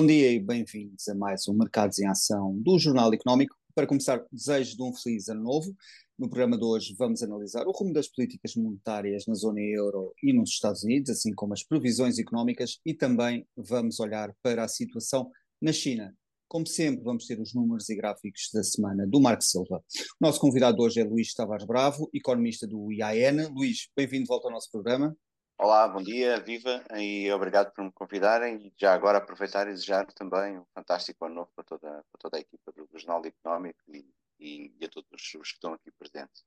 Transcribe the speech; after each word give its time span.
Bom 0.00 0.06
dia 0.06 0.32
e 0.32 0.40
bem-vindos 0.40 1.06
a 1.08 1.14
mais 1.14 1.46
um 1.46 1.52
Mercados 1.52 1.98
em 1.98 2.06
Ação 2.06 2.56
do 2.56 2.78
Jornal 2.78 3.12
Económico. 3.12 3.54
Para 3.74 3.86
começar, 3.86 4.24
desejo 4.32 4.74
de 4.74 4.82
um 4.82 4.94
feliz 4.94 5.28
ano 5.28 5.42
novo. 5.42 5.76
No 6.18 6.26
programa 6.26 6.56
de 6.56 6.64
hoje 6.64 6.96
vamos 6.98 7.22
analisar 7.22 7.66
o 7.66 7.70
rumo 7.70 7.92
das 7.92 8.08
políticas 8.08 8.54
monetárias 8.56 9.26
na 9.26 9.34
zona 9.34 9.60
euro 9.60 10.14
e 10.22 10.32
nos 10.32 10.48
Estados 10.48 10.84
Unidos, 10.84 11.10
assim 11.10 11.34
como 11.34 11.52
as 11.52 11.62
previsões 11.62 12.18
económicas 12.18 12.80
e 12.82 12.94
também 12.94 13.46
vamos 13.54 14.00
olhar 14.00 14.34
para 14.42 14.64
a 14.64 14.68
situação 14.68 15.30
na 15.60 15.70
China. 15.70 16.16
Como 16.48 16.66
sempre, 16.66 17.04
vamos 17.04 17.26
ter 17.26 17.38
os 17.38 17.52
números 17.52 17.90
e 17.90 17.94
gráficos 17.94 18.48
da 18.54 18.64
semana 18.64 19.06
do 19.06 19.20
Marco 19.20 19.44
Silva. 19.44 19.84
O 20.18 20.26
nosso 20.26 20.40
convidado 20.40 20.82
hoje 20.82 21.00
é 21.00 21.04
Luís 21.04 21.34
Tavares 21.34 21.66
Bravo, 21.66 22.08
economista 22.14 22.66
do 22.66 22.90
IAN. 22.90 23.50
Luís, 23.50 23.90
bem-vindo 23.94 24.22
de 24.22 24.28
volta 24.28 24.48
ao 24.48 24.54
nosso 24.54 24.70
programa. 24.70 25.14
Olá, 25.62 25.86
bom 25.86 26.02
dia, 26.02 26.40
viva 26.40 26.82
e 26.96 27.30
obrigado 27.30 27.70
por 27.74 27.84
me 27.84 27.92
convidarem 27.92 28.72
já 28.80 28.94
agora 28.94 29.18
aproveitar 29.18 29.68
e 29.68 29.72
desejar 29.72 30.06
também 30.14 30.58
um 30.58 30.64
fantástico 30.74 31.22
ano 31.26 31.34
novo 31.34 31.50
para 31.54 31.64
toda, 31.64 32.02
para 32.10 32.18
toda 32.18 32.38
a 32.38 32.40
equipa 32.40 32.72
do, 32.72 32.88
Jornal 32.98 33.22
Económico 33.26 33.78
e, 33.92 34.06
e, 34.40 34.72
e, 34.80 34.84
a 34.86 34.88
todos 34.88 35.10
os 35.12 35.22
que 35.22 35.56
estão 35.56 35.74
aqui 35.74 35.90
presentes. 35.98 36.44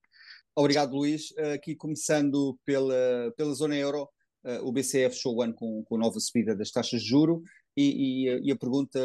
Obrigado, 0.55 0.95
Luís. 0.95 1.31
Aqui 1.53 1.75
começando 1.75 2.57
pela, 2.65 3.31
pela 3.37 3.53
zona 3.53 3.75
euro, 3.75 4.09
eh, 4.45 4.59
o 4.61 4.71
BCE 4.71 5.07
fechou 5.11 5.35
o 5.35 5.43
ano 5.43 5.53
com, 5.53 5.83
com 5.83 5.95
nova 5.95 6.19
subida 6.19 6.55
das 6.55 6.71
taxas 6.71 7.03
de 7.03 7.07
juro 7.07 7.43
e, 7.77 8.25
e, 8.25 8.47
e, 8.47 8.51
a 8.51 8.57
pergunta 8.57 8.99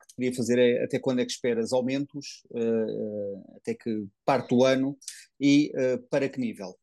que 0.00 0.06
te 0.08 0.14
queria 0.16 0.34
fazer 0.34 0.58
é 0.58 0.82
até 0.82 0.98
quando 0.98 1.20
é 1.20 1.24
que 1.24 1.30
esperas 1.30 1.72
aumentos, 1.72 2.42
uh, 2.50 3.56
até 3.58 3.74
que 3.74 4.08
parte 4.24 4.52
o 4.54 4.64
ano 4.64 4.98
e 5.40 5.72
para 6.10 6.28
que 6.28 6.40
nível? 6.40 6.76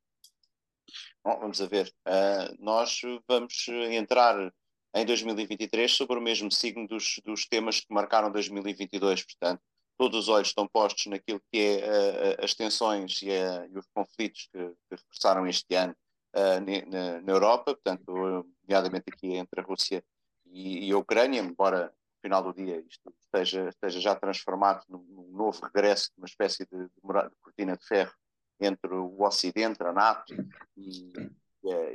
Bom, 1.23 1.37
vamos 1.39 1.61
a 1.61 1.67
ver. 1.67 1.93
Uh, 2.07 2.55
nós 2.59 3.01
vamos 3.27 3.67
entrar 3.91 4.53
em 4.95 5.05
2023 5.05 5.91
sobre 5.91 6.17
o 6.17 6.21
mesmo 6.21 6.49
signo 6.49 6.87
dos, 6.87 7.19
dos 7.25 7.45
temas 7.45 7.81
que 7.81 7.93
marcaram 7.93 8.31
2022, 8.31 9.23
portanto, 9.23 9.61
todos 9.97 10.21
os 10.21 10.29
olhos 10.29 10.47
estão 10.47 10.67
postos 10.67 11.07
naquilo 11.07 11.41
que 11.51 11.59
é 11.59 12.37
uh, 12.39 12.43
as 12.45 12.53
tensões 12.53 13.21
e, 13.21 13.29
uh, 13.29 13.69
e, 13.69 13.77
os 13.77 13.85
conflitos 13.93 14.47
que, 14.51 14.59
que 14.59 14.95
regressaram 14.95 15.45
este 15.45 15.75
ano 15.75 15.95
na, 16.33 17.21
na, 17.21 17.31
Europa, 17.31 17.73
portanto, 17.73 18.03
nomeadamente 18.07 19.05
aqui 19.11 19.33
entre 19.33 19.61
a 19.61 19.63
Rússia 19.63 20.03
e, 20.45 20.87
e 20.87 20.91
a 20.91 20.97
Ucrânia, 20.97 21.39
embora 21.39 21.87
no 21.87 22.21
final 22.21 22.43
do 22.43 22.53
dia 22.53 22.79
isto 22.87 23.11
esteja, 23.19 23.67
esteja 23.67 23.99
já 23.99 24.15
transformado 24.15 24.85
num, 24.87 25.03
num 25.09 25.31
novo 25.31 25.59
regresso, 25.65 26.11
uma 26.15 26.27
espécie 26.27 26.67
de, 26.71 26.77
de, 26.77 26.85
de 26.85 27.35
cortina 27.41 27.75
de 27.75 27.83
ferro 27.83 28.13
entre 28.59 28.93
o 28.93 29.21
Ocidente, 29.21 29.81
a 29.83 29.93
NATO 29.93 30.33
e, 30.77 31.13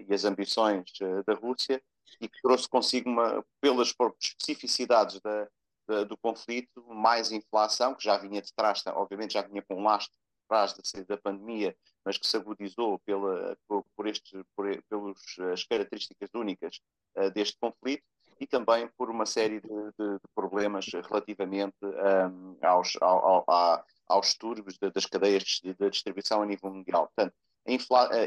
e 0.06 0.14
as 0.14 0.24
ambições 0.24 0.90
eh, 1.00 1.22
da 1.26 1.34
Rússia 1.34 1.82
e 2.20 2.28
que 2.28 2.40
trouxe 2.40 2.68
consigo, 2.68 3.08
uma, 3.10 3.44
pelas 3.60 3.94
especificidades 4.20 5.20
da, 5.20 5.48
da, 5.86 6.04
do 6.04 6.16
conflito, 6.16 6.84
mais 6.88 7.32
inflação, 7.32 7.94
que 7.94 8.04
já 8.04 8.16
vinha 8.16 8.40
de 8.40 8.52
trás, 8.52 8.82
obviamente 8.86 9.34
já 9.34 9.42
vinha 9.42 9.62
com 9.62 9.76
um 9.76 9.84
lastro 9.84 10.16
trás 10.48 10.74
da, 10.74 11.02
da 11.02 11.16
pandemia, 11.16 11.76
mas 12.04 12.18
que 12.18 12.26
se 12.26 12.36
agudizou 12.36 12.98
pela, 13.00 13.56
por, 13.66 13.84
por, 13.96 14.06
estes, 14.06 14.42
por 14.54 14.66
pelos, 14.88 15.38
as 15.52 15.64
características 15.64 16.30
únicas 16.34 16.80
uh, 17.16 17.30
deste 17.30 17.56
conflito 17.58 18.04
e 18.38 18.46
também 18.46 18.88
por 18.96 19.10
uma 19.10 19.26
série 19.26 19.60
de, 19.60 19.68
de, 19.68 20.14
de 20.14 20.28
problemas 20.34 20.86
relativamente 21.08 21.76
um, 21.82 22.58
aos, 22.62 22.96
ao, 23.00 23.46
ao, 23.48 23.86
aos 24.06 24.34
turbos 24.34 24.76
das 24.78 25.06
cadeias 25.06 25.60
de 25.62 25.74
distribuição 25.90 26.42
a 26.42 26.46
nível 26.46 26.70
mundial. 26.70 27.10
Portanto, 27.14 27.34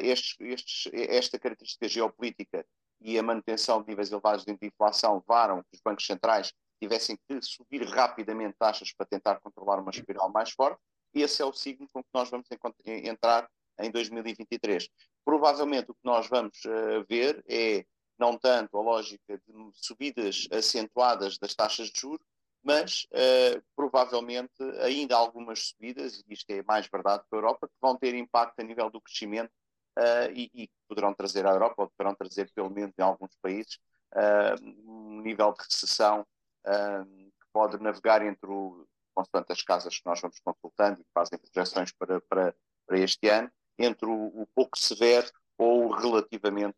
estes, 0.01 0.35
estes, 0.39 0.91
esta 0.93 1.37
característica 1.37 1.87
geopolítica 1.87 2.65
e 2.99 3.17
a 3.17 3.23
manutenção 3.23 3.81
de 3.81 3.89
níveis 3.89 4.11
elevados 4.11 4.43
de 4.43 4.57
inflação 4.61 5.15
levaram 5.15 5.61
que 5.61 5.75
os 5.75 5.81
bancos 5.81 6.05
centrais 6.05 6.51
tivessem 6.79 7.17
que 7.27 7.41
subir 7.41 7.83
rapidamente 7.87 8.55
taxas 8.57 8.91
para 8.91 9.05
tentar 9.05 9.39
controlar 9.39 9.79
uma 9.79 9.91
espiral 9.91 10.31
mais 10.31 10.51
forte. 10.51 10.79
Esse 11.13 11.41
é 11.41 11.45
o 11.45 11.53
signo 11.53 11.87
com 11.91 12.01
que 12.03 12.09
nós 12.13 12.29
vamos 12.29 12.47
entrar 12.85 13.49
em 13.79 13.91
2023. 13.91 14.87
Provavelmente 15.23 15.91
o 15.91 15.93
que 15.93 16.03
nós 16.03 16.27
vamos 16.27 16.57
uh, 16.65 17.05
ver 17.07 17.43
é 17.47 17.85
não 18.17 18.37
tanto 18.37 18.77
a 18.77 18.81
lógica 18.81 19.37
de 19.37 19.71
subidas 19.73 20.47
acentuadas 20.51 21.37
das 21.37 21.53
taxas 21.53 21.89
de 21.89 21.99
juros, 21.99 22.25
mas 22.67 23.07
uh, 23.13 23.63
provavelmente 23.77 24.61
ainda 24.81 25.15
algumas 25.15 25.69
subidas, 25.69 26.19
e 26.19 26.33
isto 26.33 26.49
é 26.51 26.61
mais 26.63 26.85
verdade 26.87 27.23
para 27.29 27.39
a 27.39 27.41
Europa, 27.41 27.67
que 27.69 27.73
vão 27.81 27.95
ter 27.95 28.13
impacto 28.13 28.59
a 28.59 28.63
nível 28.63 28.89
do 28.89 28.99
crescimento 28.99 29.51
uh, 29.97 30.29
e, 30.33 30.51
e 30.53 30.69
poderão 30.85 31.13
trazer 31.13 31.45
à 31.45 31.51
Europa, 31.51 31.83
ou 31.83 31.89
poderão 31.89 32.13
trazer 32.13 32.51
pelo 32.53 32.69
menos 32.69 32.93
em 32.99 33.01
alguns 33.01 33.33
países, 33.41 33.79
uh, 34.13 34.61
um 34.85 35.21
nível 35.21 35.53
de 35.53 35.63
recessão 35.63 36.25
que 36.65 37.47
pode 37.53 37.81
navegar 37.81 38.21
entre 38.21 38.49
o, 38.49 38.85
constante 39.15 39.53
as 39.53 39.61
casas 39.61 39.97
que 39.97 40.05
nós 40.05 40.19
vamos 40.19 40.37
consultando 40.41 40.99
e 40.99 41.03
que 41.05 41.11
fazem 41.13 41.39
projeções 41.39 41.93
para, 41.93 42.19
para, 42.19 42.53
para 42.85 42.99
este 42.99 43.29
ano, 43.29 43.49
entre 43.79 44.05
o, 44.05 44.41
o 44.41 44.45
pouco 44.53 44.77
severo 44.77 45.31
ou 45.57 45.89
relativamente, 45.89 46.77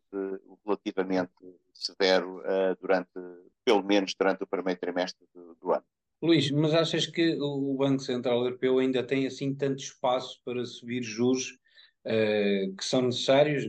relativamente 0.64 1.32
severo 1.74 2.38
uh, 2.38 2.76
durante, 2.80 3.10
pelo 3.64 3.82
menos 3.82 4.14
durante 4.14 4.42
o 4.42 4.46
primeiro 4.46 4.80
trimestre 4.80 5.26
do, 5.34 5.54
do, 5.60 5.72
ano. 5.72 5.84
Luís, 6.22 6.50
mas 6.50 6.74
achas 6.74 7.06
que 7.06 7.36
o 7.40 7.74
Banco 7.76 8.00
Central 8.00 8.44
Europeu 8.44 8.78
ainda 8.78 9.02
tem 9.02 9.26
assim 9.26 9.54
tanto 9.54 9.80
espaço 9.80 10.40
para 10.44 10.64
subir 10.64 11.02
juros 11.02 11.58
uh, 12.06 12.76
que 12.76 12.84
são 12.84 13.02
necessários 13.02 13.66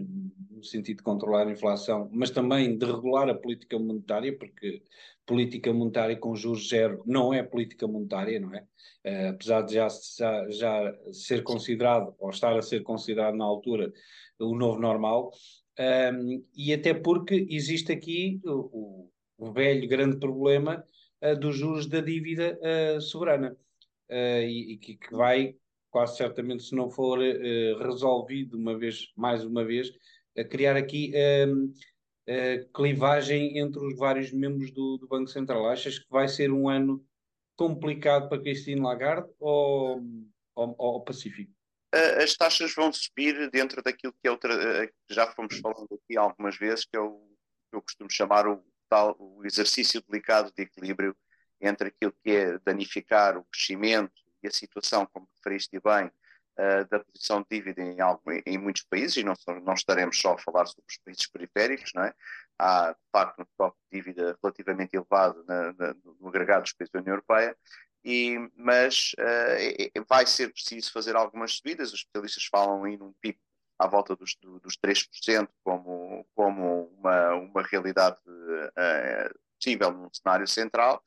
no 0.61 0.63
sentido 0.63 0.97
de 0.97 1.03
controlar 1.03 1.47
a 1.47 1.51
inflação, 1.51 2.09
mas 2.13 2.29
também 2.29 2.77
de 2.77 2.85
regular 2.85 3.27
a 3.29 3.33
política 3.33 3.79
monetária, 3.79 4.37
porque 4.37 4.83
política 5.25 5.73
monetária 5.73 6.15
com 6.15 6.35
juros 6.35 6.69
zero 6.69 7.01
não 7.05 7.33
é 7.33 7.41
política 7.41 7.87
monetária, 7.87 8.39
não 8.39 8.53
é? 8.53 8.65
Uh, 9.05 9.29
apesar 9.29 9.61
de 9.63 9.73
já, 9.73 9.87
já, 9.89 10.49
já 10.49 10.95
ser 11.11 11.41
considerado, 11.43 12.13
ou 12.19 12.29
estar 12.29 12.55
a 12.57 12.61
ser 12.61 12.83
considerado 12.83 13.35
na 13.35 13.45
altura, 13.45 13.91
o 14.39 14.55
novo 14.55 14.79
normal, 14.79 15.31
um, 15.79 16.43
e 16.55 16.73
até 16.73 16.93
porque 16.93 17.47
existe 17.49 17.91
aqui 17.91 18.39
o, 18.43 19.09
o 19.37 19.51
velho 19.51 19.87
grande 19.87 20.17
problema 20.17 20.83
uh, 21.23 21.39
dos 21.39 21.55
juros 21.55 21.87
da 21.87 22.01
dívida 22.01 22.59
uh, 22.61 23.01
soberana, 23.01 23.55
e, 24.13 24.73
e 24.73 24.77
que, 24.77 24.99
vai, 25.09 25.55
quase 25.91 26.17
certamente, 26.17 26.63
se 26.63 26.73
não 26.73 26.89
for 26.89 27.19
resolvido 27.19 28.57
uma 28.57 28.77
vez, 28.77 29.11
mais 29.15 29.43
uma 29.43 29.63
vez, 29.63 29.91
a 30.37 30.43
criar 30.43 30.75
aqui 30.77 31.13
um, 31.47 31.73
clivagem 32.73 33.57
entre 33.59 33.85
os 33.85 33.97
vários 33.97 34.31
membros 34.31 34.71
do, 34.71 34.97
do, 34.97 35.07
Banco 35.07 35.29
Central. 35.29 35.67
Achas 35.67 35.99
que 35.99 36.09
vai 36.09 36.27
ser 36.27 36.51
um 36.51 36.69
ano 36.69 37.05
complicado 37.57 38.29
para 38.29 38.41
Christine 38.41 38.81
Lagarde 38.81 39.29
ou, 39.39 40.01
ou, 40.55 40.75
ou 40.77 41.03
pacífico? 41.03 41.51
as 42.23 42.35
taxas 42.37 42.73
vão 42.73 42.91
subir 42.93 43.51
dentro 43.51 43.83
daquilo 43.83 44.13
que 44.13 44.25
é 44.25 44.31
outra, 44.31 44.87
que 44.87 45.13
já 45.13 45.27
fomos 45.27 45.59
falando 45.59 45.89
aqui 45.91 46.15
algumas 46.15 46.57
vezes, 46.57 46.85
que 46.85 46.95
é 46.95 47.01
o 47.01 47.19
que 47.69 47.75
eu 47.75 47.81
costumo 47.81 48.09
chamar 48.09 48.47
o, 48.47 48.63
tal, 48.89 49.15
o 49.19 49.45
exercício 49.45 50.01
delicado 50.07 50.53
de 50.55 50.63
equilíbrio 50.63 51.15
entre 51.59 51.89
aquilo 51.89 52.13
que 52.23 52.31
é 52.31 52.59
danificar 52.59 53.37
o 53.37 53.45
crescimento 53.45 54.20
e 54.43 54.47
a 54.47 54.51
situação, 54.51 55.07
como 55.11 55.27
referiste 55.37 55.79
bem, 55.79 56.07
uh, 56.07 56.87
da 56.89 56.99
posição 56.99 57.41
de 57.41 57.47
dívida 57.49 57.81
em, 57.81 57.99
algo, 57.99 58.21
em 58.45 58.57
muitos 58.57 58.83
países, 58.83 59.17
e 59.17 59.23
não, 59.23 59.33
não 59.63 59.73
estaremos 59.73 60.19
só 60.19 60.33
a 60.33 60.37
falar 60.37 60.65
sobre 60.65 60.85
os 60.89 60.97
países 60.97 61.27
periféricos, 61.27 61.91
não 61.93 62.03
é? 62.03 62.13
há 62.59 62.91
de 62.91 63.11
facto 63.11 63.39
um 63.39 63.43
estoque 63.43 63.77
de 63.91 63.97
dívida 63.97 64.37
relativamente 64.41 64.95
elevado 64.95 65.43
na, 65.47 65.73
na, 65.73 65.95
no 66.19 66.27
agregado 66.27 66.63
dos 66.63 66.73
países 66.73 66.91
da 66.91 66.99
União 66.99 67.13
Europeia, 67.13 67.57
e, 68.03 68.37
mas 68.55 69.13
uh, 69.13 70.05
vai 70.07 70.25
ser 70.25 70.51
preciso 70.51 70.91
fazer 70.91 71.15
algumas 71.15 71.53
subidas. 71.53 71.93
Os 71.93 71.99
especialistas 71.99 72.45
falam 72.45 72.83
aí 72.83 72.97
num 72.97 73.13
pico 73.21 73.39
à 73.77 73.87
volta 73.87 74.15
dos, 74.15 74.35
dos 74.35 74.77
3% 74.77 75.47
como, 75.63 76.25
como 76.35 76.85
uma, 76.97 77.33
uma 77.33 77.63
realidade 77.63 78.17
uh, 78.27 79.39
possível 79.57 79.91
num 79.91 80.09
cenário 80.13 80.47
central. 80.47 81.03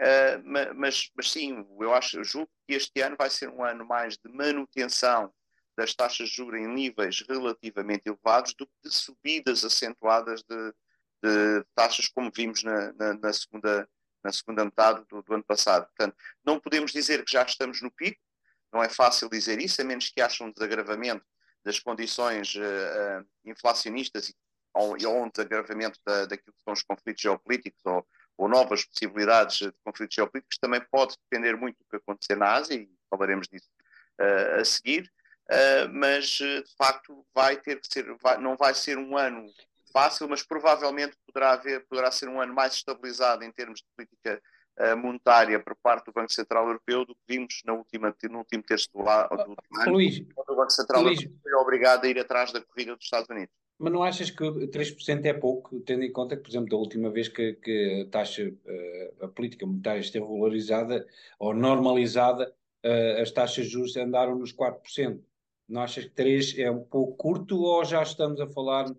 Uh, 0.00 0.74
mas, 0.74 1.10
mas 1.14 1.30
sim, 1.30 1.64
eu 1.78 1.94
acho, 1.94 2.18
eu 2.18 2.24
julgo 2.24 2.50
que 2.66 2.74
este 2.74 3.00
ano 3.00 3.16
vai 3.16 3.30
ser 3.30 3.48
um 3.48 3.62
ano 3.62 3.86
mais 3.86 4.16
de 4.16 4.28
manutenção 4.28 5.32
das 5.76 5.94
taxas 5.94 6.28
de 6.28 6.36
juros 6.36 6.60
em 6.60 6.66
níveis 6.66 7.22
relativamente 7.28 8.02
elevados 8.06 8.54
do 8.54 8.66
que 8.66 8.72
de 8.84 8.94
subidas 8.94 9.64
acentuadas 9.64 10.42
de, 10.42 10.74
de 11.22 11.64
taxas 11.74 12.08
como 12.08 12.30
vimos 12.34 12.62
na, 12.62 12.92
na, 12.92 13.14
na 13.14 13.32
segunda 13.32 13.88
na 14.24 14.32
segunda 14.32 14.64
metade 14.64 15.04
do, 15.06 15.22
do, 15.22 15.34
ano 15.34 15.44
passado. 15.44 15.84
Portanto, 15.84 16.16
não 16.42 16.58
podemos 16.58 16.90
dizer 16.92 17.22
que 17.22 17.30
já 17.30 17.42
estamos 17.42 17.82
no 17.82 17.90
pico, 17.90 18.18
não 18.72 18.82
é 18.82 18.88
fácil 18.88 19.28
dizer 19.28 19.60
isso, 19.60 19.82
a 19.82 19.84
menos 19.84 20.08
que 20.08 20.20
haja 20.20 20.42
um 20.42 20.50
desagravamento 20.50 21.24
das 21.62 21.78
condições 21.78 22.54
uh, 22.54 23.26
inflacionistas 23.44 24.32
ou, 24.72 24.96
ou 25.06 25.24
um 25.24 25.28
desagravamento 25.28 26.00
da, 26.06 26.24
daquilo 26.24 26.54
que 26.54 26.62
são 26.62 26.72
os 26.72 26.82
conflitos 26.82 27.20
geopolíticos 27.20 27.80
ou, 27.84 28.06
ou, 28.36 28.48
novas 28.48 28.84
possibilidades 28.84 29.58
de 29.58 29.72
conflitos 29.84 30.14
geopolíticos, 30.14 30.58
também 30.58 30.80
pode 30.90 31.16
depender 31.30 31.56
muito 31.56 31.76
do 31.78 31.84
que 31.88 31.96
acontecer 31.96 32.36
na 32.36 32.52
Ásia, 32.52 32.74
e 32.74 32.88
falaremos 33.10 33.48
disso 33.48 33.68
uh, 34.20 34.60
a 34.60 34.64
seguir, 34.64 35.10
mas 35.92 36.24
de 36.24 36.64
facto 36.78 37.22
vai 37.34 37.54
ter 37.58 37.78
que 37.78 37.86
ser, 37.86 38.16
vai, 38.22 38.38
não 38.38 38.56
vai 38.56 38.72
ser 38.72 38.96
um 38.96 39.14
ano 39.14 39.46
fácil, 39.92 40.28
mas 40.28 40.42
provavelmente 40.42 41.16
poderá 41.24 41.52
haver, 41.52 41.86
poderá 41.86 42.10
ser 42.10 42.28
um 42.28 42.40
ano 42.40 42.52
mais 42.52 42.72
estabilizado 42.74 43.44
em 43.44 43.52
termos 43.52 43.80
de 43.80 43.86
política 43.94 44.42
uh, 44.78 44.96
monetária 44.96 45.60
por 45.60 45.76
parte 45.76 46.06
do 46.06 46.12
Banco 46.12 46.32
Central 46.32 46.66
Europeu 46.66 47.04
do 47.04 47.14
que 47.14 47.20
vimos 47.28 47.62
na 47.64 47.74
última, 47.74 48.14
no 48.28 48.38
último 48.38 48.62
terço 48.64 48.88
do, 48.92 49.02
do 49.02 49.50
último 49.50 49.80
ano, 49.80 49.92
Luís, 49.92 50.20
quando 50.34 50.50
o 50.50 50.56
Banco 50.56 50.70
Central 50.70 51.02
Luís, 51.02 51.22
Europeu 51.22 51.40
foi 51.42 51.52
obrigado 51.54 52.04
a 52.04 52.08
ir 52.08 52.18
atrás 52.18 52.52
da 52.52 52.60
corrida 52.60 52.96
dos 52.96 53.04
Estados 53.04 53.28
Unidos. 53.28 53.54
Mas 53.84 53.92
não 53.92 54.02
achas 54.02 54.30
que 54.30 54.42
3% 54.68 55.26
é 55.26 55.34
pouco, 55.34 55.78
tendo 55.80 56.04
em 56.04 56.10
conta 56.10 56.34
que, 56.34 56.42
por 56.42 56.48
exemplo, 56.48 56.70
da 56.70 56.76
última 56.78 57.10
vez 57.10 57.28
que, 57.28 57.52
que 57.52 58.06
a 58.06 58.10
taxa, 58.10 58.50
a 59.20 59.28
política 59.28 59.66
monetária 59.66 60.00
esteve 60.00 60.24
valorizada 60.24 61.06
ou 61.38 61.52
normalizada, 61.52 62.50
as 63.20 63.30
taxas 63.30 63.66
de 63.66 63.72
juros 63.72 63.94
andaram 63.98 64.38
nos 64.38 64.54
4%. 64.54 65.20
Não 65.68 65.82
achas 65.82 66.04
que 66.04 66.12
3 66.12 66.58
é 66.60 66.70
um 66.70 66.82
pouco 66.82 67.14
curto 67.16 67.60
ou 67.60 67.84
já 67.84 68.02
estamos 68.02 68.40
a 68.40 68.46
falar 68.46 68.90
uh, 68.90 68.96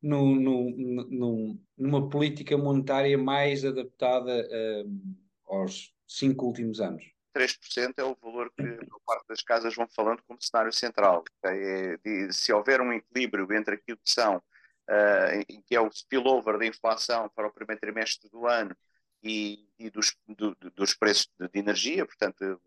no, 0.00 0.36
no, 0.36 0.70
no, 1.10 1.60
numa 1.76 2.08
política 2.08 2.56
monetária 2.56 3.18
mais 3.18 3.64
adaptada 3.64 4.48
uh, 4.48 5.16
aos 5.46 5.92
cinco 6.06 6.46
últimos 6.46 6.80
anos? 6.80 7.17
3% 7.38 7.94
é 7.98 8.04
o 8.04 8.16
valor 8.20 8.50
que 8.50 8.62
a 8.62 9.00
parte 9.06 9.28
das 9.28 9.42
casas 9.42 9.74
vão 9.74 9.86
falando 9.88 10.22
como 10.26 10.42
cenário 10.42 10.72
central. 10.72 11.22
É, 11.44 11.96
de, 11.98 12.32
se 12.32 12.52
houver 12.52 12.80
um 12.80 12.92
equilíbrio 12.92 13.52
entre 13.52 13.76
aquilo 13.76 13.98
que 13.98 14.10
são, 14.10 14.36
uh, 14.36 15.62
que 15.66 15.76
é 15.76 15.80
o 15.80 15.90
spillover 15.90 16.58
da 16.58 16.66
inflação 16.66 17.28
para 17.28 17.46
o 17.46 17.52
primeiro 17.52 17.80
trimestre 17.80 18.28
do 18.28 18.46
ano 18.46 18.76
e, 19.22 19.68
e 19.78 19.88
dos, 19.88 20.16
do, 20.26 20.56
dos 20.74 20.94
preços 20.94 21.30
de, 21.38 21.48
de, 21.48 21.58
energia, 21.60 22.04
portanto, 22.04 22.60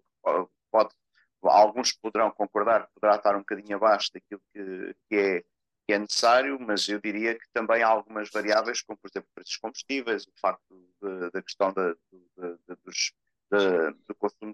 pode, 0.71 0.95
alguns 1.43 1.91
poderão 1.91 2.31
concordar 2.31 2.87
que 2.87 2.93
poderá 2.93 3.17
estar 3.17 3.35
um 3.35 3.39
bocadinho 3.39 3.75
abaixo 3.75 4.09
daquilo 4.13 4.41
que, 4.53 4.95
que, 5.09 5.15
é, 5.15 5.43
é 5.93 5.99
necessário, 5.99 6.57
mas 6.61 6.87
eu 6.87 7.01
diria 7.01 7.37
que 7.37 7.45
também 7.51 7.83
há 7.83 7.87
algumas 7.87 8.29
variáveis, 8.29 8.81
como 8.81 8.97
por 8.97 9.09
exemplo 9.09 9.29
preços 9.35 9.57
combustíveis, 9.57 10.25
o 10.25 10.31
facto 10.39 10.89
da 11.33 11.41
questão 11.41 11.73
dos, 11.73 13.13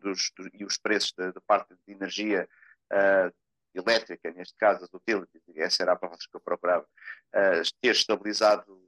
dos, 0.08 0.32
do, 0.36 0.50
e 0.54 0.64
os 0.64 0.78
preços 0.78 1.14
da, 1.14 1.34
parte 1.46 1.74
de 1.74 1.94
energia 1.94 2.48
uh, 2.92 3.34
elétrica, 3.74 4.32
neste 4.32 4.56
caso 4.58 4.84
as 4.84 4.94
utilities, 4.94 5.42
essa 5.56 5.84
era 5.84 5.94
a 5.94 5.96
palavra 5.96 6.20
que 6.20 6.36
eu 6.36 6.42
procurava, 6.42 6.86
uh, 6.86 7.62
ter 7.82 7.92
estabilizado 7.92 8.88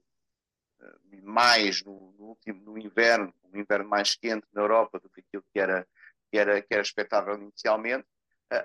mais 1.23 1.83
no, 1.83 2.13
no, 2.17 2.25
último, 2.29 2.61
no 2.61 2.77
inverno, 2.77 3.33
um 3.43 3.57
inverno 3.57 3.87
mais 3.87 4.15
quente 4.15 4.47
na 4.53 4.61
Europa 4.61 4.99
do 4.99 5.09
que 5.09 5.19
aquilo 5.21 5.43
que 5.53 5.59
era, 5.59 5.85
que 6.31 6.37
era, 6.37 6.61
que 6.61 6.73
era 6.73 6.81
expectável 6.81 7.35
inicialmente. 7.35 8.07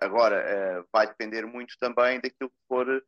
Agora, 0.01 0.87
vai 0.93 1.06
depender 1.06 1.45
muito 1.45 1.77
também 1.79 2.21
daquilo 2.21 2.49
que 2.49 2.67
for 2.67 3.05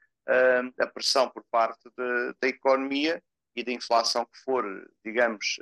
a 0.78 0.86
pressão 0.88 1.30
por 1.30 1.42
parte 1.50 1.88
de, 1.96 2.34
da 2.40 2.48
economia 2.48 3.22
e 3.54 3.64
da 3.64 3.72
inflação 3.72 4.26
que 4.26 4.38
for, 4.40 4.64
digamos, 5.04 5.58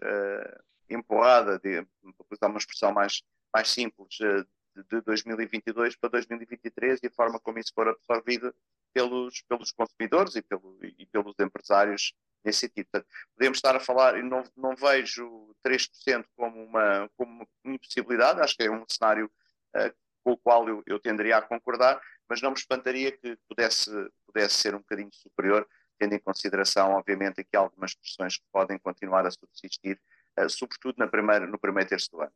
empurrada, 0.88 1.60
para 1.60 2.26
usar 2.30 2.48
uma 2.48 2.58
expressão 2.58 2.92
mais, 2.92 3.22
mais 3.54 3.68
simples, 3.70 4.16
de, 4.16 4.84
de 4.90 5.00
2022 5.02 5.96
para 5.96 6.10
2023 6.10 7.00
e 7.02 7.06
a 7.06 7.10
forma 7.10 7.38
como 7.38 7.60
isso 7.60 7.72
for 7.72 7.86
absorvido 7.88 8.52
pelos, 8.92 9.42
pelos 9.42 9.70
consumidores 9.70 10.34
e, 10.34 10.42
pelo, 10.42 10.76
e 10.82 11.06
pelos 11.06 11.34
empresários 11.38 12.12
nesse 12.44 12.60
sentido. 12.60 12.88
Portanto, 12.90 13.08
podemos 13.36 13.58
estar 13.58 13.76
a 13.76 13.80
falar, 13.80 14.16
eu 14.16 14.24
não, 14.24 14.42
não 14.56 14.74
vejo 14.74 15.54
3% 15.64 16.24
como 16.36 16.64
uma, 16.64 17.08
como 17.16 17.46
uma 17.64 17.74
impossibilidade, 17.74 18.40
acho 18.40 18.56
que 18.56 18.64
é 18.64 18.70
um 18.70 18.84
cenário 18.88 19.30
uh, 19.76 19.94
com 20.22 20.32
o 20.32 20.36
qual 20.36 20.68
eu, 20.68 20.82
eu 20.86 20.98
tenderia 20.98 21.38
a 21.38 21.42
concordar, 21.42 22.00
mas 22.28 22.42
não 22.42 22.50
me 22.50 22.56
espantaria 22.56 23.12
que 23.12 23.36
pudesse, 23.48 23.90
pudesse 24.26 24.56
ser 24.56 24.74
um 24.74 24.78
bocadinho 24.78 25.10
superior, 25.12 25.66
tendo 25.98 26.14
em 26.14 26.18
consideração, 26.18 26.92
obviamente, 26.92 27.40
aqui 27.40 27.56
algumas 27.56 27.94
pressões 27.94 28.36
que 28.36 28.44
podem 28.52 28.78
continuar 28.78 29.24
a 29.26 29.30
subsistir, 29.30 30.00
uh, 30.38 30.50
sobretudo 30.50 30.96
na 30.98 31.06
primeira, 31.06 31.46
no 31.46 31.58
primeiro 31.58 31.88
terço 31.88 32.10
do 32.10 32.20
ano. 32.20 32.32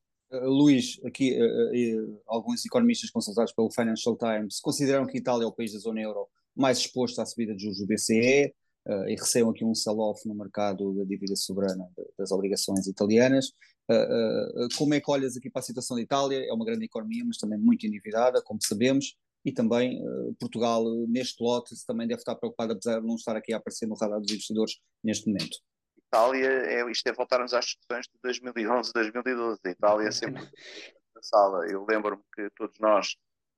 Luís, 0.49 1.01
aqui 1.05 1.37
uh, 1.41 2.21
alguns 2.27 2.65
economistas 2.65 3.11
consultados 3.11 3.53
pelo 3.53 3.71
Financial 3.71 4.17
Times 4.17 4.61
consideram 4.61 5.07
que 5.07 5.19
Itália 5.19 5.45
é 5.45 5.47
o 5.47 5.53
país 5.53 5.73
da 5.73 5.79
zona 5.79 6.01
euro 6.01 6.27
mais 6.57 6.79
exposto 6.79 7.21
à 7.21 7.27
subida 7.27 7.55
de 7.55 7.63
juros 7.63 7.79
do 7.79 7.87
BCE, 7.87 8.53
e 9.07 9.15
receiam 9.15 9.51
aqui 9.51 9.65
um 9.65 9.75
sell-off 9.75 10.27
no 10.27 10.35
mercado 10.35 10.95
da 10.95 11.05
dívida 11.05 11.37
soberana 11.37 11.87
das 12.19 12.33
obrigações 12.33 12.87
italianas. 12.87 13.53
Como 14.77 14.95
é 14.95 15.01
que 15.01 15.11
olhas 15.11 15.37
aqui 15.37 15.51
para 15.51 15.61
a 15.61 15.63
situação 15.63 15.97
da 15.97 16.03
Itália? 16.03 16.39
É 16.49 16.53
uma 16.53 16.65
grande 16.65 16.87
economia, 16.87 17.23
mas 17.25 17.37
também 17.37 17.59
muito 17.59 17.87
endividada, 17.87 18.41
como 18.43 18.59
sabemos, 18.63 19.15
e 19.45 19.53
também 19.53 20.03
Portugal, 20.41 20.85
neste 21.07 21.43
lote, 21.43 21.75
também 21.87 22.09
deve 22.09 22.21
estar 22.21 22.35
preocupado, 22.35 22.73
apesar 22.73 23.01
de 23.01 23.07
não 23.07 23.17
estar 23.17 23.37
aqui 23.37 23.53
a 23.53 23.59
aparecer 23.59 23.87
no 23.87 23.95
radar 23.95 24.21
dos 24.21 24.31
investidores 24.31 24.79
neste 25.05 25.27
momento. 25.27 25.59
Itália, 26.09 26.49
é, 26.49 26.91
isto 26.91 27.07
é 27.07 27.13
voltarmos 27.13 27.53
às 27.53 27.67
discussões 27.67 28.07
de 28.07 28.19
2011, 28.23 28.93
2012. 28.95 29.61
A 29.65 29.69
Itália 29.69 30.09
é 30.09 30.11
sempre 30.11 30.43
na 31.15 31.23
sala. 31.23 31.67
Eu 31.71 31.85
lembro-me 31.89 32.23
que 32.35 32.49
todos 32.57 32.79
nós 32.79 33.15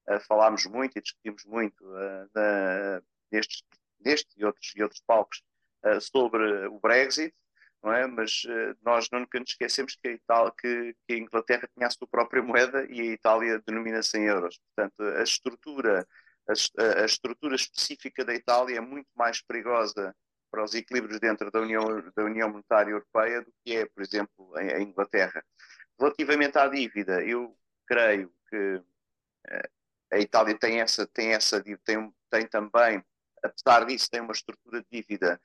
uh, 0.08 0.20
falámos 0.26 0.66
muito 0.66 0.98
e 0.98 1.02
discutimos 1.02 1.44
muito 1.44 1.80
uh, 1.84 2.28
na, 2.34 3.02
nestes 3.30 3.62
neste 4.00 4.30
e 4.36 4.44
outros, 4.44 4.72
e 4.74 4.82
outros 4.82 5.02
palcos 5.06 5.42
uh, 5.84 6.00
sobre 6.00 6.66
o 6.66 6.80
Brexit, 6.80 7.34
não 7.82 7.92
é? 7.92 8.06
mas 8.06 8.42
nós 8.82 9.08
nunca 9.10 9.38
nos 9.38 9.50
esquecemos 9.50 9.96
que 9.96 10.08
a, 10.08 10.12
Itália, 10.12 10.52
que, 10.58 10.96
que 11.06 11.14
a 11.14 11.18
Inglaterra 11.18 11.68
tinha 11.74 11.86
a 11.86 11.90
sua 11.90 12.08
própria 12.08 12.42
moeda 12.42 12.84
e 12.90 13.00
a 13.00 13.04
Itália 13.04 13.62
denomina-se 13.66 14.18
em 14.18 14.24
euros. 14.24 14.58
Portanto, 14.58 15.02
a 15.02 15.22
estrutura, 15.22 16.06
a, 16.48 17.02
a, 17.02 17.04
estrutura 17.04 17.54
específica 17.54 18.24
da 18.24 18.34
Itália 18.34 18.78
é 18.78 18.80
muito 18.80 19.08
mais 19.14 19.40
perigosa 19.42 20.14
para 20.50 20.64
os 20.64 20.74
equilíbrios 20.74 21.20
dentro 21.20 21.50
da 21.50 21.60
União, 21.60 21.84
da 22.14 22.24
União 22.24 22.48
Monetária 22.48 22.90
Europeia 22.90 23.42
do 23.42 23.52
que 23.64 23.76
é, 23.76 23.86
por 23.86 24.02
exemplo, 24.02 24.56
a, 24.56 24.80
Inglaterra. 24.80 25.44
Relativamente 25.98 26.58
à 26.58 26.66
dívida, 26.66 27.22
eu 27.22 27.56
creio 27.86 28.32
que 28.48 28.74
uh, 28.76 29.70
a 30.12 30.18
Itália 30.18 30.58
tem 30.58 30.80
essa, 30.80 31.06
tem 31.06 31.32
essa 31.32 31.62
tem, 31.84 32.12
tem 32.30 32.46
também 32.46 33.04
apesar 33.42 33.84
disso, 33.84 34.10
tem 34.10 34.20
uma 34.20 34.32
estrutura 34.32 34.82
de 34.82 34.86
dívida 34.90 35.40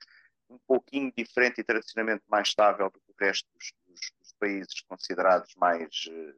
um 0.50 0.60
pouquinho 0.68 1.12
diferente 1.16 1.62
e 1.62 1.64
tradicionalmente 1.64 2.24
mais 2.28 2.50
estável 2.50 2.90
do 2.90 3.00
que 3.00 3.12
o 3.12 3.16
resto 3.20 3.48
dos, 3.54 3.74
dos, 3.88 4.12
dos 4.20 4.34
países 4.34 4.82
considerados 4.82 5.56
mais, 5.56 6.06
eh, 6.10 6.36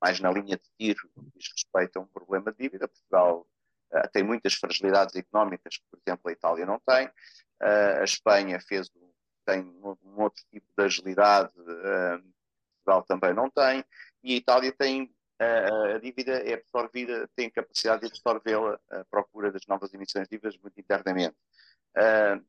mais 0.00 0.18
na 0.18 0.32
linha 0.32 0.56
de 0.56 0.70
tiro 0.78 1.08
no 1.16 1.24
que 1.30 1.38
diz 1.38 1.48
respeito 1.52 1.98
a 1.98 2.02
um 2.02 2.06
problema 2.06 2.50
de 2.50 2.58
dívida. 2.58 2.88
Portugal 2.88 3.46
uh, 3.92 4.08
tem 4.12 4.24
muitas 4.24 4.54
fragilidades 4.54 5.14
económicas 5.14 5.76
que, 5.76 5.84
por 5.90 6.00
exemplo, 6.04 6.28
a 6.28 6.32
Itália 6.32 6.66
não 6.66 6.80
tem. 6.80 7.08
A 7.60 8.04
Espanha 8.04 8.58
fez 8.60 8.90
tem 9.44 9.60
um, 9.62 10.20
outro 10.20 10.42
tipo 10.50 10.66
de 10.76 10.84
agilidade, 10.84 11.52
uh, 11.58 12.22
Portugal 12.84 13.02
também 13.02 13.34
não 13.34 13.50
tem. 13.50 13.84
E 14.22 14.34
a 14.34 14.36
Itália 14.36 14.72
tem 14.72 15.12
a, 15.38 15.96
a 15.96 15.98
dívida 15.98 16.32
é 16.32 16.54
absorvida, 16.54 17.28
tem 17.34 17.50
capacidade 17.50 18.02
de 18.02 18.08
absorvê-la 18.08 18.78
à 18.90 19.04
procura 19.06 19.50
das 19.50 19.66
novas 19.66 19.92
emissões 19.94 20.28
de 20.28 20.36
dívidas 20.36 20.56
muito 20.58 20.78
internamente. 20.78 21.36
Uh, 21.96 22.44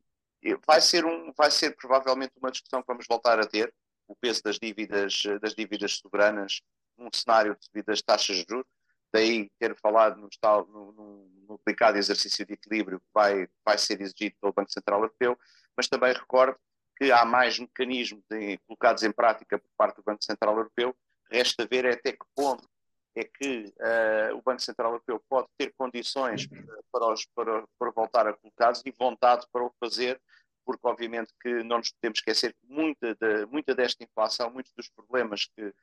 vai, 0.67 0.81
ser 0.81 1.05
um, 1.05 1.31
vai 1.31 1.49
ser 1.49 1.75
provavelmente 1.75 2.33
uma 2.37 2.51
discussão 2.51 2.81
que 2.81 2.87
vamos 2.87 3.05
voltar 3.07 3.39
a 3.39 3.47
ter, 3.47 3.73
o 4.07 4.15
peso 4.15 4.43
das 4.43 4.59
dívidas, 4.59 5.23
das 5.41 5.55
dívidas 5.55 5.93
soberanas 5.93 6.61
num 6.97 7.09
cenário 7.13 7.55
de 7.55 7.65
subidas 7.65 8.01
taxas 8.01 8.37
de 8.37 8.45
juros, 8.49 8.67
daí 9.13 9.49
ter 9.59 9.75
falado 9.79 10.19
no, 10.19 10.29
tal, 10.39 10.65
no, 10.67 10.91
no, 10.91 11.29
no 11.47 11.55
aplicado 11.55 11.97
exercício 11.97 12.45
de 12.45 12.53
equilíbrio 12.53 12.99
que 12.99 13.07
vai, 13.13 13.47
vai 13.65 13.77
ser 13.77 14.01
exigido 14.01 14.35
pelo 14.39 14.53
Banco 14.53 14.71
Central 14.71 15.01
Europeu, 15.01 15.37
mas 15.75 15.87
também 15.87 16.13
recordo 16.13 16.57
que 16.97 17.11
há 17.11 17.25
mais 17.25 17.57
mecanismos 17.57 18.23
de, 18.29 18.57
colocados 18.59 19.03
em 19.03 19.11
prática 19.11 19.57
por 19.57 19.69
parte 19.77 19.97
do 19.97 20.03
Banco 20.03 20.23
Central 20.23 20.55
Europeu, 20.55 20.95
resta 21.31 21.65
ver 21.65 21.87
até 21.87 22.11
que 22.11 22.25
ponto 22.35 22.67
é 23.15 23.23
que 23.23 23.73
uh, 23.79 24.37
o 24.37 24.41
Banco 24.41 24.61
Central 24.61 24.91
Europeu 24.91 25.21
pode 25.27 25.47
ter 25.57 25.73
condições 25.77 26.47
para, 26.91 27.11
os, 27.11 27.25
para, 27.35 27.65
para 27.77 27.91
voltar 27.91 28.27
a 28.27 28.33
colocá-los 28.33 28.81
e 28.85 28.91
vontade 28.91 29.45
para 29.51 29.63
o 29.63 29.73
fazer, 29.79 30.21
porque 30.65 30.87
obviamente 30.87 31.33
que 31.41 31.63
não 31.63 31.79
nos 31.79 31.91
podemos 31.91 32.19
esquecer 32.19 32.53
que 32.53 32.67
muita, 32.67 33.15
de, 33.15 33.45
muita 33.47 33.75
desta 33.75 34.03
inflação, 34.03 34.51
muitos 34.51 34.71
dos 34.77 34.89
problemas 34.89 35.45
que 35.45 35.73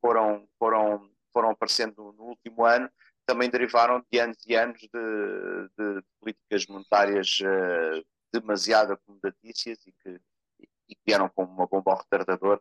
foram, 0.00 0.48
foram, 0.58 1.10
foram 1.32 1.50
aparecendo 1.50 2.12
no 2.12 2.24
último 2.24 2.64
ano, 2.64 2.90
também 3.26 3.48
derivaram 3.48 4.04
de 4.10 4.18
anos 4.18 4.38
e 4.46 4.54
anos 4.54 4.80
de, 4.80 4.88
de 4.88 6.02
políticas 6.20 6.66
monetárias 6.66 7.38
uh, 7.40 8.04
demasiado 8.32 8.94
acomodatícias 8.94 9.78
e 9.86 9.92
que, 9.92 10.20
e 10.60 10.94
que 10.94 11.02
vieram 11.06 11.28
como 11.28 11.52
uma 11.52 11.66
bomba 11.66 11.92
ao 11.92 11.98
retardador 11.98 12.60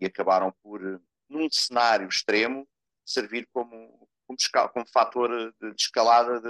e 0.00 0.06
acabaram 0.06 0.52
por, 0.62 0.80
num 1.28 1.48
cenário 1.50 2.08
extremo, 2.08 2.66
servir 3.04 3.48
como, 3.52 4.08
como, 4.26 4.38
como 4.72 4.86
fator 4.88 5.52
de, 5.60 5.70
de 5.70 5.82
escalada 5.82 6.40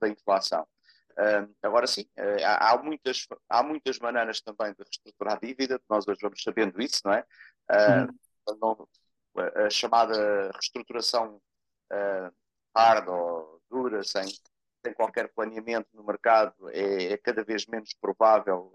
da 0.00 0.08
inflação. 0.08 0.66
Uh, 1.12 1.52
agora 1.62 1.86
sim, 1.86 2.02
uh, 2.18 2.44
há, 2.44 2.70
há, 2.70 2.82
muitas, 2.82 3.26
há 3.48 3.62
muitas 3.62 3.98
maneiras 3.98 4.40
também 4.40 4.72
de 4.72 4.82
reestruturar 4.82 5.36
a 5.36 5.40
dívida, 5.40 5.80
nós 5.88 6.06
hoje 6.06 6.20
vamos 6.22 6.42
sabendo 6.42 6.80
isso, 6.80 7.00
não 7.04 7.12
é? 7.12 7.24
Uh, 7.70 8.56
não, 8.60 8.88
a 9.70 9.72
chamada 9.72 10.50
reestruturação 10.52 11.40
hard 12.76 13.08
ou 13.08 13.62
dura, 13.70 14.02
sem, 14.02 14.26
sem 14.84 14.92
qualquer 14.94 15.28
planeamento 15.32 15.88
no 15.94 16.04
mercado, 16.04 16.68
é, 16.70 17.12
é 17.12 17.16
cada 17.16 17.44
vez 17.44 17.66
menos 17.66 17.94
provável 17.94 18.72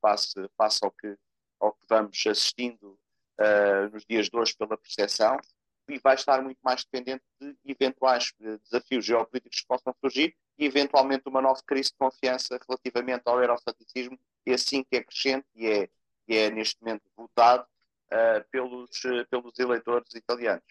face, 0.00 0.34
face 0.56 0.84
ao, 0.84 0.90
que, 0.90 1.16
ao 1.60 1.72
que 1.72 1.86
vamos 1.88 2.22
assistindo 2.26 2.98
uh, 3.40 3.88
nos 3.92 4.04
dias 4.04 4.28
de 4.28 4.36
hoje 4.36 4.56
pela 4.56 4.76
percepção. 4.76 5.38
E 5.86 5.98
vai 5.98 6.14
estar 6.14 6.42
muito 6.42 6.58
mais 6.62 6.82
dependente 6.82 7.22
de 7.38 7.56
eventuais 7.66 8.32
desafios 8.62 9.04
geopolíticos 9.04 9.60
que 9.60 9.66
possam 9.66 9.94
surgir 10.00 10.34
e 10.56 10.64
eventualmente 10.64 11.24
uma 11.28 11.42
nova 11.42 11.60
crise 11.66 11.90
de 11.90 11.96
confiança 11.98 12.58
relativamente 12.66 13.22
ao 13.26 13.38
euroceticismo, 13.38 14.18
e 14.46 14.54
assim 14.54 14.82
que 14.82 14.96
é 14.96 15.04
crescente 15.04 15.46
e 15.54 15.66
é, 15.66 15.90
e 16.26 16.36
é 16.36 16.50
neste 16.50 16.80
momento 16.80 17.02
votado 17.14 17.66
uh, 18.12 18.44
pelos, 18.50 19.04
uh, 19.04 19.26
pelos 19.30 19.58
eleitores 19.58 20.14
italianos. 20.14 20.64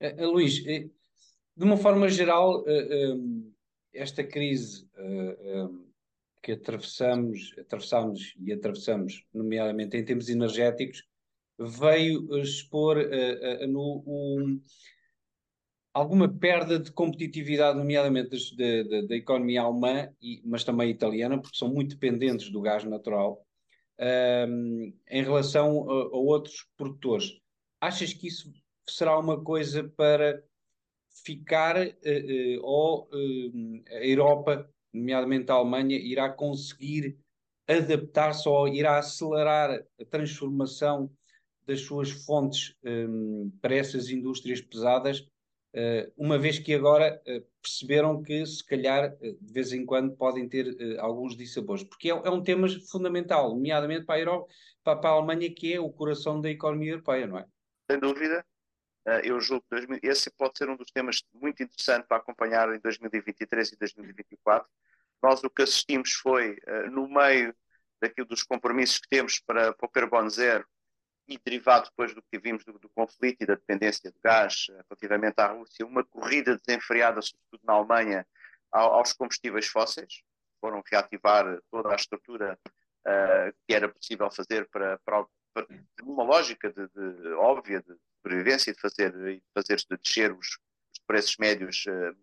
Uh, 0.00 0.30
Luís, 0.30 0.62
de 0.62 1.64
uma 1.64 1.76
forma 1.76 2.08
geral, 2.08 2.64
um, 2.66 3.52
esta 3.92 4.24
crise 4.24 4.88
um, 4.98 5.90
que 6.42 6.52
atravessamos, 6.52 7.54
atravessamos 7.58 8.34
e 8.38 8.52
atravessamos, 8.52 9.24
nomeadamente 9.32 9.96
em 9.96 10.04
termos 10.04 10.28
energéticos, 10.28 11.04
veio 11.58 12.38
expor 12.38 12.96
no, 13.68 14.02
um, 14.06 14.62
alguma 15.92 16.28
perda 16.28 16.78
de 16.78 16.90
competitividade, 16.92 17.76
nomeadamente 17.76 18.56
da 19.06 19.14
economia 19.14 19.60
alemã, 19.60 20.08
e, 20.22 20.40
mas 20.46 20.64
também 20.64 20.88
italiana, 20.88 21.38
porque 21.38 21.58
são 21.58 21.68
muito 21.68 21.90
dependentes 21.90 22.48
do 22.50 22.62
gás 22.62 22.84
natural, 22.84 23.44
um, 24.00 24.92
em 25.08 25.22
relação 25.22 25.90
a, 25.90 25.92
a, 25.92 26.16
outros 26.16 26.66
produtores. 26.76 27.38
Achas 27.80 28.12
que 28.12 28.28
isso 28.28 28.52
será 28.88 29.18
uma 29.18 29.42
coisa 29.42 29.84
para 29.84 30.42
ficar, 31.24 31.76
uh, 31.76 32.60
ou 32.62 33.08
a 33.88 34.04
Europa, 34.04 34.68
nomeadamente 34.92 35.50
a 35.50 35.54
Alemanha, 35.54 35.98
irá 35.98 36.30
conseguir 36.30 37.18
adaptar-se 37.68 38.48
ou 38.48 38.66
irá 38.68 38.98
acelerar 38.98 39.84
a 40.00 40.04
transformação 40.04 41.10
das 41.66 41.82
suas 41.82 42.10
fontes 42.10 42.74
um, 42.84 43.52
para 43.60 43.76
essas 43.76 44.08
indústrias 44.08 44.60
pesadas, 44.60 45.20
uh, 45.20 45.26
uma 46.16 46.38
vez 46.38 46.58
que 46.58 46.74
agora 46.74 47.20
uh, 47.26 47.46
perceberam 47.62 48.22
que, 48.22 48.44
se 48.44 48.64
calhar, 48.64 49.12
uh, 49.12 49.38
de 49.40 49.52
vez 49.52 49.72
em 49.72 49.86
quando 49.86 50.16
podem 50.16 50.48
ter 50.48 50.98
alguns 50.98 51.36
dissabores, 51.36 51.84
porque 51.84 52.10
é, 52.10 52.12
é, 52.12 52.30
um 52.30 52.42
tema 52.42 52.68
fundamental, 52.90 53.50
nomeadamente 53.50 54.04
para 54.04 54.16
a, 54.16 54.20
Europa, 54.20 54.52
para, 54.82 55.08
a 55.08 55.12
Alemanha, 55.12 55.52
que 55.54 55.72
é 55.72 55.80
o 55.80 55.90
coração 55.90 56.40
da 56.40 56.50
economia 56.50 56.92
europeia, 56.92 57.26
não 57.26 57.38
é? 57.38 57.46
Sem 57.90 58.00
dúvida. 58.00 58.44
Eu 59.24 59.40
julgo 59.40 59.64
que 59.70 60.06
esse 60.06 60.30
pode 60.30 60.58
ser 60.58 60.68
um 60.68 60.76
dos 60.76 60.90
temas 60.90 61.22
muito 61.32 61.62
interessantes 61.62 62.06
para 62.06 62.18
acompanhar 62.18 62.72
em 62.72 62.78
2023 62.78 63.72
e 63.72 63.76
2024. 63.76 64.68
Nós 65.22 65.42
o 65.42 65.50
que 65.50 65.62
assistimos 65.62 66.12
foi, 66.12 66.58
no 66.92 67.08
meio 67.08 67.54
daquilo 68.00 68.28
dos 68.28 68.42
compromissos 68.42 68.98
que 68.98 69.08
temos 69.08 69.40
para, 69.40 69.72
para 69.72 69.86
o 69.86 69.88
carbono 69.90 70.28
zero, 70.28 70.66
e 71.30 71.38
derivado 71.38 71.88
depois 71.88 72.12
do 72.12 72.22
que 72.22 72.38
vimos 72.38 72.64
do, 72.64 72.78
do, 72.78 72.88
conflito 72.88 73.42
e 73.42 73.46
da 73.46 73.54
dependência 73.54 74.10
de 74.10 74.18
gás 74.22 74.66
eh, 74.70 74.82
relativamente 74.90 75.38
à 75.38 75.46
Rússia, 75.46 75.86
uma 75.86 76.04
corrida 76.04 76.58
desenfreada, 76.58 77.22
sobretudo 77.22 77.60
na 77.64 77.74
Alemanha, 77.74 78.26
ao, 78.72 78.94
aos 78.94 79.12
combustíveis 79.12 79.66
fósseis. 79.68 80.22
Foram 80.60 80.82
reativar 80.90 81.60
toda 81.70 81.92
a 81.92 81.94
estrutura 81.94 82.58
uh, 83.06 83.56
que 83.66 83.74
era 83.74 83.88
possível 83.88 84.30
fazer 84.30 84.68
para, 84.68 84.98
para, 84.98 85.24
para 85.54 85.66
uma 86.02 86.24
lógica 86.24 86.70
de, 86.70 86.86
de, 86.88 87.28
óbvia 87.34 87.80
de 87.80 87.96
sobrevivência 88.16 88.70
e 88.70 88.74
de 88.74 88.80
fazer, 88.80 89.12
de 89.12 89.42
fazer 89.54 89.76
de 89.76 89.96
descer 89.96 90.32
os, 90.32 90.48
os 90.48 91.00
preços 91.06 91.36
médios 91.38 91.84
uh, 91.86 92.14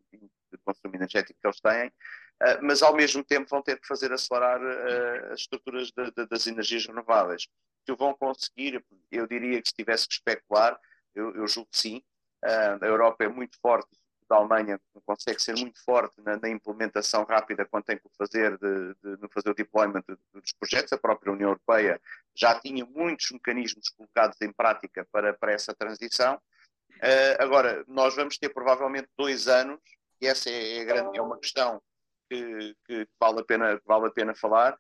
de 0.52 0.58
consumo 0.64 0.96
energético 0.96 1.40
que 1.40 1.48
eles 1.48 1.60
têm. 1.60 1.92
Uh, 2.42 2.62
mas 2.62 2.84
ao 2.84 2.96
mesmo 2.96 3.24
tempo 3.24 3.50
vão 3.50 3.64
ter 3.64 3.80
que 3.80 3.88
fazer 3.88 4.12
acelerar 4.12 4.62
uh, 4.62 5.34
as 5.34 5.40
estruturas 5.40 5.92
de, 5.92 6.12
de, 6.12 6.28
das 6.28 6.46
energias 6.46 6.86
renováveis 6.86 7.48
que 7.86 7.96
vão 7.96 8.14
conseguir, 8.14 8.84
eu 9.12 9.26
diria 9.26 9.62
que 9.62 9.70
se 9.70 9.74
tivesse 9.74 10.08
que 10.08 10.16
especular, 10.16 10.78
eu, 11.16 11.34
eu 11.36 11.48
julgo 11.48 11.70
que 11.72 11.78
sim. 11.78 12.04
Uh, 12.44 12.84
a 12.84 12.86
Europa 12.86 13.24
é 13.24 13.28
muito 13.28 13.58
forte, 13.60 13.90
a 14.30 14.36
Alemanha 14.36 14.80
consegue 15.06 15.42
ser 15.42 15.56
muito 15.56 15.82
forte 15.84 16.22
na, 16.22 16.38
na, 16.38 16.50
implementação 16.50 17.24
rápida 17.24 17.66
quando 17.66 17.86
tem 17.86 17.98
que 17.98 18.10
fazer, 18.18 18.58
de, 18.58 18.94
de, 19.02 19.18
de 19.18 19.28
fazer 19.34 19.50
o 19.50 19.56
deployment 19.56 20.04
dos 20.34 20.52
projetos. 20.60 20.92
A 20.92 20.98
própria 20.98 21.32
União 21.32 21.50
Europeia 21.50 22.00
já 22.36 22.60
tinha 22.60 22.86
muitos 22.86 23.32
mecanismos 23.32 23.90
colocados 23.90 24.40
em 24.42 24.52
prática 24.52 25.08
para, 25.12 25.34
para 25.34 25.54
essa 25.54 25.74
transição. 25.74 26.36
Uh, 26.98 27.40
agora, 27.40 27.84
nós 27.88 28.16
vamos 28.16 28.38
ter 28.38 28.50
provavelmente 28.50 29.08
dois 29.18 29.48
anos, 29.48 29.80
e 30.20 30.28
essa 30.28 30.50
é, 30.50 30.80
é, 30.80 30.86
grande, 30.86 31.18
é 31.18 31.22
uma 31.22 31.40
questão 31.40 31.82
que, 32.30 32.76
que, 32.86 33.08
vale, 33.20 33.42
a 33.42 33.44
pena, 33.44 33.82
vale 33.86 34.08
a 34.08 34.12
pena 34.12 34.36
falar. 34.36 34.78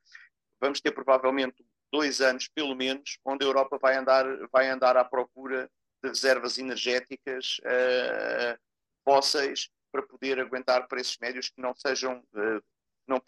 Vamos 0.59 0.81
ter 0.81 0.91
provavelmente 0.91 1.65
dois 1.91 2.21
anos, 2.21 2.47
pelo 2.47 2.75
menos, 2.75 3.19
onde 3.25 3.45
a 3.45 3.47
Europa 3.47 3.77
vai 3.81 3.95
andar, 3.95 4.25
vai 4.51 4.69
andar 4.69 4.97
à 4.97 5.05
procura 5.05 5.69
de 6.03 6.09
reservas 6.09 6.57
energéticas 6.57 7.57
uh, 7.59 8.59
fósseis 9.03 9.69
para 9.91 10.03
poder 10.03 10.39
aguentar 10.39 10.87
preços 10.87 11.17
médios 11.19 11.49
que 11.49 11.61
não 11.61 11.73
sejam 11.75 12.19
uh, 12.33 12.63
não, 13.07 13.21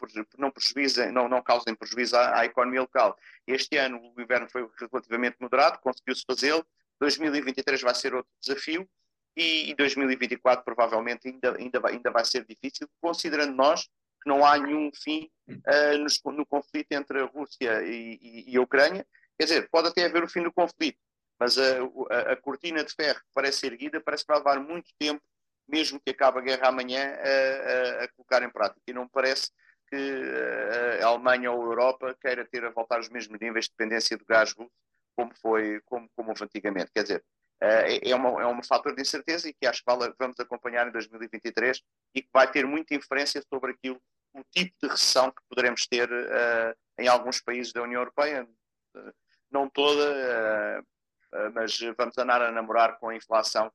não, 1.14 1.30
não, 1.30 1.42
causem 1.42 1.74
prejuízo 1.74 2.18
à, 2.18 2.40
à, 2.40 2.46
economia 2.46 2.82
local. 2.82 3.18
Este 3.48 3.78
ano 3.78 4.14
o 4.16 4.22
inverno 4.22 4.50
foi 4.50 4.70
relativamente 4.92 5.38
moderado, 5.40 5.80
conseguiu-se 5.80 6.26
fazê-lo. 6.28 6.66
2023 7.00 7.82
vai 7.82 7.96
ser 7.96 8.14
outro 8.14 8.30
desafio 8.42 8.88
e, 9.36 9.72
e 9.72 9.76
2024 9.76 10.66
provavelmente 10.66 11.30
ainda, 11.30 11.56
ainda, 11.56 11.80
vai, 11.80 11.94
ainda 11.94 12.12
vai 12.12 12.26
ser 12.26 12.46
difícil, 12.46 12.90
considerando 13.00 13.56
nós 13.56 13.88
que 14.22 14.30
não 14.30 14.46
há 14.46 14.58
nenhum 14.58 14.92
fim 14.94 15.30
uh, 15.50 16.32
no, 16.32 16.46
conflito 16.46 16.92
entre 16.92 17.22
a 17.22 17.26
Rússia 17.26 17.82
e, 17.84 18.20
e, 18.22 18.54
e, 18.54 18.58
a 18.58 18.62
Ucrânia. 18.62 19.06
Quer 19.38 19.46
dizer, 19.46 19.70
pode 19.70 19.88
até 19.88 20.06
haver 20.06 20.24
o 20.24 20.28
fim 20.28 20.44
do 20.44 20.52
conflito, 20.52 21.00
mas 21.40 21.58
a, 21.58 21.80
a, 22.12 22.34
a, 22.34 22.36
cortina 22.36 22.84
de 22.84 22.94
ferro 22.94 23.20
que 23.20 23.32
parece 23.34 23.66
erguida 23.66 24.02
parece 24.02 24.26
que 24.26 24.32
vai 24.32 24.40
levar 24.40 24.60
muito 24.60 24.90
tempo, 25.00 25.22
mesmo 25.68 26.00
que 26.00 26.12
acabe 26.12 26.40
a 26.40 26.42
guerra 26.42 26.68
amanhã, 26.68 27.02
a, 27.02 28.04
a 28.04 28.08
colocar 28.10 28.44
em 28.44 28.50
prática. 28.50 28.82
E 28.88 28.94
não 28.94 29.08
parece 29.08 29.50
que 29.90 29.96
eh, 29.96 31.00
a 31.02 31.08
Alemanha 31.08 31.52
ou 31.52 31.62
a 31.64 31.66
Europa 31.66 32.16
queira 32.22 32.46
ter 32.46 32.64
a 32.64 32.70
voltar 32.70 32.98
aos 32.98 33.10
mesmos 33.10 33.40
níveis 33.40 33.66
de 33.66 33.72
dependência 33.72 34.18
do 34.18 34.26
gás 34.26 34.54
russo 34.54 34.72
como 35.16 35.32
foi 35.36 35.82
como, 35.86 36.10
como 36.16 36.32
antigamente. 36.42 36.92
Quer 36.94 37.04
dizer, 37.04 37.26
é, 37.62 38.10
é, 38.10 38.16
uma, 38.16 38.42
é 38.42 38.48
um 38.48 38.64
fator 38.64 38.96
de 38.96 39.02
incerteza 39.02 39.50
e 39.50 39.54
que 39.54 39.68
acho 39.68 39.84
que 39.84 40.16
vamos 40.18 40.40
acompanhar 40.40 40.88
em 40.88 40.92
2023 40.92 41.82
e 42.16 42.22
que 42.22 42.30
vai 42.34 42.50
ter 42.50 42.66
muita 42.66 42.96
inferência 42.96 43.44
sobre 43.50 43.72
aquilo, 43.72 44.02
o 44.34 44.44
tipo 44.52 44.74
de 44.82 44.90
recessão 44.90 45.30
que 45.30 45.42
poderemos 45.50 45.86
ter 45.86 46.10
uh, 46.10 46.76
em 46.98 47.08
alguns 47.08 47.42
países 47.42 47.74
da 47.74 47.84
União 47.84 48.02
Europeia, 48.02 48.48
uh, 48.96 49.14
não 49.52 49.70
toda, 49.70 50.82
uh, 50.82 51.52
mas 51.54 51.78
vamos 51.98 52.18
andar 52.18 52.42
a 52.42 52.52
namorar 52.52 52.98
com 53.00 53.10
a 53.10 53.16
inflação 53.16 53.72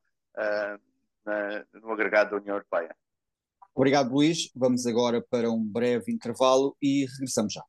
na, 1.24 1.64
no 1.74 1.92
agregado 1.92 2.30
da 2.30 2.36
União 2.38 2.56
Europeia. 2.56 2.96
Obrigado, 3.74 4.12
Luís. 4.12 4.50
Vamos 4.54 4.86
agora 4.86 5.22
para 5.22 5.50
um 5.50 5.62
breve 5.62 6.12
intervalo 6.12 6.76
e 6.82 7.06
regressamos 7.06 7.52
já. 7.52 7.62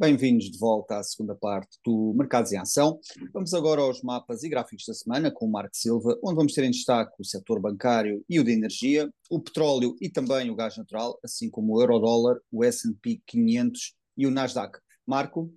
Bem-vindos 0.00 0.48
de 0.48 0.56
volta 0.56 0.96
à 0.96 1.02
segunda 1.02 1.34
parte 1.34 1.76
do 1.84 2.14
Mercados 2.16 2.52
em 2.52 2.56
Ação. 2.56 3.00
Vamos 3.32 3.52
agora 3.52 3.80
aos 3.80 4.00
mapas 4.00 4.44
e 4.44 4.48
gráficos 4.48 4.84
da 4.86 4.94
semana 4.94 5.28
com 5.28 5.44
o 5.44 5.50
Marco 5.50 5.76
Silva, 5.76 6.16
onde 6.22 6.36
vamos 6.36 6.52
ter 6.52 6.62
em 6.62 6.70
destaque 6.70 7.14
o 7.18 7.24
setor 7.24 7.60
bancário 7.60 8.24
e 8.28 8.38
o 8.38 8.44
de 8.44 8.52
energia, 8.52 9.10
o 9.28 9.40
petróleo 9.40 9.96
e 10.00 10.08
também 10.08 10.50
o 10.50 10.54
gás 10.54 10.76
natural, 10.76 11.18
assim 11.24 11.50
como 11.50 11.74
o 11.74 11.82
eurodólar, 11.82 12.38
o 12.52 12.62
S&P 12.62 13.20
500 13.26 13.96
e 14.16 14.24
o 14.24 14.30
Nasdaq. 14.30 14.78
Marco? 15.04 15.52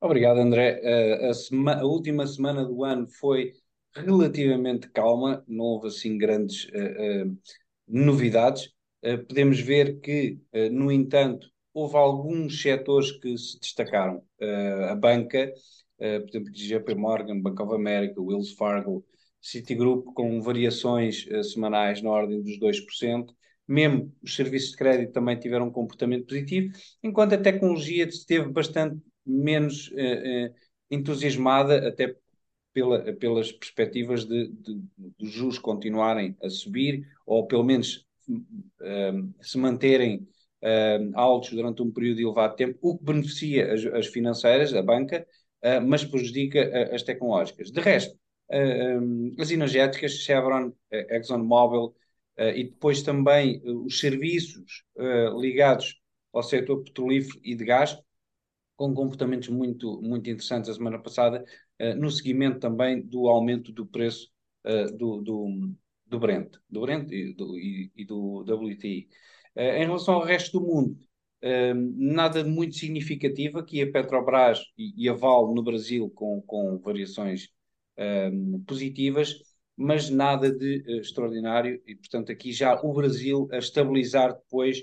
Obrigado, 0.00 0.40
André. 0.40 0.80
Uh, 0.82 1.30
a, 1.30 1.34
sema 1.34 1.74
a, 1.74 1.84
última 1.84 2.26
semana 2.26 2.64
do 2.64 2.82
ano 2.82 3.06
foi 3.06 3.52
relativamente 3.94 4.90
calma, 4.90 5.44
não 5.46 5.66
houve 5.66 5.86
assim 5.86 6.18
grandes 6.18 6.64
uh, 6.64 7.28
uh, 7.28 7.38
novidades. 7.86 8.70
podemos 9.28 9.60
ver 9.60 10.00
que, 10.00 10.40
no 10.72 10.90
entanto, 10.90 11.53
houve 11.74 11.96
alguns 11.96 12.62
setores 12.62 13.10
que 13.10 13.36
se 13.36 13.58
destacaram. 13.58 14.22
Uh, 14.40 14.84
a 14.90 14.94
banca, 14.94 15.52
uh, 15.98 16.20
por 16.20 16.28
exemplo, 16.28 16.52
JP 16.52 16.94
Morgan, 16.94 17.40
Bank 17.40 17.60
of 17.60 17.74
America, 17.74 18.22
Wells 18.22 18.52
Fargo, 18.52 19.04
Citigroup, 19.40 20.06
com 20.14 20.40
variações 20.40 21.26
uh, 21.26 21.42
semanais 21.42 22.00
na 22.00 22.10
ordem 22.10 22.40
dos 22.40 22.58
2%. 22.60 23.34
Mesmo 23.66 24.14
os 24.22 24.36
serviços 24.36 24.70
de 24.70 24.76
crédito 24.76 25.12
também 25.12 25.38
tiveram 25.38 25.66
um 25.66 25.72
comportamento 25.72 26.26
positivo, 26.26 26.72
enquanto 27.02 27.32
a 27.32 27.38
tecnologia 27.38 28.04
esteve 28.04 28.50
bastante 28.50 29.00
menos 29.24 29.90
entusiasmada, 30.90 31.88
até 31.88 32.14
pela, 32.74 33.10
pelas 33.14 33.50
perspectivas 33.50 34.26
de, 34.26 34.48
de, 34.48 34.82
de 35.18 35.28
juros 35.30 35.58
continuarem 35.58 36.36
a 36.42 36.50
subir, 36.50 37.08
ou 37.24 37.46
pelo 37.46 37.64
menos 37.64 38.06
se 39.40 39.56
manterem 39.56 40.28
uh, 40.64 41.10
altos 41.14 41.50
durante 41.50 41.82
um 41.82 41.90
período 41.90 42.16
de 42.16 42.24
elevado 42.24 42.56
tempo, 42.56 42.78
o 42.80 42.96
que 42.96 43.04
beneficia 43.04 43.72
as, 43.72 43.84
as 43.86 44.06
financeiras, 44.06 44.72
a 44.74 44.82
banca, 44.82 45.26
uh, 45.62 45.86
mas 45.86 46.04
prejudica 46.04 46.60
uh, 46.60 46.94
as 46.94 47.02
tecnológicas. 47.02 47.70
De 47.70 47.80
resto, 47.80 48.18
um, 48.50 49.34
as 49.38 49.50
energéticas, 49.50 50.12
Chevron, 50.12 50.72
ExxonMobil 50.90 51.94
e 52.36 52.64
depois 52.64 53.00
também 53.00 53.62
os 53.64 54.00
serviços 54.00 54.84
ligados 55.38 56.00
ao 56.32 56.42
setor 56.42 56.82
petrolífero 56.82 57.40
e 57.44 57.54
de 57.54 57.64
gás, 57.64 57.96
com 58.76 58.92
comportamentos 58.92 59.48
muito, 59.48 60.02
muito 60.02 60.28
interessantes 60.28 60.68
a 60.68 60.74
semana 60.74 60.98
passada, 60.98 61.44
no 61.96 62.10
seguimento 62.10 62.58
também 62.58 63.00
do 63.00 63.28
aumento 63.28 63.72
do 63.72 63.86
preço 63.86 64.30
do, 64.98 65.22
do, 65.22 65.74
do 66.06 66.18
Brent, 66.18 66.56
do 66.68 66.80
Brent 66.80 67.10
e 67.12 67.32
do, 67.32 67.56
e, 67.56 67.92
e 67.96 68.04
do 68.04 68.40
WTI. 68.40 69.08
Uh, 69.56 69.60
em 69.60 69.86
relação 69.86 70.14
ao 70.14 70.24
resto 70.24 70.58
do 70.58 70.66
mundo, 70.66 70.98
nada 71.96 72.42
muito 72.42 72.74
significativo. 72.76 73.58
Aqui 73.58 73.82
a 73.82 73.92
Petrobras 73.92 74.60
e, 74.78 75.06
a 75.10 75.12
Val 75.12 75.54
no 75.54 75.62
Brasil 75.62 76.08
com, 76.10 76.40
com 76.40 76.78
variações 76.78 77.50
positivas, 78.66 79.36
mas 79.76 80.08
nada 80.10 80.50
de 80.50 80.84
uh, 80.86 81.00
extraordinário. 81.00 81.80
E, 81.86 81.96
portanto, 81.96 82.30
aqui 82.30 82.52
já 82.52 82.80
o 82.80 82.92
Brasil 82.92 83.48
a 83.52 83.58
estabilizar 83.58 84.34
depois 84.34 84.78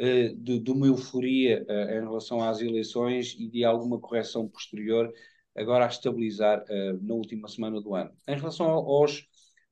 uh, 0.00 0.36
de, 0.36 0.58
de, 0.60 0.70
uma 0.70 0.86
euforia 0.86 1.64
uh, 1.68 1.90
em 1.90 2.00
relação 2.00 2.42
às 2.42 2.60
eleições 2.60 3.34
e 3.38 3.48
de 3.48 3.64
alguma 3.64 3.98
correção 3.98 4.48
posterior, 4.48 5.12
agora 5.56 5.84
a 5.84 5.88
estabilizar 5.88 6.64
na 7.00 7.14
última 7.14 7.48
semana 7.48 7.80
do 7.80 7.92
ano. 7.92 8.12
Em 8.28 8.36
relação 8.36 8.66
aos 8.68 9.26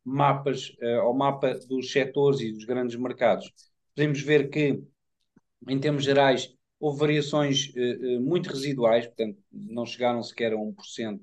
mapas, 0.04 0.72
ao 1.00 1.14
mapa 1.14 1.54
dos 1.68 1.92
setores 1.92 2.40
e 2.40 2.50
dos 2.50 2.64
grandes 2.64 2.96
mercados, 2.96 3.52
podemos 3.96 4.20
ver 4.20 4.48
que, 4.50 4.80
em 5.66 5.80
termos 5.80 6.04
gerais, 6.04 6.54
houve 6.78 7.00
variações 7.00 7.72
muito 8.20 8.50
residuais, 8.50 9.06
portanto, 9.06 9.38
não 9.50 9.84
chegaram 9.84 10.22
sequer 10.22 10.52
a 10.52 10.56
1% 10.56 11.20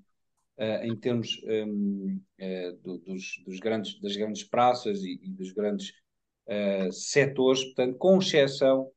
uh, 0.58 0.84
em 0.84 0.96
termos 0.96 1.42
um, 1.44 2.16
uh, 2.16 2.22
eh, 2.38 2.72
do, 2.84 2.98
dos, 3.00 3.42
dos, 3.46 3.60
grandes, 3.60 4.00
das 4.00 4.16
grandes 4.16 4.44
praças 4.44 5.04
e, 5.04 5.20
e 5.22 5.30
dos 5.30 5.52
grandes 5.52 5.94
uh, 6.48 6.92
setores, 6.92 7.64
portanto, 7.66 7.98
com 7.98 8.20
exceção, 8.20 8.92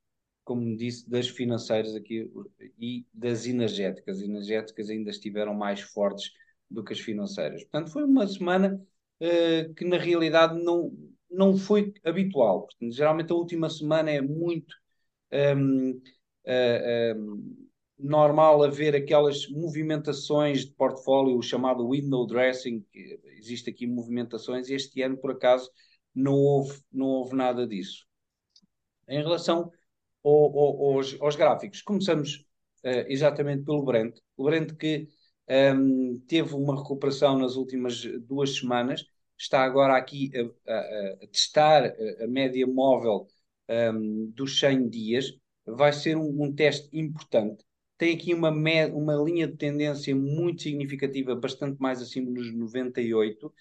como 0.44 0.76
disse, 0.76 1.08
das 1.08 1.28
financeiras 1.28 1.94
aqui 1.94 2.30
e 2.78 3.04
das 3.12 3.46
energéticas. 3.46 4.18
As 4.18 4.24
energéticas 4.24 4.90
ainda 4.90 5.10
estiveram 5.10 5.54
mais 5.54 5.80
fortes 5.80 6.30
do 6.70 6.84
que 6.84 6.92
as 6.92 7.00
financeiras. 7.00 7.62
Portanto, 7.64 7.90
foi 7.90 8.04
uma 8.04 8.26
semana 8.26 8.80
que 9.76 9.84
na 9.84 9.96
realidade 9.96 10.62
não, 10.62 10.92
não 11.30 11.56
foi 11.56 11.92
habitual. 12.04 12.62
Portanto, 12.62 12.92
geralmente 12.92 13.32
a 13.32 13.36
última 13.36 13.68
semana 13.70 14.10
é 14.10 14.20
muito. 14.20 14.74
Um, 15.32 15.90
uh, 16.46 17.18
um, 17.18 17.66
normal 17.98 18.62
haver 18.62 18.94
aquelas 18.94 19.48
movimentações 19.48 20.66
de 20.66 20.72
portfólio, 20.72 21.36
o 21.36 21.42
chamado 21.42 21.88
window 21.90 22.26
dressing, 22.26 22.84
que 22.92 23.20
existe 23.38 23.70
aqui 23.70 23.86
movimentações, 23.86 24.68
e 24.68 24.74
este 24.74 25.02
ano, 25.02 25.16
por 25.16 25.30
acaso, 25.30 25.70
não 26.14 26.34
houve, 26.34 26.80
não 26.92 27.06
houve 27.06 27.34
nada 27.34 27.66
disso. 27.66 28.06
Em 29.08 29.22
relação 29.22 29.70
ao, 30.24 30.58
ao, 30.58 30.96
aos, 30.96 31.16
aos, 31.20 31.36
gráficos, 31.36 31.82
começamos 31.82 32.44
uh, 32.84 33.06
exatamente 33.08 33.64
pelo 33.64 33.84
Brent. 33.84 34.18
O 34.36 34.44
Brent 34.44 34.72
que 34.76 35.08
um, 35.48 36.20
teve 36.26 36.54
uma 36.54 36.76
recuperação 36.76 37.38
nas 37.38 37.56
últimas 37.56 38.02
duas 38.26 38.56
semanas, 38.56 39.04
está 39.38 39.62
agora 39.64 39.96
aqui 39.96 40.30
a, 40.66 40.72
a, 40.72 41.14
a 41.24 41.26
testar 41.28 41.84
a, 42.22 42.26
média 42.26 42.66
móvel 42.66 43.26
um, 43.68 44.30
dos 44.30 44.58
100 44.58 44.88
dias. 44.88 45.32
Vai 45.66 45.92
ser 45.92 46.16
um, 46.16 46.42
um 46.42 46.52
teste 46.54 46.88
importante 46.92 47.66
tem 47.98 48.14
aqui 48.14 48.34
uma, 48.34 48.50
uma 48.50 49.14
linha 49.14 49.46
de 49.46 49.56
tendência 49.56 50.14
muito 50.14 50.62
significativa, 50.62 51.34
bastante 51.34 51.80
mais 51.80 52.00
acima 52.02 52.30
dos 52.32 52.52
98, 52.54 53.46
uh, 53.46 53.52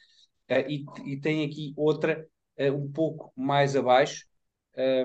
e, 0.68 0.86
e 1.06 1.18
tem 1.18 1.46
aqui 1.46 1.74
outra 1.78 2.28
uh, 2.60 2.74
um 2.74 2.92
pouco 2.92 3.32
mais 3.36 3.76
abaixo, 3.76 4.26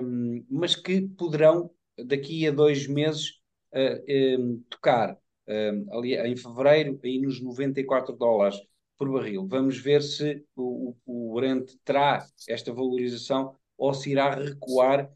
um, 0.03 0.45
mas 0.49 0.75
que 0.75 1.01
poderão, 1.17 1.71
daqui 2.05 2.45
a 2.47 2.51
dois 2.51 2.87
meses, 2.87 3.41
uh, 3.73 4.03
eh, 4.07 4.37
um, 4.37 4.63
tocar 4.69 5.17
um, 5.47 5.51
ehm, 5.53 5.85
ali 5.91 6.15
em 6.15 6.35
fevereiro, 6.35 6.99
aí 7.03 7.19
nos 7.21 7.41
94 7.41 8.15
dólares 8.15 8.57
por 9.01 9.09
barril. 9.09 9.47
Vamos 9.47 9.79
ver 9.79 10.03
se 10.03 10.45
o, 10.55 10.95
o 11.07 11.33
Brent 11.33 11.71
terá 11.83 12.23
esta 12.47 12.71
valorização 12.71 13.55
ou 13.75 13.95
se 13.95 14.11
irá 14.11 14.35
recuar 14.35 15.11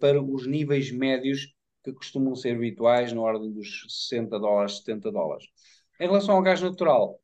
para 0.00 0.22
os 0.22 0.46
níveis 0.46 0.90
médios 0.90 1.54
que 1.84 1.92
costumam 1.92 2.34
ser 2.34 2.56
habituais 2.56 3.12
na 3.12 3.20
ordem 3.20 3.52
dos 3.52 3.84
60 4.08 4.38
dólares, 4.38 4.78
70 4.78 5.12
dólares. 5.12 5.46
Em 6.00 6.06
relação 6.06 6.36
ao 6.36 6.42
gás 6.42 6.62
natural, 6.62 7.20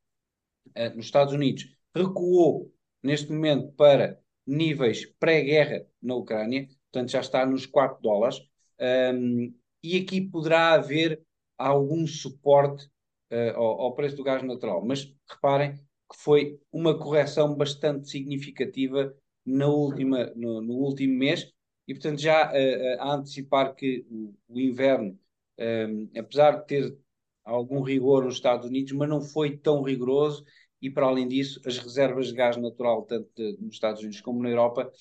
eh, 0.75 0.89
nos 0.89 1.05
Estados 1.05 1.33
Unidos, 1.33 1.65
recuou 1.95 2.71
neste 3.01 3.31
momento 3.31 3.71
para 3.71 4.19
níveis 4.45 5.07
pré-guerra 5.19 5.87
na 5.99 6.13
Ucrânia, 6.13 6.67
portanto 6.91 7.09
já 7.09 7.21
está 7.21 7.47
nos 7.47 7.65
4 7.65 7.99
dólares, 7.99 8.39
um, 8.79 9.51
e 9.81 9.97
aqui 9.97 10.21
poderá 10.21 10.73
haver 10.73 11.19
algum 11.57 12.05
suporte 12.05 12.85
uh, 13.31 13.55
ao, 13.55 13.81
ao, 13.81 13.95
preço 13.95 14.15
do 14.15 14.23
gás 14.23 14.43
natural. 14.43 14.85
Mas 14.85 15.11
reparem 15.27 15.84
que 16.11 16.17
foi 16.17 16.59
uma 16.71 16.97
correção 16.97 17.55
bastante 17.55 18.09
significativa 18.09 19.15
na 19.45 19.67
última, 19.67 20.25
no, 20.35 20.61
no 20.61 20.73
último 20.75 21.17
mês 21.17 21.51
e, 21.87 21.93
portanto, 21.93 22.19
já 22.19 22.51
uh, 22.51 23.01
a 23.01 23.13
antecipar 23.15 23.75
que 23.75 24.05
o, 24.09 24.33
o 24.47 24.59
inverno, 24.59 25.17
um, 25.59 26.09
apesar 26.17 26.59
de 26.61 26.67
ter 26.67 26.97
algum 27.43 27.81
rigor 27.81 28.23
nos 28.25 28.35
Estados 28.35 28.67
Unidos, 28.67 28.91
mas 28.93 29.07
não 29.07 29.21
foi 29.21 29.57
tão 29.57 29.83
rigoroso 29.83 30.43
e, 30.81 30.89
para 30.89 31.05
além 31.05 31.27
disso, 31.27 31.61
as 31.65 31.77
reservas 31.77 32.27
de 32.27 32.33
gás 32.33 32.57
natural, 32.57 33.03
tanto 33.03 33.29
de, 33.35 33.57
nos 33.61 33.75
Estados 33.75 34.01
Unidos 34.01 34.21
como 34.21 34.41
na 34.41 34.49
Europa, 34.49 34.91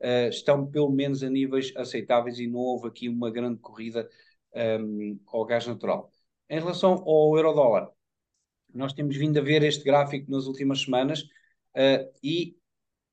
uh, 0.00 0.28
estão 0.28 0.66
pelo 0.66 0.90
menos 0.90 1.22
a 1.22 1.30
níveis 1.30 1.72
aceitáveis 1.76 2.38
e 2.38 2.46
não 2.46 2.60
houve 2.60 2.88
aqui 2.88 3.08
uma 3.08 3.30
grande 3.30 3.58
corrida 3.60 4.08
um, 4.54 5.18
ao 5.26 5.44
gás 5.44 5.66
natural. 5.66 6.10
Em 6.48 6.58
relação 6.58 6.92
ao 7.06 7.36
euro-dólar, 7.36 7.90
nós 8.74 8.92
temos 8.92 9.16
vindo 9.16 9.38
a 9.38 9.42
ver 9.42 9.62
este 9.62 9.84
gráfico 9.84 10.30
nas 10.30 10.46
últimas 10.46 10.82
semanas 10.82 11.22
uh, 11.22 12.10
e 12.22 12.56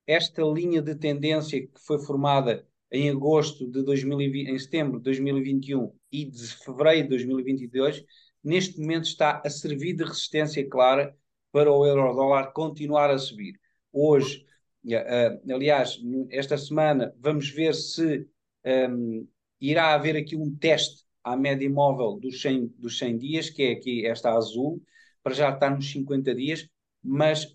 esta 0.08 0.42
linha 0.44 0.82
de 0.82 0.96
tendência 0.96 1.62
que 1.62 1.80
foi 1.86 2.00
formada 2.00 2.68
em 2.92 3.10
agosto 3.10 3.70
de 3.70 3.84
2020, 3.84 4.50
em 4.50 4.60
setembro 4.60 4.98
de 4.98 5.04
2021 5.06 5.94
e 6.12 6.26
de 6.26 6.48
fevereiro 6.58 7.04
de 7.04 7.10
2022, 7.10 8.04
neste 8.44 8.80
momento 8.80 9.06
está 9.06 9.42
a 9.46 9.50
servir 9.50 9.94
de 9.94 10.04
resistência 10.04 10.68
clara 10.68 11.16
para 11.52 11.72
o 11.72 11.86
euro-dólar 11.86 12.52
continuar 12.52 13.10
a 13.10 13.18
subir. 13.18 13.60
Hoje, 13.94 14.46
uh, 14.86 15.54
aliás, 15.54 16.00
esta 16.30 16.58
semana, 16.58 17.14
vamos 17.20 17.50
ver 17.50 17.74
se 17.76 18.28
um, 18.66 19.28
irá 19.60 19.94
haver 19.94 20.18
aqui 20.18 20.36
um 20.36 20.54
teste 20.56 21.06
à 21.24 21.38
média 21.38 21.70
móvel 21.70 22.20
dos 22.20 22.42
100, 22.42 22.68
dos 22.78 22.98
100 22.98 23.18
dias, 23.18 23.50
que 23.50 23.64
é 23.64 23.72
aqui 23.74 24.06
esta 24.06 24.34
azul, 24.34 24.82
para 25.24 25.34
já 25.34 25.50
estar 25.52 25.70
nos 25.70 25.92
50 25.92 26.36
dias, 26.36 26.68
mas 27.04 27.46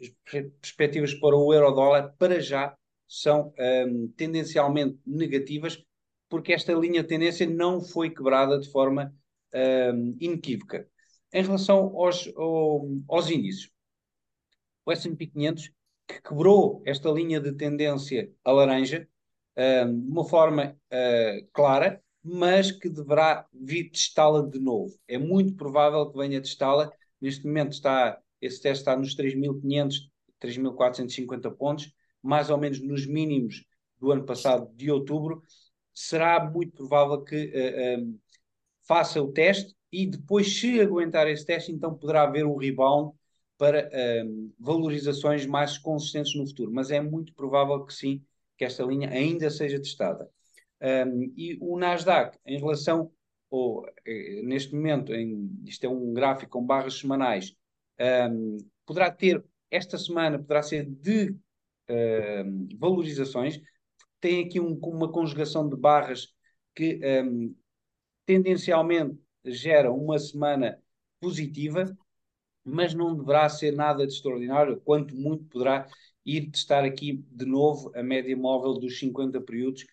perspectivas 0.61 1.15
para 1.15 1.37
o 1.37 1.53
euro-dólar, 1.53 2.15
para 2.19 2.41
já, 2.41 2.77
são 3.09 3.53
um, 3.87 4.09
tendencialmente 4.17 4.99
negativas, 5.07 5.83
porque 6.29 6.53
esta 6.53 6.73
linha 6.73 7.03
de 7.03 7.09
tendência 7.09 7.47
não 7.49 7.81
foi 7.81 8.11
quebrada 8.11 8.59
de 8.59 8.71
forma 8.71 9.15
um, 9.55 10.17
inequívoca. 10.21 10.89
Em 11.33 11.43
relação 11.43 11.97
aos, 11.97 12.29
aos 13.09 13.31
índices, 13.31 13.71
o 14.85 14.93
S&P 14.93 15.27
500 15.27 15.71
que 16.07 16.23
quebrou 16.23 16.83
esta 16.87 17.11
linha 17.11 17.41
de 17.41 17.53
tendência 17.53 18.33
a 18.45 18.53
laranja 18.53 19.09
um, 19.57 20.01
de 20.01 20.11
uma 20.11 20.25
forma 20.25 20.77
uh, 20.93 21.49
clara, 21.53 22.03
mas 22.23 22.73
que 22.73 22.89
deverá 22.89 23.47
vir 23.53 23.91
testá-la 23.91 24.43
de 24.43 24.59
novo. 24.59 24.97
É 25.07 25.19
muito 25.19 25.55
provável 25.55 26.11
que 26.11 26.19
venha 26.19 26.41
testá-la. 26.41 26.91
Neste 27.21 27.47
momento 27.47 27.73
está, 27.73 28.21
esse 28.41 28.61
teste 28.61 28.83
está 28.83 28.97
nos 28.97 29.17
3.500, 29.17 30.11
3.450 30.41 31.51
pontos 31.57 31.93
mais 32.23 32.51
ou 32.51 32.59
menos 32.59 32.81
nos 32.81 33.07
mínimos 33.07 33.65
do 33.99 34.11
ano 34.11 34.25
passado, 34.25 34.69
de 34.75 34.91
outubro, 34.91 35.43
será 35.95 36.45
muito 36.51 36.73
provável 36.73 37.23
que 37.23 37.47
uh, 37.47 37.51
eh, 37.55 37.97
um, 37.99 38.11
eh, 38.13 38.39
faça 38.87 39.23
o 39.23 39.33
teste 39.33 39.75
e 39.91 40.07
depois, 40.07 40.59
se 40.59 40.81
aguentar 40.81 41.27
esse 41.29 41.47
teste, 41.47 41.73
então 41.73 41.95
poderá 41.95 42.23
haver 42.25 42.45
um 42.45 42.57
rebound 42.57 43.17
para 43.57 43.89
um, 44.25 44.53
valorizações 44.59 45.47
mais 45.47 45.79
consistentes 45.79 46.35
no 46.35 46.47
futuro. 46.47 46.71
Mas 46.73 46.91
é 46.91 47.01
muito 47.01 47.33
provável 47.33 47.85
que 47.85 47.95
sim, 47.95 48.23
que 48.59 48.65
esta 48.65 48.85
linha 48.85 49.09
ainda 49.09 49.49
seja 49.49 49.79
testada. 49.81 50.29
Um, 50.83 51.33
e 51.37 51.57
o 51.61 51.79
Nasdaq, 51.79 52.37
em 52.45 52.59
relação, 52.59 53.11
ou, 53.51 53.87
eh, 54.07 54.43
neste 54.43 54.75
momento, 54.75 55.15
em, 55.15 55.51
isto 55.65 55.85
é 55.85 55.89
um 55.89 56.13
gráfico 56.13 56.53
com 56.53 56.67
barras 56.67 56.99
semanais, 56.99 57.55
um, 58.31 58.59
poderá 58.85 59.11
ter, 59.11 59.43
esta 59.71 59.99
semana, 59.99 60.39
poderá 60.39 60.63
ser 60.63 60.85
de 60.87 61.31
uh, 61.31 62.77
valorizações, 62.79 63.61
tem 64.21 64.45
aqui 64.45 64.61
um, 64.61 64.79
uma 64.83 65.11
conjugação 65.11 65.69
de 65.69 65.77
barras 65.77 66.29
que 66.75 67.01
um, 67.25 67.55
tendencialmente 68.25 69.19
gera 69.45 69.93
uma 69.93 70.19
semana 70.19 70.81
positiva, 71.21 71.97
mas 72.65 72.95
não 72.95 73.17
deverá 73.17 73.49
ser 73.49 73.73
nada 73.73 74.07
de 74.07 74.13
extraordinário, 74.13 74.81
quanto 74.81 75.15
muito 75.15 75.45
poderá 75.45 75.87
ir 76.25 76.51
testar 76.51 76.85
aqui 76.85 77.25
de 77.31 77.47
novo 77.47 77.93
a 77.95 78.03
média 78.03 78.37
móvel 78.37 78.75
dos 78.75 78.99
50 78.99 79.41
períodos 79.41 79.87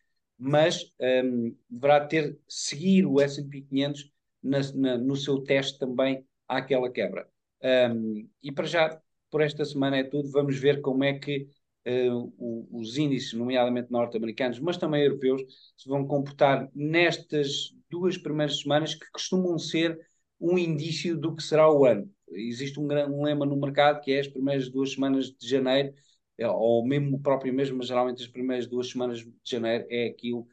mas 0.45 0.93
um, 0.99 1.55
deverá 1.69 2.05
ter 2.05 2.37
seguir 2.49 3.05
o 3.05 3.21
S&P 3.21 3.61
500 3.61 4.11
na, 4.43 4.59
na, 4.75 4.97
no 4.97 5.15
seu 5.15 5.39
teste 5.41 5.79
também 5.79 6.25
àquela 6.49 6.91
quebra. 6.91 7.25
Um, 7.63 8.27
e 8.43 8.51
para 8.51 8.65
já, 8.65 9.01
por 9.31 9.41
esta 9.41 9.63
semana 9.63 9.97
é 9.97 10.03
tudo. 10.03 10.29
Vamos 10.31 10.57
ver 10.57 10.81
como 10.81 11.05
é 11.05 11.13
que 11.13 11.47
uh, 11.87 12.67
os 12.77 12.97
índices, 12.97 13.31
nomeadamente 13.31 13.89
norte-americanos, 13.89 14.59
mas 14.59 14.75
também 14.75 15.03
europeus, 15.03 15.41
se 15.77 15.87
vão 15.87 16.05
comportar 16.05 16.69
nestas 16.75 17.73
duas 17.89 18.17
primeiras 18.17 18.59
semanas 18.59 18.93
que 18.93 19.09
costumam 19.11 19.57
ser 19.57 19.97
um 20.41 20.57
indício 20.57 21.17
do 21.17 21.33
que 21.33 21.41
será 21.41 21.71
o 21.71 21.85
ano. 21.85 22.11
Existe 22.31 22.81
um, 22.81 22.83
um 22.85 23.23
lema 23.23 23.45
no 23.45 23.55
mercado 23.55 24.01
que 24.01 24.11
é 24.11 24.19
as 24.19 24.27
primeiras 24.27 24.67
duas 24.67 24.91
semanas 24.91 25.27
de 25.27 25.47
janeiro, 25.47 25.93
ou 26.39 26.85
mesmo 26.85 27.17
o 27.17 27.19
próprio 27.19 27.53
mês, 27.53 27.69
mas 27.71 27.87
geralmente 27.87 28.21
as 28.21 28.27
primeiras 28.27 28.67
duas 28.67 28.89
semanas 28.89 29.19
de 29.19 29.31
janeiro 29.45 29.85
é 29.89 30.07
aquilo, 30.07 30.47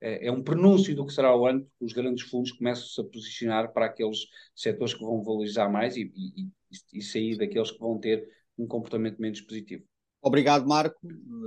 é, 0.00 0.26
é 0.28 0.32
um 0.32 0.42
prenúncio 0.42 0.94
do 0.94 1.06
que 1.06 1.12
será 1.12 1.34
o 1.34 1.46
ano, 1.46 1.60
porque 1.60 1.84
os 1.84 1.92
grandes 1.92 2.28
fundos 2.28 2.52
começam-se 2.52 3.00
a 3.00 3.04
posicionar 3.04 3.72
para 3.72 3.86
aqueles 3.86 4.26
setores 4.54 4.94
que 4.94 5.00
vão 5.00 5.22
valorizar 5.22 5.68
mais 5.68 5.96
e, 5.96 6.12
e, 6.14 6.48
e 6.92 7.02
sair 7.02 7.36
daqueles 7.36 7.70
que 7.70 7.78
vão 7.78 7.98
ter 7.98 8.28
um 8.58 8.66
comportamento 8.66 9.20
menos 9.20 9.40
positivo. 9.40 9.84
Obrigado, 10.22 10.66
Marco. 10.66 10.98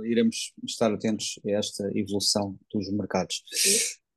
Iremos 0.04 0.52
estar 0.64 0.92
atentos 0.92 1.40
a 1.44 1.50
esta 1.50 1.90
evolução 1.94 2.56
dos 2.72 2.90
mercados. 2.92 3.42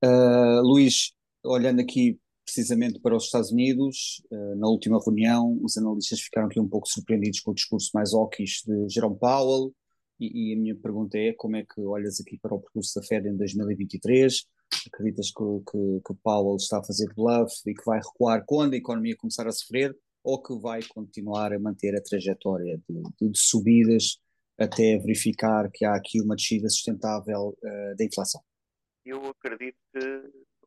Uh, 0.04 0.62
Luís, 0.62 1.14
olhando 1.44 1.82
aqui 1.82 2.20
precisamente 2.54 3.00
para 3.00 3.16
os 3.16 3.26
Estados 3.26 3.50
Unidos, 3.52 4.22
uh, 4.30 4.56
na 4.58 4.68
última 4.68 5.00
reunião, 5.04 5.58
os 5.64 5.78
analistas 5.78 6.20
ficaram 6.20 6.48
aqui 6.48 6.60
um 6.60 6.68
pouco 6.68 6.88
surpreendidos 6.88 7.40
com 7.40 7.52
o 7.52 7.56
discurso 7.56 7.90
mais 7.94 8.14
hawkish 8.14 8.64
de 8.66 8.90
Jerome 8.90 9.18
Powell. 9.18 9.74
E, 10.20 10.52
e, 10.52 10.54
a 10.54 10.60
minha 10.60 10.76
pergunta 10.76 11.18
é: 11.18 11.34
como 11.34 11.56
é 11.56 11.64
que 11.64 11.80
olhas 11.82 12.20
aqui 12.20 12.38
para 12.38 12.54
o 12.54 12.60
percurso 12.60 13.00
da 13.00 13.08
Fed 13.08 13.28
em 13.28 13.38
2023? 13.38 14.46
Acreditas 14.88 15.32
que, 15.32 15.44
que, 15.72 16.02
que 16.06 16.14
Powell 16.22 16.58
está 16.58 16.80
a 16.80 16.84
fazer 16.84 17.08
bluff 17.16 17.54
e 17.66 17.74
que 17.74 17.86
vai 17.86 18.00
recuar 18.00 18.44
quando 18.46 18.74
a 18.74 18.78
economia 18.78 19.16
começar 19.16 19.48
a 19.48 19.52
sofrer? 19.52 19.98
Ou 20.24 20.42
que 20.42 20.54
vai 20.60 20.82
continuar 20.84 21.54
a 21.54 21.60
manter 21.60 21.96
a 21.96 22.02
trajetória 22.02 22.80
de, 22.88 23.02
de, 23.20 23.30
de 23.30 23.40
subidas 23.40 24.20
até 24.58 24.98
verificar 25.00 25.72
que 25.72 25.84
há 25.84 25.96
aqui 25.96 26.22
uma 26.22 26.36
descida 26.36 26.70
sustentável 26.70 27.58
uh, 27.64 27.96
da 27.98 28.06
inflação? 28.06 28.42
Eu 29.04 29.26
acredito 29.26 29.78
que 29.92 30.00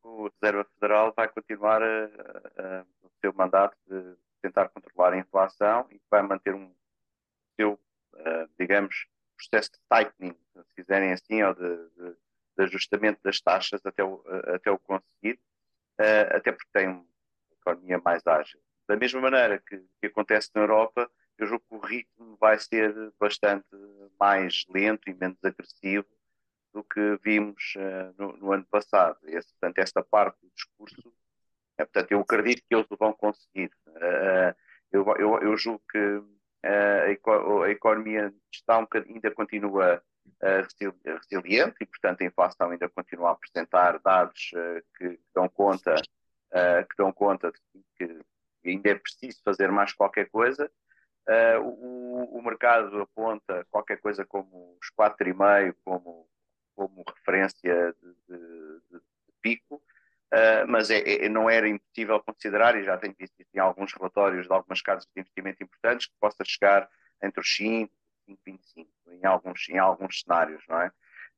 o 0.05 0.29
Reserva 0.29 0.65
Federal 0.75 1.13
vai 1.17 1.29
continuar 1.29 1.83
a, 1.83 2.85
o 3.03 3.11
seu 3.21 3.33
mandato 3.33 3.77
de 3.89 4.17
tentar 4.43 4.69
controlar 4.69 5.15
a 5.15 5.19
inflação 5.19 5.87
e 5.91 6.01
vai 6.11 6.23
manter 6.23 6.55
um 6.55 6.71
seu, 7.57 7.73
uh, 7.73 8.49
digamos, 8.59 9.07
processo 9.37 9.73
de 9.73 9.79
tightening, 9.91 10.37
se 10.53 10.75
quiserem 10.77 11.13
assim, 11.13 11.43
ou 11.43 11.55
de, 11.55 11.77
de, 11.77 12.17
de 12.57 12.65
ajustamento 12.65 13.21
das 13.23 13.41
taxas 13.41 13.85
até 13.85 14.05
o, 14.05 14.23
até 14.55 14.71
o 14.71 14.79
conseguir, 14.79 15.41
uh, 15.99 16.37
até 16.37 16.53
porque 16.53 16.69
tem 16.73 16.89
uma 16.89 17.07
economia 17.61 18.01
mais 18.05 18.27
ágil. 18.27 18.61
Da 18.87 18.97
mesma 18.97 19.21
maneira 19.23 19.59
que, 19.59 19.83
que 20.01 20.07
acontece 20.07 20.51
na 20.55 20.61
Europa, 20.61 21.11
eu 21.39 21.47
julgo 21.47 21.65
que 21.67 21.75
o 21.75 21.81
ritmo 21.81 22.37
vai 22.37 22.59
ser 22.59 22.95
bastante 23.19 23.67
mais 24.21 24.67
lento 24.69 25.09
e 25.09 25.15
menos 25.15 25.43
agressivo 25.43 26.07
do 26.75 26.83
que 26.85 27.19
vimos 27.23 27.75
uh, 27.77 28.15
no, 28.19 28.37
no, 28.37 28.53
ano 28.53 28.67
passado. 28.67 29.17
Esse, 29.25 29.49
portanto, 29.53 29.79
esta 29.79 30.03
parte 30.03 30.37
do 30.43 30.51
discurso, 30.55 31.15
é, 31.79 31.85
portanto, 31.85 32.13
eu 32.13 32.21
acredito 32.21 32.63
que 32.69 32.75
eles 32.75 32.91
o 32.91 32.97
vão 32.97 33.13
conseguir. 33.13 33.71
Uh, 33.87 34.55
eu, 34.93 35.07
eu, 35.19 35.39
eu, 35.41 35.57
julgo 35.57 35.83
que 35.91 35.99
uh, 35.99 37.63
a, 37.63 37.71
economia 37.71 38.35
está 38.53 38.79
um 38.79 38.87
ainda 38.93 39.31
continua 39.31 40.03
resiliente 41.05 41.77
e, 41.81 41.87
portanto, 41.87 42.23
a 42.23 42.25
inflação 42.25 42.71
ainda 42.71 42.89
continua 42.89 43.31
a 43.31 43.33
apresentar 43.33 43.99
dados 44.01 44.51
que 44.97 45.21
dão 45.35 45.49
conta, 45.51 45.95
que 45.95 46.97
dão 46.97 47.13
conta 47.13 47.53
de 47.53 47.85
que 47.97 48.21
ainda 48.65 48.91
é 48.91 48.95
preciso 48.95 49.43
fazer 49.45 49.71
mais 49.71 49.93
qualquer 49.93 50.31
coisa 50.31 50.71
Uh, 51.27 51.59
o, 51.59 52.39
o, 52.39 52.43
mercado 52.43 53.01
aponta 53.01 53.67
qualquer 53.71 53.99
coisa 53.99 54.27
como 54.27 54.77
os 54.79 54.91
4,5 54.91 55.75
como, 55.83 56.29
como 56.75 57.05
referência 57.07 57.95
de, 58.03 58.09
de, 58.29 58.81
de, 58.91 59.01
pico, 59.43 59.77
uh, 59.77 60.67
mas 60.67 60.91
é, 60.91 61.25
é, 61.25 61.29
não 61.29 61.51
era 61.51 61.69
impossível 61.69 62.21
considerar, 62.21 62.77
e 62.77 62.85
já 62.85 62.97
tenho 62.97 63.15
visto 63.19 63.39
isso 63.39 63.51
em 63.55 63.59
alguns 63.59 63.93
relatórios 63.93 64.47
de 64.47 64.53
algumas 64.53 64.81
casas 64.81 65.05
de 65.05 65.21
investimento 65.21 65.63
importantes, 65.63 66.07
que 66.07 66.15
possa 66.21 66.45
chegar 66.45 66.89
entre 67.23 67.41
os 67.41 67.57
5 67.57 67.93
e 68.29 68.33
5,25 68.37 68.87
em 69.09 69.27
alguns, 69.27 69.69
em 69.69 69.79
alguns 69.79 70.23
cenários, 70.23 70.63
não 70.69 70.81
é? 70.81 70.89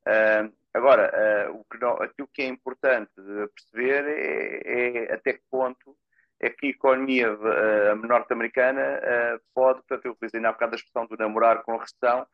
Uh, 0.07 0.53
agora, 0.73 1.51
o 1.53 1.65
que 1.65 1.81
não, 1.81 1.95
aquilo 1.95 2.29
que 2.33 2.43
é 2.43 2.47
importante 2.47 3.11
perceber 3.55 4.05
é, 4.07 5.09
é 5.09 5.15
até 5.15 5.33
que 5.33 5.43
ponto 5.51 5.97
é 6.41 6.51
que 6.51 6.67
a 6.67 6.71
economia 6.71 7.33
uh, 7.33 7.97
norte-americana 7.97 8.83
uh, 8.83 9.41
pode, 9.55 9.79
portanto, 9.81 10.05
eu 10.05 10.13
utilizei 10.13 10.41
na 10.41 10.53
bocado 10.53 10.75
a 10.75 10.77
expressão 10.77 11.07
do 11.07 11.17
namorar 11.17 11.63
com 11.63 11.75
a 11.75 11.81
recessão, 11.81 12.23
uh, 12.23 12.27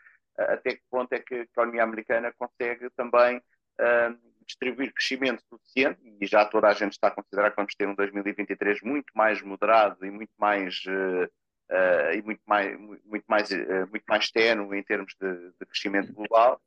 até 0.62 0.76
que 0.76 0.82
ponto 0.90 1.12
é 1.12 1.18
que 1.18 1.34
a 1.34 1.42
economia 1.42 1.82
americana 1.82 2.32
consegue 2.38 2.88
também 2.90 3.42
distribuir 4.46 4.92
crescimento 4.92 5.42
suficiente, 5.48 6.00
e 6.20 6.26
já 6.26 6.44
toda 6.44 6.68
a 6.68 6.72
gente 6.72 6.92
está 6.92 7.08
a 7.08 7.10
considerar 7.10 7.50
que 7.50 7.56
vamos 7.56 7.74
ter 7.74 7.88
um 7.88 7.94
2023 7.94 8.82
muito 8.82 9.06
mais 9.14 9.40
moderado 9.42 10.04
e 10.04 10.10
muito 10.10 10.32
mais 10.38 10.82
e 12.14 12.22
muito 12.22 12.42
mais 12.46 12.78
muito 12.78 13.24
mais 13.26 13.50
muito 13.90 14.04
mais 14.08 14.30
em 14.36 14.82
termos 14.82 15.14
de, 15.20 15.50
de 15.58 15.66
crescimento 15.66 16.12
global 16.12 16.60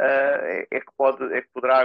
é, 0.00 0.68
é, 0.70 0.80
que 0.80 0.92
pode 0.96 1.24
é 1.34 1.42
que 1.42 1.48
poderá 1.52 1.80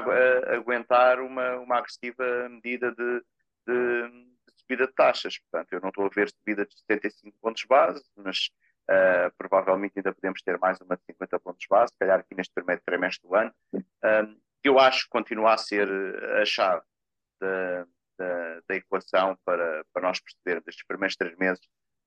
aguentar 0.55 1.19
uma 1.19 1.57
uma 1.57 1.77
agressiva 1.77 2.47
medida 2.49 2.91
de, 2.91 3.23
de 3.67 4.27
subida 4.67 4.85
de 4.85 4.93
taxas. 4.93 5.39
Portanto, 5.39 5.71
eu 5.71 5.81
não 5.81 5.89
estou 5.89 6.05
a 6.05 6.09
ver 6.09 6.29
subida 6.29 6.65
de 6.65 6.77
75 6.79 7.37
pontos 7.39 7.63
base, 7.63 8.03
mas 8.15 8.49
uh, 8.89 9.31
provavelmente 9.37 9.93
ainda 9.97 10.13
podemos 10.13 10.41
ter 10.41 10.57
mais 10.57 10.79
uma 10.81 10.95
de 10.95 11.03
50 11.05 11.39
pontos 11.39 11.65
base, 11.69 11.91
se 11.91 11.99
calhar 11.99 12.19
aqui 12.19 12.35
neste 12.35 12.53
primeiro 12.53 12.81
trimestre 12.85 13.27
do 13.27 13.35
ano, 13.35 13.53
um, 13.73 14.39
que 14.61 14.69
eu 14.69 14.79
acho 14.79 15.03
que 15.03 15.09
continua 15.09 15.53
a 15.53 15.57
ser 15.57 15.87
a 16.41 16.45
chave 16.45 16.83
da, 17.39 17.85
da, 18.17 18.61
da 18.67 18.75
equação 18.75 19.37
para, 19.45 19.85
para 19.93 20.01
nós 20.01 20.19
percebermos. 20.19 20.67
Estes 20.67 20.85
primeiros 20.85 21.15
três 21.15 21.37
meses 21.37 21.61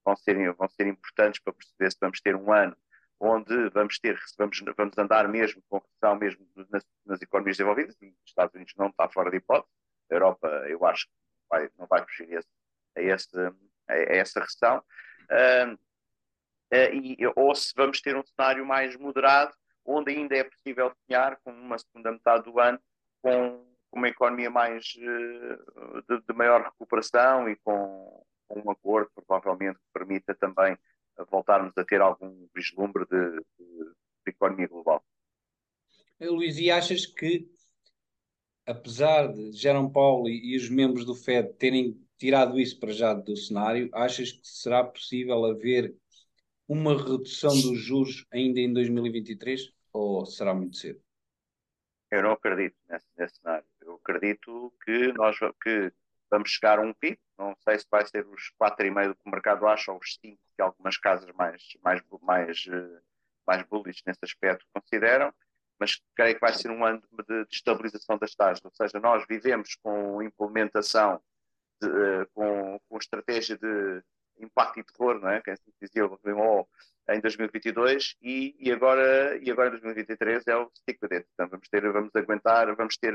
vão 0.04 0.16
ser, 0.16 0.52
vão 0.54 0.68
ser 0.68 0.86
importantes 0.86 1.40
para 1.40 1.52
perceber 1.52 1.90
se 1.90 1.98
vamos 2.00 2.20
ter 2.20 2.34
um 2.34 2.52
ano 2.52 2.76
onde 3.20 3.68
vamos 3.68 3.98
ter, 3.98 4.18
vamos, 4.38 4.58
vamos 4.76 4.96
andar 4.96 5.28
mesmo 5.28 5.62
com 5.68 5.78
recessão 5.78 6.16
mesmo 6.16 6.48
nas, 6.70 6.82
nas 7.04 7.20
economias 7.20 7.58
desenvolvidas, 7.58 7.94
e 8.00 8.06
os 8.06 8.16
Estados 8.24 8.54
Unidos 8.54 8.72
não 8.78 8.86
está 8.86 9.08
fora 9.10 9.30
de 9.30 9.36
hipótese, 9.36 9.70
a 10.10 10.14
Europa 10.14 10.48
eu 10.68 10.84
acho 10.86 11.06
que 11.06 11.12
vai, 11.48 11.70
não 11.78 11.86
vai 11.86 12.02
fugir 12.06 12.38
a, 12.96 13.00
esse, 13.00 13.38
a, 13.88 13.94
essa 13.94 14.40
recessão. 14.40 14.82
Uh, 15.24 15.78
e, 16.70 17.16
ou 17.36 17.54
se 17.54 17.72
vamos 17.76 18.00
ter 18.00 18.16
um 18.16 18.22
cenário 18.22 18.64
mais 18.64 18.96
moderado, 18.96 19.52
onde 19.84 20.12
ainda 20.12 20.36
é 20.36 20.44
possível 20.44 20.92
sonhar 21.06 21.38
com 21.42 21.50
uma 21.50 21.78
segunda 21.78 22.12
metade 22.12 22.44
do 22.44 22.58
ano 22.60 22.78
com, 23.22 23.66
uma 23.92 24.08
economia 24.08 24.50
mais 24.50 24.94
uh, 24.96 26.02
de, 26.08 26.20
de, 26.24 26.32
maior 26.32 26.62
recuperação 26.62 27.48
e 27.48 27.56
com, 27.56 28.24
com, 28.46 28.60
um 28.60 28.70
acordo 28.70 29.10
provavelmente 29.14 29.78
que 29.78 29.92
permita 29.92 30.34
também 30.34 30.78
voltarmos 31.28 31.76
a 31.76 31.84
ter 31.84 32.00
algum 32.00 32.46
vislumbre 32.54 33.04
de, 33.06 33.30
de, 33.58 33.84
de 34.24 34.28
economia 34.28 34.68
global. 34.68 35.04
Luís, 36.20 36.58
e 36.58 36.70
achas 36.70 37.04
que 37.04 37.50
apesar 38.66 39.32
de 39.32 39.52
Jerome 39.52 39.90
e, 40.26 40.52
e, 40.52 40.56
os 40.56 40.68
membros 40.68 41.04
do 41.04 41.14
Fed 41.14 41.52
terem 41.54 42.00
tirado 42.18 42.60
isso 42.60 42.78
para 42.78 42.92
já 42.92 43.14
do 43.14 43.36
cenário, 43.36 43.88
achas 43.92 44.32
que 44.32 44.46
será 44.46 44.84
possível 44.84 45.44
haver 45.44 45.94
uma 46.70 46.96
redução 46.96 47.50
dos 47.50 47.80
juros 47.80 48.24
ainda 48.30 48.60
em 48.60 48.72
2023 48.72 49.72
ou 49.92 50.24
será 50.24 50.54
muito 50.54 50.76
cedo? 50.76 51.02
Eu 52.12 52.22
não 52.22 52.30
acredito 52.30 52.76
nesse, 52.88 53.06
nesse 53.18 53.40
cenário. 53.40 53.66
Eu 53.80 53.94
acredito 53.96 54.72
que 54.84 55.12
nós 55.14 55.36
que 55.60 55.92
vamos 56.30 56.48
chegar 56.48 56.78
a 56.78 56.82
um 56.82 56.92
pico, 56.92 57.20
não 57.36 57.56
sei 57.64 57.76
se 57.76 57.86
vai 57.90 58.06
ser 58.06 58.24
os 58.24 58.52
4,5 58.62 59.14
que 59.16 59.20
o 59.26 59.30
mercado 59.30 59.66
acha 59.66 59.90
ou 59.90 59.98
os 59.98 60.14
5 60.22 60.40
que 60.54 60.62
algumas 60.62 60.96
casas 60.96 61.28
mais, 61.34 61.60
mais, 61.82 62.00
mais, 62.22 62.64
eh, 62.68 63.00
mais 63.44 63.64
bullish 63.64 64.04
nesse 64.06 64.20
aspecto 64.22 64.64
consideram, 64.72 65.34
mas 65.76 66.00
creio 66.14 66.36
que 66.36 66.40
vai 66.40 66.52
ser 66.54 66.70
um 66.70 66.84
ano 66.84 67.02
de, 67.28 67.46
de 67.46 67.54
estabilização 67.54 68.16
das 68.16 68.32
taxas, 68.36 68.64
ou 68.64 68.70
seja, 68.70 69.00
nós 69.00 69.24
vivemos 69.28 69.74
com 69.82 70.22
implementação, 70.22 71.20
de, 71.82 71.88
eh, 71.88 72.26
com, 72.32 72.80
com 72.88 72.98
estratégia 72.98 73.58
de 73.58 74.04
impacto 74.44 74.80
e 74.80 74.84
terror, 74.84 75.20
não 75.20 75.28
é? 75.28 75.40
que 75.40 75.50
assim 75.50 75.70
dizia 75.80 76.06
o 76.06 76.18
em 77.08 77.20
2022 77.20 78.16
e, 78.22 78.56
e, 78.58 78.72
agora, 78.72 79.36
e 79.42 79.50
agora 79.50 79.68
em 79.68 79.72
2023 79.72 80.46
é 80.46 80.56
o 80.56 80.70
stick 80.76 81.02
with 81.02 81.12
it. 81.12 81.26
Portanto, 81.28 81.50
vamos 81.50 81.68
ter, 81.68 81.92
vamos 81.92 82.10
aguentar, 82.14 82.76
vamos 82.76 82.96
ter, 82.96 83.14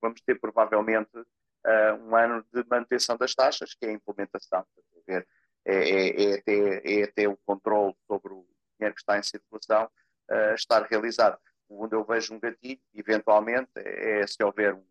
vamos 0.00 0.20
ter 0.20 0.38
provavelmente 0.38 1.16
uh, 1.16 1.94
um 2.00 2.14
ano 2.14 2.44
de 2.52 2.64
manutenção 2.68 3.16
das 3.16 3.34
taxas, 3.34 3.74
que 3.74 3.86
é 3.86 3.90
a 3.90 3.92
implementação. 3.92 4.64
É, 5.08 5.24
é, 5.66 6.24
é, 6.24 6.34
até, 6.38 6.82
é 6.84 7.04
até 7.04 7.28
o 7.28 7.36
controle 7.38 7.94
sobre 8.06 8.32
o 8.32 8.46
dinheiro 8.78 8.94
que 8.94 9.00
está 9.00 9.18
em 9.18 9.22
circulação 9.22 9.90
uh, 10.30 10.54
estar 10.54 10.82
realizado. 10.84 11.38
onde 11.68 11.96
eu 11.96 12.04
vejo 12.04 12.34
um 12.34 12.40
gatilho, 12.40 12.80
eventualmente, 12.94 13.70
é 13.76 14.26
se 14.26 14.42
houver 14.42 14.74
um 14.74 14.84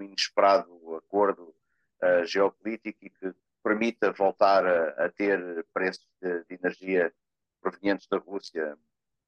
inesperado 0.00 0.96
acordo 0.96 1.54
uh, 2.02 2.24
geopolítico 2.24 2.98
e 3.02 3.10
que 3.10 3.34
permita 3.62 4.12
voltar 4.12 4.66
a, 4.66 5.06
a 5.06 5.08
ter 5.10 5.64
preços 5.72 6.06
de, 6.20 6.44
de, 6.44 6.54
energia 6.54 7.12
provenientes 7.60 8.06
da 8.08 8.18
Rússia 8.18 8.76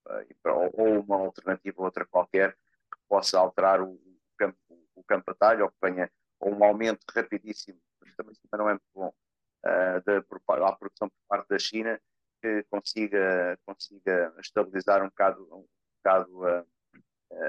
uh, 0.07 0.71
ou 0.75 1.01
uma 1.01 1.17
alternativa 1.17 1.83
outra 1.83 2.05
qualquer 2.05 2.53
que 2.53 2.99
possa 3.09 3.39
alterar 3.39 3.81
o, 3.81 3.93
o 3.93 4.19
campo, 4.37 4.59
o 4.95 5.05
campo 5.05 5.23
de 5.23 5.39
batalha 5.39 5.65
ou 5.65 5.71
que 5.71 5.77
venha 5.83 6.11
ou 6.41 6.55
um 6.55 6.65
aumento 6.65 7.05
rapidíssimo, 7.15 7.81
mas 8.01 8.15
também 8.15 8.35
não 8.53 8.69
é 8.69 8.73
muito 8.73 8.85
bom, 8.93 9.09
uh, 9.09 10.03
da, 10.05 10.69
à 10.69 10.77
produção 10.77 11.09
por 11.09 11.17
parte 11.29 11.49
da 11.49 11.59
China 11.59 12.01
que 12.45 12.63
consiga, 12.65 13.59
consiga 13.65 14.35
estabilizar 14.39 15.03
um 15.03 15.09
bocado, 15.09 15.43
um 15.51 15.67
bocado 15.97 16.47
a, 16.47 16.65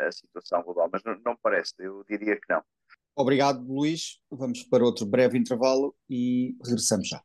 a 0.07 0.11
situação 0.11 0.63
global. 0.63 0.89
Mas 0.91 1.03
não, 1.03 1.19
não 1.25 1.35
parece, 1.35 1.73
eu 1.79 2.05
diria 2.07 2.37
que 2.37 2.47
não. 2.47 2.63
Obrigado, 3.17 3.65
Luís. 3.65 4.19
Vamos 4.29 4.63
para 4.63 4.83
outro 4.83 5.05
breve 5.05 5.37
intervalo 5.37 5.95
e 6.09 6.57
regressamos 6.65 7.07
já. 7.07 7.23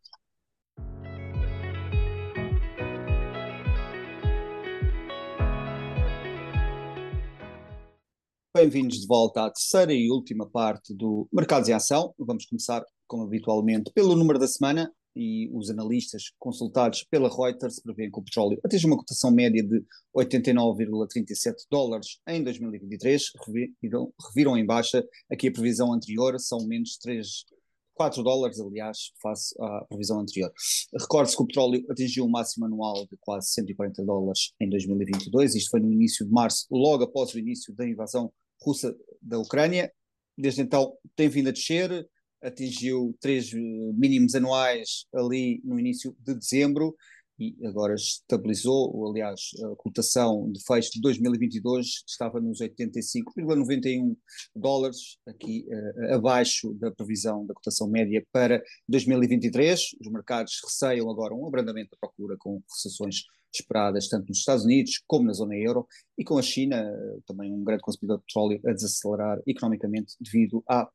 Bem-vindos 8.55 9.01
de 9.01 9.07
volta 9.07 9.47
à 9.47 9.51
terceira 9.51 9.93
e 9.93 10.11
última 10.11 10.49
parte 10.49 10.95
do 10.95 11.29
Mercados 11.33 11.69
em 11.69 11.73
Ação. 11.73 12.15
Vamos 12.19 12.47
começar, 12.47 12.85
como 13.09 13.25
habitualmente, 13.25 13.91
pelo 13.93 14.15
número 14.15 14.39
da 14.39 14.47
semana 14.47 14.93
e 15.15 15.51
os 15.53 15.71
analistas 15.71 16.33
consultados 16.39 17.05
pela 17.05 17.29
Reuters 17.29 17.81
prevêem 17.81 18.11
que 18.11 18.19
o 18.19 18.23
petróleo 18.23 18.61
atinja 18.65 18.87
uma 18.87 18.97
cotação 18.97 19.31
média 19.31 19.63
de 19.63 19.85
89,37 20.17 21.55
dólares 21.71 22.21
em 22.29 22.43
2023, 22.43 23.23
reviram, 24.29 24.57
em 24.57 24.65
baixa 24.65 25.05
aqui 25.31 25.49
a 25.49 25.53
previsão 25.53 25.93
anterior, 25.93 26.39
são 26.39 26.67
menos 26.67 26.97
3, 26.99 27.45
4 27.95 28.23
dólares, 28.23 28.61
aliás, 28.61 29.13
face 29.21 29.55
à 29.61 29.85
previsão 29.87 30.21
anterior. 30.21 30.53
Recorde-se 30.99 31.37
que 31.37 31.43
o 31.43 31.47
petróleo 31.47 31.85
atingiu 31.91 32.25
um 32.25 32.31
máximo 32.31 32.67
anual 32.67 33.07
de 33.07 33.17
quase 33.21 33.51
140 33.51 34.05
dólares 34.05 34.53
em 34.61 34.69
2022, 34.69 35.55
isto 35.55 35.71
foi 35.71 35.81
no 35.81 35.93
início 35.93 36.25
de 36.25 36.33
março, 36.33 36.67
logo 36.71 37.05
após 37.05 37.35
o 37.35 37.39
início 37.39 37.75
da 37.75 37.87
invasão 37.87 38.33
russa 38.63 38.97
da 39.21 39.39
Ucrânia. 39.39 39.93
Desde 40.37 40.63
então 40.63 40.97
tem 41.15 41.29
vindo 41.29 41.49
a 41.49 41.53
descer, 41.53 42.09
atingiu 42.43 43.15
três 43.21 43.53
eh, 43.53 43.59
mínimos 43.95 44.35
anuais 44.35 45.07
ali 45.15 45.61
no 45.65 45.79
início 45.79 46.17
de 46.21 46.35
dezembro 46.35 46.95
e 47.41 47.57
agora 47.67 47.95
estabilizou, 47.95 49.09
aliás, 49.09 49.41
a 49.65 49.77
cotação 49.77 50.53
de 50.53 50.63
fecho 50.63 50.91
de 50.93 51.01
2022 51.01 52.05
estava 52.07 52.39
nos 52.39 52.61
85,91 52.61 54.15
dólares, 54.55 55.17
aqui 55.27 55.67
uh, 55.71 56.15
abaixo 56.17 56.75
da 56.75 56.91
previsão 56.91 57.47
da 57.47 57.55
cotação 57.55 57.89
média 57.89 58.23
para 58.31 58.63
2023. 58.87 59.97
Os 59.99 60.13
mercados 60.13 60.61
receiam 60.63 61.11
agora 61.11 61.35
um 61.35 61.47
abrandamento 61.47 61.93
da 61.93 62.09
procura 62.09 62.37
com 62.39 62.63
recessões 62.71 63.23
esperadas 63.53 64.09
tanto 64.09 64.29
nos 64.29 64.39
Estados 64.39 64.65
Unidos 64.65 65.03
como 65.07 65.27
na 65.27 65.33
zona 65.33 65.57
euro 65.57 65.87
e 66.17 66.25
com 66.25 66.39
a 66.39 66.43
China, 66.43 66.85
também 67.27 67.53
um 67.53 67.65
grande 67.65 67.83
consumidor 67.83 68.19
de 68.19 68.25
petróleo, 68.25 68.61
a 68.67 68.73
desacelerar 68.73 69.41
economicamente 69.47 70.15
devido 70.21 70.63
à, 70.69 70.89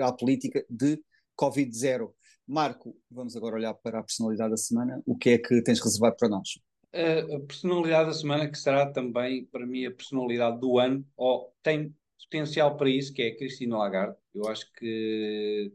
à 0.00 0.12
política 0.12 0.64
de 0.68 1.00
Covid-0. 1.38 2.10
Marco, 2.46 2.96
vamos 3.10 3.36
agora 3.36 3.56
olhar 3.56 3.74
para 3.74 3.98
a 3.98 4.02
personalidade 4.02 4.50
da 4.50 4.56
semana. 4.56 5.02
O 5.04 5.16
que 5.16 5.30
é 5.30 5.38
que 5.38 5.62
tens 5.62 5.80
reservado 5.80 6.16
para 6.16 6.28
nós? 6.28 6.48
A 6.92 7.40
personalidade 7.46 8.08
da 8.08 8.14
semana, 8.14 8.50
que 8.50 8.58
será 8.58 8.90
também 8.90 9.44
para 9.44 9.66
mim 9.66 9.84
a 9.84 9.90
personalidade 9.90 10.58
do 10.58 10.78
ano, 10.78 11.06
ou 11.16 11.52
tem 11.62 11.94
potencial 12.24 12.76
para 12.76 12.90
isso, 12.90 13.12
que 13.12 13.22
é 13.22 13.28
a 13.28 13.36
Cristina 13.36 13.78
Lagarde. 13.78 14.16
Eu 14.34 14.48
acho 14.48 14.70
que 14.72 15.72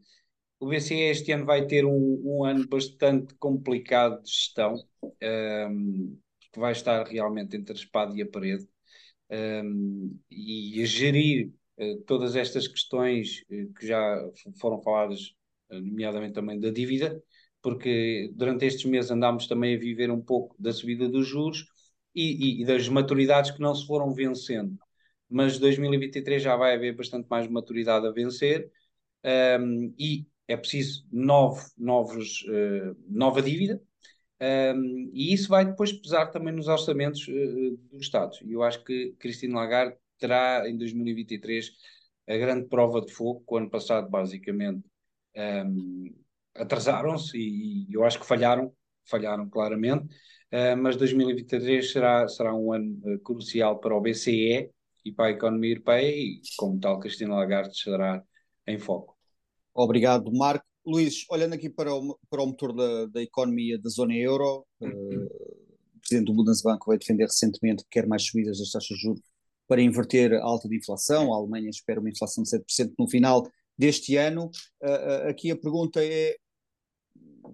o 0.59 0.67
BCE 0.67 1.01
este 1.01 1.31
ano 1.31 1.45
vai 1.45 1.65
ter 1.67 1.85
um, 1.85 2.21
um 2.23 2.45
ano 2.45 2.67
bastante 2.67 3.33
complicado 3.35 4.21
de 4.23 4.29
gestão, 4.29 4.75
um, 5.69 6.17
que 6.53 6.59
vai 6.59 6.71
estar 6.71 7.03
realmente 7.07 7.57
entre 7.57 7.73
a 7.73 7.75
espada 7.75 8.15
e 8.15 8.21
a 8.21 8.27
parede, 8.29 8.67
um, 9.29 10.17
e 10.29 10.81
a 10.81 10.85
gerir 10.85 11.51
uh, 11.79 12.01
todas 12.03 12.35
estas 12.35 12.67
questões 12.67 13.43
uh, 13.49 13.73
que 13.73 13.87
já 13.87 14.29
foram 14.61 14.81
faladas, 14.81 15.33
uh, 15.71 15.79
nomeadamente 15.81 16.33
também 16.33 16.59
da 16.59 16.69
dívida, 16.69 17.21
porque 17.61 18.31
durante 18.35 18.65
estes 18.65 18.85
meses 18.85 19.09
andámos 19.09 19.47
também 19.47 19.75
a 19.75 19.79
viver 19.79 20.11
um 20.11 20.21
pouco 20.21 20.55
da 20.59 20.71
subida 20.71 21.09
dos 21.09 21.27
juros 21.27 21.65
e, 22.13 22.59
e, 22.59 22.61
e 22.61 22.65
das 22.65 22.87
maturidades 22.87 23.51
que 23.51 23.61
não 23.61 23.73
se 23.73 23.87
foram 23.87 24.13
vencendo. 24.13 24.77
Mas 25.29 25.57
2023 25.57 26.43
já 26.43 26.55
vai 26.55 26.75
haver 26.75 26.95
bastante 26.95 27.27
mais 27.29 27.47
maturidade 27.47 28.05
a 28.05 28.11
vencer. 28.11 28.69
Um, 29.25 29.93
e 29.97 30.27
é 30.47 30.57
preciso 30.57 31.07
novo, 31.11 31.61
novos, 31.77 32.43
uh, 32.43 32.95
nova 33.09 33.41
dívida, 33.41 33.81
um, 34.43 35.09
e 35.13 35.33
isso 35.33 35.47
vai 35.47 35.63
depois 35.63 35.93
pesar 35.93 36.27
também 36.27 36.53
nos 36.53 36.67
orçamentos 36.67 37.25
uh, 37.27 37.77
dos 37.91 38.01
Estados. 38.01 38.41
E 38.41 38.51
eu 38.51 38.61
acho 38.61 38.83
que 38.83 39.15
Cristina 39.19 39.55
Lagarde 39.55 39.95
terá 40.19 40.67
em 40.69 40.77
2023 40.77 41.71
a 42.27 42.37
grande 42.37 42.67
prova 42.67 43.01
de 43.01 43.11
fogo, 43.13 43.43
que 43.47 43.53
o 43.53 43.57
ano 43.57 43.69
passado 43.69 44.09
basicamente 44.09 44.83
um, 45.35 46.13
atrasaram-se 46.55 47.37
e, 47.37 47.89
e, 47.89 47.93
eu 47.93 48.03
acho 48.03 48.19
que 48.19 48.25
falharam, 48.25 48.73
falharam 49.05 49.49
claramente, 49.49 50.05
uh, 50.51 50.77
mas 50.77 50.97
2023 50.97 51.91
será, 51.91 52.27
será 52.27 52.53
um 52.53 52.73
ano 52.73 52.99
uh, 53.05 53.19
crucial 53.19 53.79
para 53.79 53.95
o 53.95 54.01
BCE 54.01 54.69
e 55.05 55.11
para 55.11 55.27
a 55.27 55.31
economia 55.31 55.71
europeia 55.71 56.09
e, 56.09 56.41
como 56.57 56.79
tal, 56.79 56.99
Cristina 56.99 57.35
Lagarde 57.35 57.71
estará 57.71 58.21
em 58.67 58.79
foco. 58.79 59.17
Obrigado, 59.73 60.31
Marco. 60.33 60.72
Luís, 60.85 61.25
olhando 61.29 61.53
aqui 61.53 61.69
para 61.69 61.93
o, 61.93 62.17
para 62.29 62.41
o 62.41 62.47
motor 62.47 62.73
da, 62.73 63.05
da 63.05 63.21
economia 63.21 63.79
da 63.79 63.89
zona 63.89 64.13
euro, 64.15 64.65
uh, 64.81 65.25
o 65.95 65.99
presidente 65.99 66.27
do 66.27 66.33
Bundesbank 66.33 66.85
vai 66.85 66.97
defender 66.97 67.23
recentemente 67.23 67.83
que 67.83 67.89
quer 67.89 68.05
mais 68.05 68.23
subidas 68.23 68.59
das 68.59 68.71
taxas 68.71 68.97
de 68.97 69.01
juros 69.01 69.21
para 69.67 69.81
inverter 69.81 70.33
a 70.33 70.43
alta 70.43 70.67
de 70.67 70.75
inflação. 70.75 71.33
A 71.33 71.37
Alemanha 71.37 71.69
espera 71.69 71.99
uma 71.99 72.09
inflação 72.09 72.43
de 72.43 72.49
7% 72.49 72.93
no 72.99 73.07
final 73.07 73.49
deste 73.77 74.17
ano. 74.17 74.51
Uh, 74.81 75.25
uh, 75.25 75.29
aqui 75.29 75.51
a 75.51 75.55
pergunta 75.55 76.03
é, 76.03 76.35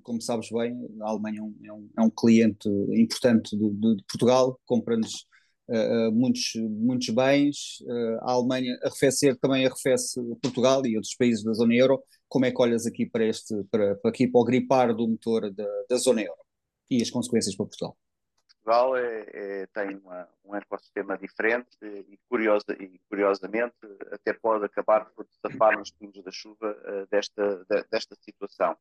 como 0.02 0.22
sabes 0.22 0.50
bem, 0.50 0.76
a 1.02 1.10
Alemanha 1.10 1.40
é 1.40 1.44
um, 1.44 1.90
é 1.98 2.02
um, 2.02 2.08
é 2.08 2.12
cliente 2.18 2.68
importante 2.94 3.56
de 3.56 4.04
Portugal, 4.08 4.60
compra-nos 4.66 5.28
uh, 5.70 6.12
muitos, 6.12 6.54
muitos 6.56 7.10
bens. 7.10 7.80
Uh, 7.82 8.18
a 8.22 8.32
Alemanha 8.34 8.78
arrefecer 8.84 9.38
também 9.38 9.66
arrefece 9.66 10.22
Portugal 10.42 10.86
e 10.86 10.96
outros 10.96 11.16
países 11.16 11.44
da 11.44 11.54
zona 11.54 11.76
euro. 11.76 12.04
Como 12.28 12.46
é 12.46 12.52
que 12.52 12.62
olhas 12.62 12.86
aqui 12.86 13.06
para 13.06 13.26
este, 13.26 13.64
para, 13.72 13.96
para 13.96 14.12
aqui 14.12 14.28
para 14.28 14.42
o 14.42 14.46
gripar 14.46 14.94
do 14.94 15.08
motor 15.08 15.52
da, 15.52 15.68
da 15.90 15.98
zona 15.98 16.22
euro 16.22 16.42
e 16.90 17.02
as 17.02 17.10
consequências 17.10 17.56
para 17.56 17.66
Portugal? 17.66 17.98
Portugal 18.70 18.96
é, 18.98 19.26
é, 19.34 19.68
tem 19.68 19.96
uma, 19.98 20.28
um 20.46 20.56
ecossistema 20.56 21.18
diferente 21.18 21.78
e, 21.82 22.20
curiosa, 22.30 22.76
e, 22.80 23.00
curiosamente 23.10 23.76
até 24.12 24.34
pode 24.34 24.66
acabar 24.66 25.06
por 25.12 25.26
safar 25.42 25.78
nos 25.78 25.92
pingos 25.92 26.24
da 26.24 26.32
chuva 26.32 26.72
uh, 26.72 27.08
desta, 27.10 27.66
de, 27.70 27.84
desta 27.92 28.16
situação. 28.16 28.78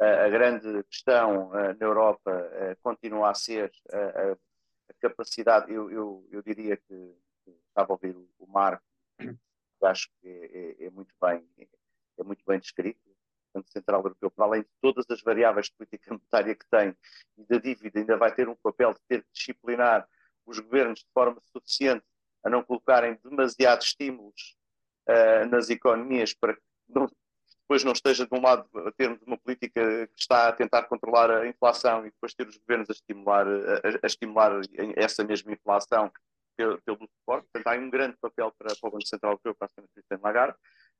Uh, 0.00 0.26
a 0.26 0.28
grande 0.28 0.82
questão 0.84 1.48
uh, 1.48 1.52
na 1.52 1.86
Europa 1.86 2.76
continua 2.82 3.30
a 3.30 3.34
ser 3.34 3.70
a 3.92 4.36
a 4.88 4.94
capacidade, 5.00 5.72
eu, 5.72 5.90
eu, 5.90 6.26
eu 6.30 6.42
diria 6.42 6.76
que, 6.76 7.14
que, 7.44 7.50
estava 7.68 7.92
a 7.92 7.94
ouvir 7.94 8.16
o, 8.16 8.28
o 8.38 8.46
Marco, 8.46 8.84
acho 9.82 10.08
que 10.20 10.28
é, 10.28 10.84
é, 10.84 10.86
é, 10.86 10.90
muito 10.90 11.14
bem, 11.20 11.46
é, 11.58 11.66
é, 12.18 12.24
muito 12.24 12.42
bem 12.46 12.58
descrito. 12.58 13.00
O 13.08 13.58
Banco 13.58 13.70
Central 13.70 14.00
Europeu, 14.02 14.30
para 14.30 14.44
além 14.44 14.62
de 14.62 14.68
todas 14.80 15.06
as 15.10 15.22
variáveis 15.22 15.66
de 15.66 15.72
política 15.72 16.12
monetária 16.12 16.54
que 16.54 16.66
tem 16.70 16.96
e 17.38 17.44
da 17.44 17.58
dívida, 17.58 17.98
ainda 17.98 18.16
vai 18.16 18.34
ter 18.34 18.48
um 18.48 18.56
papel 18.56 18.92
de 18.92 19.00
ter 19.08 19.22
que 19.22 19.32
disciplinar 19.32 20.08
os 20.44 20.58
governos 20.58 21.00
de 21.00 21.06
forma 21.12 21.40
suficiente 21.52 22.04
a 22.44 22.50
não 22.50 22.62
colocarem 22.62 23.18
demasiados 23.24 23.86
estímulos 23.86 24.56
uh, 25.08 25.46
nas 25.50 25.68
economias 25.70 26.32
para 26.32 26.54
que 26.54 26.62
não, 26.88 27.10
depois 27.66 27.82
não 27.82 27.92
esteja 27.92 28.24
de 28.24 28.32
um 28.32 28.40
lado 28.40 28.64
a 28.86 28.92
termos 28.92 29.20
uma 29.26 29.36
política 29.36 30.06
que 30.06 30.20
está 30.20 30.48
a 30.48 30.52
tentar 30.52 30.84
controlar 30.84 31.30
a 31.32 31.48
inflação 31.48 32.06
e 32.06 32.10
depois 32.10 32.32
ter 32.32 32.46
os 32.46 32.56
governos 32.56 32.88
a 32.88 32.92
estimular, 32.92 33.44
a, 33.44 34.04
a 34.04 34.06
estimular 34.06 34.52
essa 34.94 35.24
mesma 35.24 35.52
inflação 35.52 36.12
pelo, 36.56 36.80
pelo 36.82 36.98
suporte. 36.98 37.48
Portanto, 37.52 37.66
há 37.66 37.78
um 37.78 37.90
grande 37.90 38.16
papel 38.18 38.52
para, 38.56 38.68
para 38.68 38.88
o 38.88 38.92
Banco 38.92 39.06
Central 39.06 39.32
Europeu, 39.32 39.54
para 39.56 39.66
a 39.66 39.70
Sra. 39.70 39.84
Christine 39.92 40.20
Lagarde. 40.22 40.56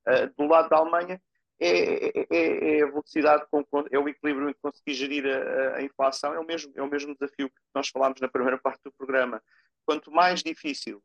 Uh, 0.08 0.34
do 0.36 0.48
lado 0.48 0.68
da 0.68 0.76
Alemanha, 0.76 1.20
é, 1.60 1.68
é, 1.68 2.26
é, 2.30 2.78
é, 2.78 2.82
a 2.82 2.86
velocidade, 2.86 3.46
é 3.90 3.98
o 3.98 4.08
equilíbrio 4.08 4.48
entre 4.48 4.60
conseguir 4.60 4.94
gerir 4.94 5.24
a, 5.26 5.76
a, 5.76 5.82
inflação, 5.82 6.34
é 6.34 6.40
o, 6.40 6.44
mesmo, 6.44 6.72
é 6.74 6.82
o 6.82 6.90
mesmo 6.90 7.14
desafio 7.14 7.48
que 7.48 7.56
nós 7.74 7.88
falámos 7.88 8.20
na 8.20 8.28
primeira 8.28 8.58
parte 8.62 8.80
do 8.84 8.92
programa. 8.92 9.40
Quanto 9.86 10.10
mais 10.10 10.42
difícil 10.42 11.00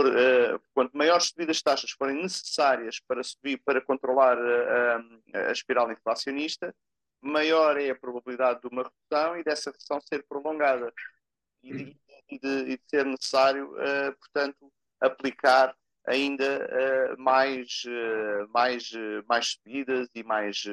uh, 0.00 0.60
quanto 0.72 0.96
maiores 0.96 1.26
subidas 1.28 1.58
de 1.58 1.64
taxas 1.64 1.90
forem 1.90 2.22
necessárias 2.22 2.98
para 3.00 3.22
subir, 3.22 3.58
para 3.58 3.80
controlar 3.80 4.38
uh, 4.38 5.22
a 5.48 5.52
espiral 5.52 5.92
inflacionista, 5.92 6.74
maior 7.20 7.78
é 7.78 7.90
a 7.90 7.94
probabilidade 7.94 8.60
de 8.62 8.68
uma 8.68 8.82
redução 8.82 9.36
e 9.36 9.44
dessa 9.44 9.70
redução 9.70 10.00
ser 10.00 10.24
prolongada 10.26 10.92
e 11.62 11.72
de, 11.72 11.96
de, 12.30 12.64
de 12.64 12.80
ser 12.88 13.04
necessário, 13.04 13.70
uh, 13.72 14.16
portanto, 14.18 14.72
aplicar 15.00 15.76
ainda 16.04 16.68
mais, 17.16 17.84
mais, 18.48 18.90
mais 19.28 19.52
subidas 19.52 20.08
e 20.16 20.24
mais 20.24 20.64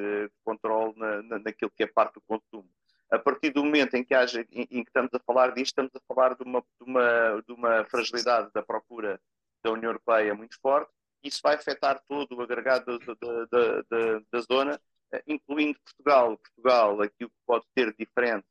controle 0.42 0.92
na, 0.98 1.22
na, 1.22 1.38
naquilo 1.38 1.70
que 1.70 1.84
é 1.84 1.86
parte 1.86 2.14
do 2.14 2.20
consumo. 2.22 2.68
A 3.10 3.18
partir 3.18 3.50
do 3.50 3.64
momento 3.64 3.94
em 3.94 4.04
que, 4.04 4.14
haja, 4.14 4.46
em, 4.52 4.62
em 4.70 4.84
que 4.84 4.90
estamos 4.90 5.12
a 5.12 5.18
falar 5.18 5.52
disto, 5.52 5.72
estamos 5.72 5.90
a 5.94 6.00
falar 6.06 6.36
de 6.36 6.42
uma, 6.44 6.60
de, 6.60 6.86
uma, 6.86 7.42
de 7.46 7.52
uma 7.52 7.84
fragilidade 7.86 8.50
da 8.52 8.62
procura 8.62 9.20
da 9.62 9.72
União 9.72 9.90
Europeia 9.90 10.34
muito 10.34 10.58
forte, 10.60 10.90
isso 11.22 11.40
vai 11.42 11.54
afetar 11.54 12.00
todo 12.08 12.36
o 12.36 12.40
agregado 12.40 12.98
da, 12.98 13.14
da, 13.50 13.82
da, 13.82 14.22
da 14.32 14.40
zona, 14.40 14.80
incluindo 15.26 15.78
Portugal. 15.80 16.38
Portugal, 16.38 17.02
aqui 17.02 17.24
o 17.24 17.28
que 17.28 17.36
pode 17.46 17.66
ter 17.74 17.94
diferente 17.94 18.46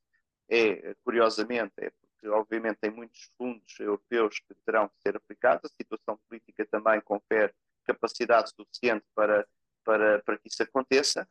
é, 0.50 0.95
curiosamente, 1.04 1.74
é 1.78 1.91
porque 2.02 2.28
obviamente 2.28 2.78
tem 2.82 2.91
muitos 2.91 3.30
fundos 3.38 3.80
europeus 3.80 4.39
que 4.39 4.54
terão 4.65 4.89
que 4.89 5.02
ser 5.02 5.15
aplicados, 5.15 5.72
a 5.72 5.76
situação 5.76 6.19
política 6.28 6.65
também 6.65 7.00
confere 7.02 7.54
capacidade 7.86 8.52
suficiente 8.56 9.06
para, 9.15 9.48
para, 9.84 10.22
para 10.22 10.38
que 10.38 10.48
isso 10.48 10.62
aconteça. 10.62 11.28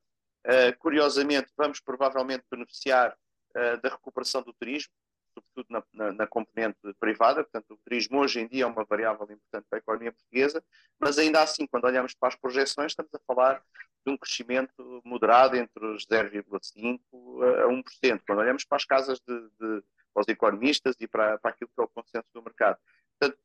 Uh, 0.46 0.76
curiosamente, 0.78 1.52
vamos 1.56 1.80
provavelmente 1.80 2.44
beneficiar 2.50 3.16
uh, 3.56 3.80
da 3.82 3.88
recuperação 3.90 4.42
do 4.42 4.52
turismo, 4.52 4.92
sobretudo 5.34 5.66
na, 5.68 5.82
na, 5.92 6.12
na, 6.12 6.26
componente 6.26 6.78
privada. 6.98 7.42
Portanto, 7.42 7.74
o 7.74 7.76
turismo 7.78 8.20
hoje 8.20 8.40
em 8.40 8.48
dia 8.48 8.64
é 8.64 8.66
uma 8.66 8.84
variável 8.84 9.24
importante 9.24 9.66
para 9.68 9.78
a 9.78 9.80
economia 9.80 10.12
portuguesa, 10.12 10.64
mas 10.98 11.18
ainda 11.18 11.42
assim, 11.42 11.66
quando 11.66 11.84
olhamos 11.84 12.14
para 12.14 12.28
as 12.28 12.36
projeções, 12.36 12.92
estamos 12.92 13.12
a 13.14 13.20
falar 13.26 13.62
de 14.06 14.12
um 14.12 14.16
crescimento 14.16 15.02
moderado 15.04 15.56
entre 15.56 15.84
os 15.84 16.06
0,5% 16.06 17.00
a 17.42 17.68
1%. 17.68 18.22
Quando 18.26 18.38
olhamos 18.38 18.64
para 18.64 18.76
as 18.76 18.84
casas 18.84 19.20
de, 19.20 19.40
de 19.60 19.82
os 20.14 20.28
economistas 20.28 20.96
e 20.98 21.06
para, 21.06 21.38
para 21.38 21.50
aquilo 21.50 21.70
que 21.74 21.80
é 21.80 21.84
o 21.84 21.88
consenso 21.88 22.26
do 22.34 22.42
mercado. 22.42 22.78
Portanto, 23.18 23.38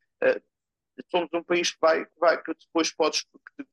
somos 1.10 1.30
um 1.34 1.44
país 1.44 1.72
que, 1.72 1.78
vai, 1.80 2.06
que, 2.06 2.20
vai, 2.20 2.42
que 2.42 2.54
depois 2.54 2.92
podes, 2.92 3.26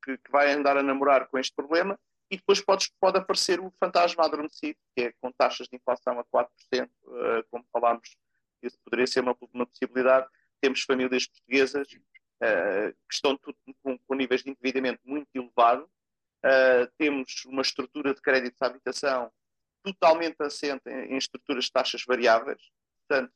que, 0.03 0.17
que, 0.17 0.31
vai 0.31 0.51
andar 0.51 0.77
a 0.77 0.83
namorar 0.83 1.27
com 1.27 1.37
este 1.37 1.55
problema 1.55 1.99
e 2.31 2.37
depois 2.37 2.61
podes, 2.61 2.89
pode 2.99 3.17
aparecer 3.17 3.59
o 3.59 3.69
fantasma 3.77 4.23
adormecido, 4.23 4.79
que 4.95 5.03
é 5.03 5.13
com 5.19 5.31
taxas 5.33 5.67
de 5.67 5.75
inflação 5.75 6.17
a 6.17 6.23
4%, 6.23 6.47
uh, 6.47 7.15
eh, 7.17 7.43
como 7.51 7.65
falámos, 7.73 8.15
isso 8.63 8.79
poderia 8.85 9.05
ser 9.05 9.19
uma, 9.19 9.35
uma 9.53 9.65
possibilidade. 9.65 10.27
Temos 10.61 10.81
famílias 10.83 11.27
portuguesas 11.27 11.87
uh, 11.91 12.91
que 13.09 13.13
estão 13.13 13.37
tudo 13.37 13.57
com, 13.83 13.97
com 13.97 14.15
níveis 14.15 14.43
de 14.43 14.51
endividamento 14.51 15.01
muito 15.05 15.27
elevado, 15.35 15.89
Uh, 16.43 16.89
temos 16.97 17.45
uma 17.45 17.61
estrutura 17.61 18.15
de 18.15 18.21
crédito 18.21 18.57
de 18.59 18.67
habitação 18.67 19.31
totalmente 19.83 20.41
assente 20.41 20.81
em, 20.87 21.13
em 21.13 21.17
estruturas 21.17 21.65
de 21.65 21.71
taxas 21.71 22.03
variáveis. 22.03 22.59
Portanto, 23.07 23.31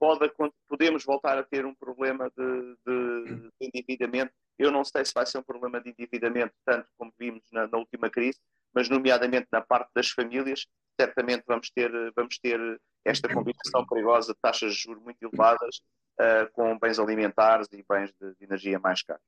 pode, 0.00 0.32
podemos 0.68 1.04
voltar 1.04 1.38
a 1.38 1.44
ter 1.44 1.64
um 1.64 1.74
problema 1.74 2.28
de, 2.36 2.76
de, 2.84 3.24
de, 3.36 3.50
endividamento. 3.60 4.34
Eu 4.58 4.70
não 4.70 4.84
sei 4.84 5.04
se 5.04 5.12
vai 5.14 5.26
ser 5.26 5.38
um 5.38 5.42
problema 5.42 5.80
de 5.80 5.90
endividamento, 5.90 6.54
tanto 6.64 6.88
como 6.96 7.12
vimos 7.18 7.42
na, 7.52 7.66
na, 7.66 7.78
última 7.78 8.08
crise, 8.08 8.38
mas, 8.72 8.88
nomeadamente, 8.88 9.46
na 9.52 9.60
parte 9.60 9.90
das 9.94 10.10
famílias, 10.10 10.66
certamente 11.00 11.44
vamos 11.46 11.70
ter, 11.70 11.90
vamos 12.14 12.38
ter 12.38 12.58
esta 13.04 13.28
combinação 13.32 13.86
perigosa 13.86 14.32
de 14.32 14.38
taxas 14.40 14.74
de 14.74 14.80
juros 14.80 15.02
muito 15.02 15.22
elevadas 15.22 15.80
uh, 16.20 16.50
com 16.52 16.78
bens 16.78 16.98
alimentares 16.98 17.68
e 17.72 17.84
bens 17.88 18.12
de, 18.20 18.34
de 18.34 18.44
energia 18.44 18.78
mais 18.78 19.02
caros. 19.02 19.22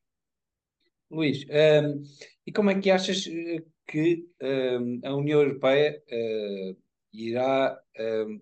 Luís, 1.11 1.45
um, 1.45 2.03
e 2.45 2.53
como 2.53 2.71
é 2.71 2.81
que 2.81 2.91
achas 2.91 3.27
eh, 3.29 3.63
que 3.87 4.29
um, 4.43 5.01
a 5.05 5.15
União 5.15 5.41
Europeia 5.41 6.03
uh, 6.11 6.77
irá 7.13 7.79
um, 7.99 8.41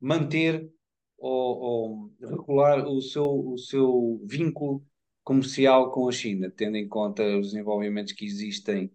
manter 0.00 0.68
ou, 1.16 1.58
ou, 1.58 2.12
regular 2.20 2.86
o 2.86 3.00
seu, 3.00 3.24
o 3.24 3.58
seu 3.58 4.20
vínculo 4.24 4.84
comercial 5.28 5.90
com 5.90 6.08
a 6.08 6.12
China, 6.12 6.50
tendo 6.50 6.78
em 6.78 6.88
conta 6.88 7.22
os 7.36 7.52
desenvolvimentos 7.52 8.14
que 8.14 8.24
existem 8.24 8.90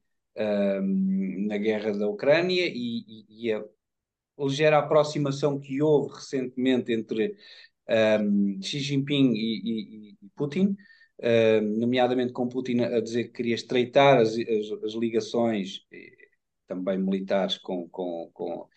na 1.46 1.58
guerra 1.60 1.92
da 1.92 2.08
Ucrânia 2.08 2.66
e, 2.66 3.04
e, 3.08 3.48
e 3.48 3.54
a 3.54 3.64
ligeira 4.40 4.80
aproximação 4.80 5.60
que 5.60 5.80
houve 5.80 6.16
recentemente 6.16 6.92
entre 6.92 7.38
Xi 8.64 8.80
Jinping 8.80 9.32
e, 9.36 10.16
e 10.24 10.30
Putin? 10.36 10.76
uh, 11.20 11.62
nomeadamente 11.62 12.34
com 12.34 12.50
Putin 12.50 12.80
a 12.82 13.00
dizer 13.00 13.26
que 13.26 13.34
queria 13.34 13.56
estreitar 13.56 14.20
as, 14.20 14.30
as, 14.38 14.84
as 14.84 14.94
ligações, 14.94 15.82
também 16.68 16.98
militares, 16.98 17.58
com, 17.58 17.88
com, 17.90 18.30
com 18.34 18.68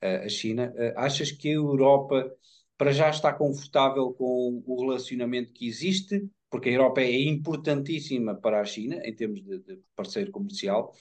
a 0.00 0.28
China. 0.28 0.72
Uh, 0.76 0.92
achas 0.96 1.32
que 1.32 1.48
a 1.48 1.54
Europa, 1.54 2.30
para 2.76 2.92
já, 2.92 3.10
está 3.10 3.32
confortável 3.32 4.12
com 4.12 4.62
o 4.64 4.80
relacionamento 4.80 5.52
que 5.52 5.66
existe? 5.66 6.28
Porque 6.50 6.68
a 6.68 6.72
Europa 6.72 7.00
é 7.00 7.22
importantíssima 7.22 8.34
para 8.34 8.60
a 8.60 8.64
China, 8.64 9.00
em 9.04 9.14
termos 9.14 9.42
de, 9.42 9.58
de 9.60 9.80
parceiro 9.94 10.32
comercial, 10.32 10.92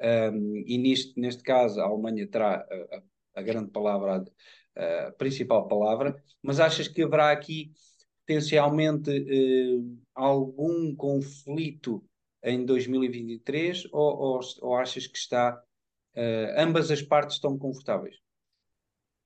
um, 0.00 0.62
e 0.66 0.78
neste, 0.78 1.18
neste 1.20 1.42
caso 1.42 1.80
a 1.80 1.84
Alemanha 1.84 2.26
terá 2.26 2.56
a, 2.56 3.02
a, 3.40 3.42
grande 3.42 3.70
palavra, 3.70 4.24
a, 4.76 5.06
a 5.08 5.12
principal 5.12 5.68
palavra, 5.68 6.16
mas 6.42 6.60
achas 6.60 6.88
que 6.88 7.02
haverá 7.02 7.30
aqui 7.30 7.72
potencialmente 8.26 9.10
eh, 9.10 9.80
algum 10.14 10.94
conflito 10.94 12.04
em 12.42 12.64
2023 12.64 13.88
ou, 13.92 14.00
ou, 14.00 14.40
ou 14.62 14.76
achas 14.76 15.06
que 15.06 15.18
está 15.18 15.60
eh, 16.14 16.54
ambas 16.56 16.90
as 16.90 17.02
partes 17.02 17.36
estão 17.36 17.58
confortáveis? 17.58 18.21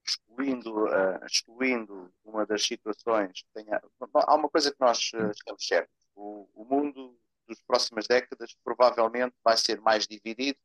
Excluindo, 0.08 0.84
uh, 0.84 1.24
excluindo 1.26 2.12
uma 2.24 2.46
das 2.46 2.62
situações, 2.64 3.44
tenha, 3.52 3.82
há 4.14 4.34
uma 4.34 4.48
coisa 4.48 4.70
que 4.70 4.80
nós 4.80 5.10
uh, 5.14 5.30
estamos 5.30 5.66
certos: 5.66 5.94
o, 6.14 6.48
o 6.54 6.64
mundo 6.64 7.18
das 7.48 7.60
próximas 7.62 8.06
décadas 8.06 8.56
provavelmente 8.62 9.34
vai 9.44 9.56
ser 9.56 9.80
mais 9.80 10.06
dividido 10.06 10.58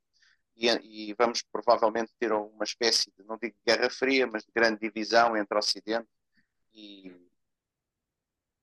e, 0.56 0.68
e, 0.68 1.14
vamos 1.14 1.42
provavelmente 1.44 2.12
ter 2.20 2.32
uma 2.32 2.64
espécie 2.64 3.12
de, 3.18 3.24
não 3.24 3.38
digo 3.38 3.56
guerra 3.66 3.90
fria, 3.90 4.28
mas 4.28 4.44
de 4.44 4.52
grande 4.54 4.80
divisão 4.80 5.36
entre 5.36 5.56
o 5.56 5.60
Ocidente 5.60 6.08
e, 6.74 7.12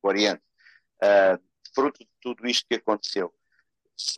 o 0.02 0.08
Oriente, 0.08 0.42
uh, 1.02 1.42
fruto 1.74 2.00
de 2.00 2.10
tudo 2.20 2.46
isto 2.46 2.66
que 2.68 2.76
aconteceu. 2.76 3.34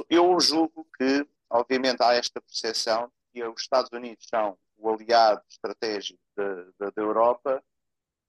Eu 0.09 0.39
julgo 0.41 0.87
que, 0.97 1.27
obviamente, 1.49 2.03
há 2.03 2.15
esta 2.15 2.41
percepção 2.41 3.11
que 3.33 3.43
os 3.45 3.63
Estados 3.63 3.91
Unidos 3.93 4.27
são 4.29 4.59
o 4.77 4.91
aliado 4.91 5.43
estratégico 5.49 6.21
da, 6.79 7.03
Europa 7.03 7.63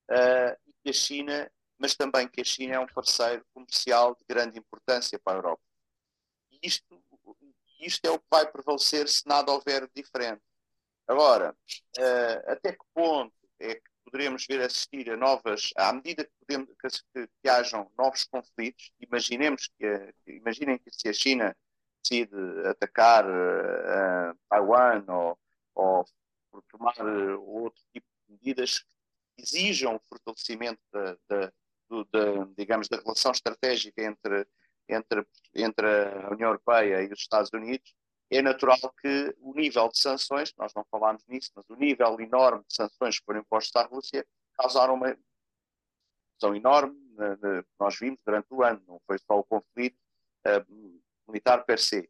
uh, 0.10 0.90
a 0.90 0.94
China, 0.94 1.52
mas 1.78 1.96
também 1.96 2.28
que 2.28 2.42
a 2.42 2.44
China 2.44 2.76
é 2.76 2.80
um 2.80 2.88
parceiro 2.88 3.46
comercial 3.54 4.16
de 4.16 4.24
grande 4.28 4.60
importância 4.60 5.20
para 5.20 5.34
a 5.34 5.38
Europa. 5.38 5.64
E 6.52 6.60
isto, 6.64 7.04
isto 7.80 8.06
é 8.06 8.12
o 8.12 8.20
que 8.20 8.26
vai 8.30 8.50
prevalecer 8.52 9.08
se 9.08 9.28
nada 9.28 9.52
houver 9.52 9.90
diferente. 9.96 10.42
Agora, 11.08 11.56
uh, 11.98 12.52
até 12.52 12.74
que 12.74 12.86
ponto 12.94 13.34
é 13.60 13.76
que 13.76 13.92
poderemos 14.04 14.46
ver 14.48 14.62
assistir 14.62 15.10
a 15.12 15.18
novas, 15.18 15.72
à 15.76 15.92
medida 15.94 16.24
que, 16.24 16.32
podemos, 16.40 16.70
que, 17.14 17.28
que 17.28 17.50
hajam 17.50 17.92
novos 17.98 18.24
conflitos, 18.26 18.92
imaginemos 19.00 19.70
que, 19.78 20.14
imaginem 20.28 20.78
que 20.78 20.92
se 20.92 21.10
a 21.10 21.14
China 21.14 21.56
decide 22.02 22.36
atacar 22.68 23.26
uh, 23.26 24.38
Taiwan 24.50 25.04
ou, 25.08 25.40
ou 25.76 26.06
tomar 26.70 26.94
uh, 27.00 27.42
outro 27.42 27.82
tipo 27.94 28.08
de 28.28 28.34
medidas 28.34 28.80
que 29.36 29.44
exijam 29.44 29.96
o 29.96 30.00
fortalecimento 30.00 30.82
da, 30.92 31.18
da, 31.30 31.54
do, 31.90 32.06
da, 32.06 32.46
digamos, 32.58 32.88
da 32.88 32.98
relação 32.98 33.32
estratégica 33.32 34.04
entre, 34.04 34.48
entre, 34.90 35.26
entre 35.56 35.88
a 35.88 36.30
União 36.32 36.50
Europeia 36.50 37.02
e 37.02 37.12
os 37.12 37.20
Estados 37.20 37.52
Unidos, 37.54 37.94
é 38.30 38.42
natural 38.42 38.78
que 39.02 39.36
o 39.40 39.54
nível 39.54 39.90
de 39.90 40.00
sanções, 40.00 40.54
nós 40.58 40.74
não 40.74 40.86
falámos 40.90 41.26
nisso, 41.28 41.52
mas 41.56 41.70
o 41.70 41.76
nível 41.76 42.20
enorme 42.20 42.64
de 42.66 42.74
sanções 42.74 43.20
que 43.20 43.26
foram 43.26 43.42
impostas 43.42 43.84
à 43.84 43.86
Rússia 43.86 44.26
causaram 44.58 44.94
uma 44.94 45.18
são 46.40 46.56
enorme, 46.56 46.98
nós 47.80 48.00
vimos 48.00 48.20
durante 48.26 48.48
o 48.50 48.64
ano, 48.64 48.82
não 48.88 49.00
foi 49.06 49.20
só 49.20 49.38
o 49.38 49.44
conflito 49.44 49.98
uh, 50.48 51.02
militar 51.28 51.64
per 51.66 51.78
se. 51.78 52.10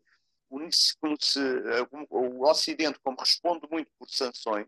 O, 0.52 0.60
se, 0.70 1.40
uh, 1.40 2.06
o 2.10 2.46
Ocidente, 2.46 3.00
como 3.02 3.18
responde 3.18 3.66
muito 3.72 3.90
por 3.98 4.10
sanções, 4.10 4.68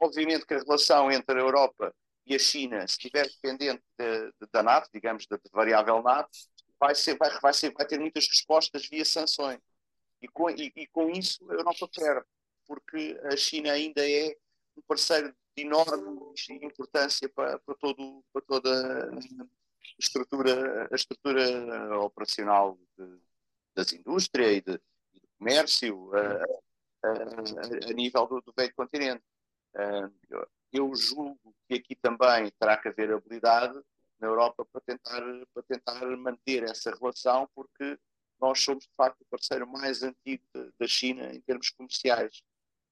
obviamente 0.00 0.46
que 0.46 0.54
a 0.54 0.58
relação 0.58 1.10
entre 1.10 1.36
a 1.36 1.42
Europa 1.42 1.92
e 2.24 2.34
a 2.34 2.38
China, 2.38 2.86
se 2.86 2.94
estiver 2.94 3.26
dependente 3.26 3.82
de, 3.98 4.26
de, 4.40 4.48
da 4.52 4.62
NATO, 4.62 4.88
digamos, 4.94 5.26
da 5.26 5.36
variável 5.52 6.00
NATO, 6.00 6.30
vai, 6.78 6.94
ser, 6.94 7.18
vai, 7.18 7.28
vai, 7.40 7.52
ser, 7.52 7.72
vai 7.72 7.86
ter 7.86 7.98
muitas 7.98 8.28
respostas 8.28 8.86
via 8.88 9.04
sanções. 9.04 9.58
E 10.22 10.28
com, 10.28 10.48
e, 10.48 10.72
e 10.76 10.86
com 10.86 11.10
isso 11.10 11.44
a 11.50 11.54
Europa 11.54 11.88
perde, 11.94 12.26
porque 12.66 13.20
a 13.24 13.36
China 13.36 13.72
ainda 13.72 14.08
é 14.08 14.36
um 14.76 14.82
parceiro 14.82 15.34
de 15.56 15.64
enorme 15.64 16.32
importância 16.62 17.28
para, 17.28 17.58
para, 17.58 17.74
todo, 17.74 18.24
para 18.32 18.42
toda 18.42 19.10
a 19.10 19.46
estrutura, 19.98 20.88
a 20.90 20.94
estrutura 20.94 21.98
operacional 22.00 22.78
de, 22.96 23.18
das 23.74 23.92
indústrias 23.92 24.52
e 24.52 24.58
e 24.58 25.20
de 25.20 25.28
comércio 25.38 26.10
a, 26.14 27.92
nível 27.92 28.26
do, 28.26 28.40
do 28.40 28.52
velho 28.56 28.74
continente. 28.74 29.22
Eu 30.72 30.94
julgo 30.94 31.54
que 31.68 31.74
aqui 31.74 31.94
também 31.94 32.50
terá 32.58 32.76
que 32.76 32.88
haver 32.88 33.12
habilidade 33.12 33.78
na 34.18 34.26
Europa 34.28 34.64
para 34.64 34.80
tentar, 34.80 35.22
para 35.52 35.62
tentar 35.62 36.16
manter 36.16 36.64
essa 36.64 36.94
relação, 36.94 37.48
porque 37.54 37.98
nós 38.40 38.60
somos 38.62 38.84
de 38.84 38.90
facto 38.96 39.20
o 39.20 39.26
parceiro 39.26 39.66
mais 39.66 40.02
antigo 40.02 40.44
da 40.78 40.86
China 40.86 41.32
em 41.32 41.40
termos 41.40 41.70
comerciais. 41.70 42.42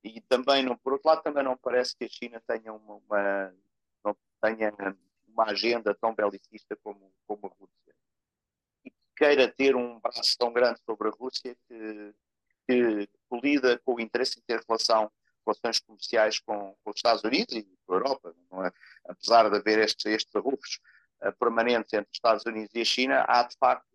E 0.04 0.20
também, 0.22 0.64
não, 0.64 0.76
por 0.76 0.94
outro 0.94 1.08
lado, 1.08 1.22
também 1.22 1.44
não 1.44 1.56
parece 1.56 1.96
que 1.96 2.04
a 2.04 2.08
China 2.08 2.42
tenha 2.46 2.72
uma, 2.72 2.94
uma 2.96 3.54
não 4.04 4.16
tenha 4.40 4.72
uma 5.28 5.44
agenda 5.44 5.94
tão 5.94 6.14
belicista 6.14 6.76
como, 6.82 7.12
como 7.26 7.46
a 7.46 7.50
Rússia. 7.50 7.81
Queira 9.16 9.48
ter 9.48 9.76
um 9.76 10.00
braço 10.00 10.36
tão 10.38 10.52
grande 10.52 10.80
sobre 10.84 11.08
a 11.08 11.10
Rússia 11.10 11.56
que, 11.68 12.14
que 12.66 13.08
colida 13.28 13.78
com 13.84 13.94
o 13.94 14.00
interesse 14.00 14.38
em 14.38 14.42
ter 14.42 14.62
relação, 14.66 15.10
relações 15.46 15.80
comerciais 15.80 16.38
com, 16.38 16.76
com 16.82 16.90
os 16.90 16.96
Estados 16.96 17.22
Unidos 17.24 17.54
e 17.54 17.62
com 17.86 17.92
a 17.92 17.96
Europa. 17.96 18.34
É? 18.64 18.72
Apesar 19.06 19.50
de 19.50 19.56
haver 19.56 19.78
estes, 19.78 20.06
estes 20.06 20.34
arrufos 20.34 20.80
uh, 21.22 21.32
permanentes 21.38 21.92
entre 21.92 22.10
os 22.10 22.16
Estados 22.16 22.44
Unidos 22.46 22.70
e 22.74 22.80
a 22.80 22.84
China, 22.84 23.24
há 23.28 23.42
de 23.42 23.56
facto 23.58 23.86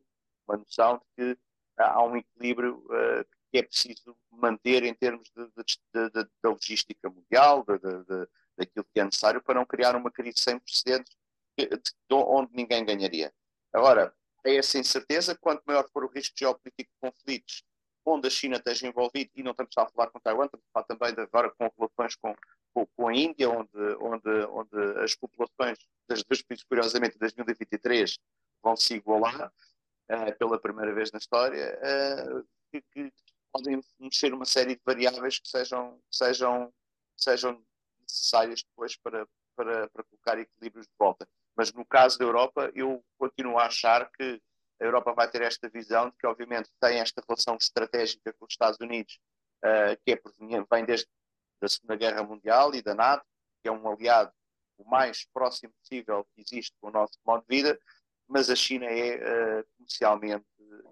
uma 0.48 0.58
noção 0.58 1.02
de 1.18 1.36
que 1.36 1.40
há 1.78 2.04
um 2.04 2.18
equilíbrio 2.18 2.78
uh, 2.86 3.26
que 3.52 3.60
é 3.60 3.64
preciso 3.64 4.16
manter 4.32 4.84
em 4.84 4.94
termos 4.94 5.32
da 5.34 6.50
logística 6.50 7.10
mundial, 7.10 7.64
de, 7.64 7.78
de, 7.80 8.30
daquilo 8.58 8.86
que 8.94 9.00
é 9.00 9.06
necessário 9.06 9.42
para 9.42 9.56
não 9.56 9.66
criar 9.66 9.96
uma 9.96 10.12
crise 10.12 10.40
sem 10.40 10.60
precedentes 10.60 11.16
onde 12.12 12.54
ninguém 12.54 12.86
ganharia. 12.86 13.34
Agora, 13.74 14.14
é 14.48 14.56
essa 14.56 14.78
incerteza, 14.78 15.38
quanto 15.38 15.64
maior 15.66 15.88
for 15.90 16.06
o 16.06 16.10
risco 16.10 16.36
geopolítico 16.38 16.92
de 16.92 17.00
conflitos 17.02 17.64
onde 18.06 18.28
a 18.28 18.32
China 18.32 18.56
esteja 18.56 18.88
envolvida, 18.88 19.30
e 19.36 19.44
não 19.44 19.52
estamos 19.52 19.78
a 19.78 19.86
falar 19.88 20.10
com 20.10 20.20
Taiwan, 20.20 20.46
estamos 20.46 20.66
a 20.70 20.72
falar 20.72 20.86
também 20.86 21.26
agora 21.26 21.52
com 21.52 21.70
relações 21.78 22.16
com, 22.16 22.34
com, 22.74 22.86
com, 22.96 23.08
a 23.10 23.14
Índia, 23.14 23.50
onde, 23.50 23.70
onde, 24.00 24.30
onde 24.50 25.04
as 25.04 25.14
populações 25.14 25.78
das 26.08 26.24
dois 26.24 26.42
países, 26.42 26.64
curiosamente, 26.64 27.16
em 27.16 27.20
2023 27.20 28.18
vão 28.64 28.78
se 28.78 28.96
igualar 28.96 29.52
uh, 30.10 30.38
pela 30.38 30.60
primeira 30.60 30.94
vez 30.94 31.12
na 31.12 31.20
história, 31.20 31.78
uh, 31.80 32.48
que, 32.72 32.82
que, 32.94 33.12
podem 33.52 33.82
mexer 34.00 34.34
uma 34.34 34.46
série 34.46 34.76
de 34.76 34.82
variáveis 34.86 35.40
que 35.40 35.50
sejam, 35.50 36.00
sejam, 36.12 36.72
sejam 37.18 37.62
necessárias 38.02 38.62
depois 38.62 38.96
para, 38.98 39.28
para, 39.56 39.90
para 39.90 40.04
colocar 40.04 40.38
equilíbrios 40.38 40.86
de 40.86 40.94
volta. 40.98 41.28
Mas 41.58 41.74
no 41.74 41.84
caso 41.84 42.20
da 42.20 42.26
Europa, 42.26 42.72
eu 42.76 43.04
continuo 43.18 43.58
a 43.58 43.66
achar 43.66 44.12
que 44.12 44.42
a 44.80 44.86
Europa 44.86 45.12
vai 45.14 45.28
ter 45.28 45.42
esta 45.42 45.68
visão 45.68 46.10
de 46.10 46.16
que, 46.18 46.28
obviamente, 46.28 46.70
tem 46.80 47.00
esta 47.00 47.22
relação 47.28 47.56
estratégica 47.56 48.32
com 48.34 48.46
os 48.46 48.54
Estados 48.54 48.80
Unidos, 48.80 49.20
uh, 49.66 49.98
que 50.06 50.14
é 50.14 50.22
vem 50.72 50.86
desde 50.86 51.08
a 51.62 51.68
Segunda 51.68 51.96
Guerra 51.96 52.24
Mundial 52.24 52.76
e 52.76 52.82
da 52.84 52.94
NATO, 52.94 53.26
que 53.62 53.68
é 53.68 53.72
um 53.72 53.90
aliado 53.90 54.32
o 54.78 54.88
mais 54.88 55.26
próximo 55.34 55.74
possível 55.82 56.24
que 56.36 56.42
existe 56.42 56.76
com 56.80 56.90
o 56.90 56.92
nosso 56.92 57.18
modo 57.26 57.44
de 57.50 57.56
vida, 57.56 57.80
mas 58.28 58.50
a 58.52 58.56
China 58.56 58.86
é 58.86 59.16
uh, 59.16 59.68
comercialmente 59.76 60.46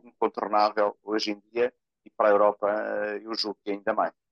incontornável 0.03 0.97
hoje 1.03 1.31
em 1.31 1.39
dia 1.51 1.71
e 2.03 2.09
para 2.09 2.29
a 2.29 2.31
Europa 2.31 2.67
uh, 2.67 3.17
eu 3.17 3.35
julgo 3.35 3.59
que 3.63 3.69
ainda 3.69 3.93
mais. 3.93 4.24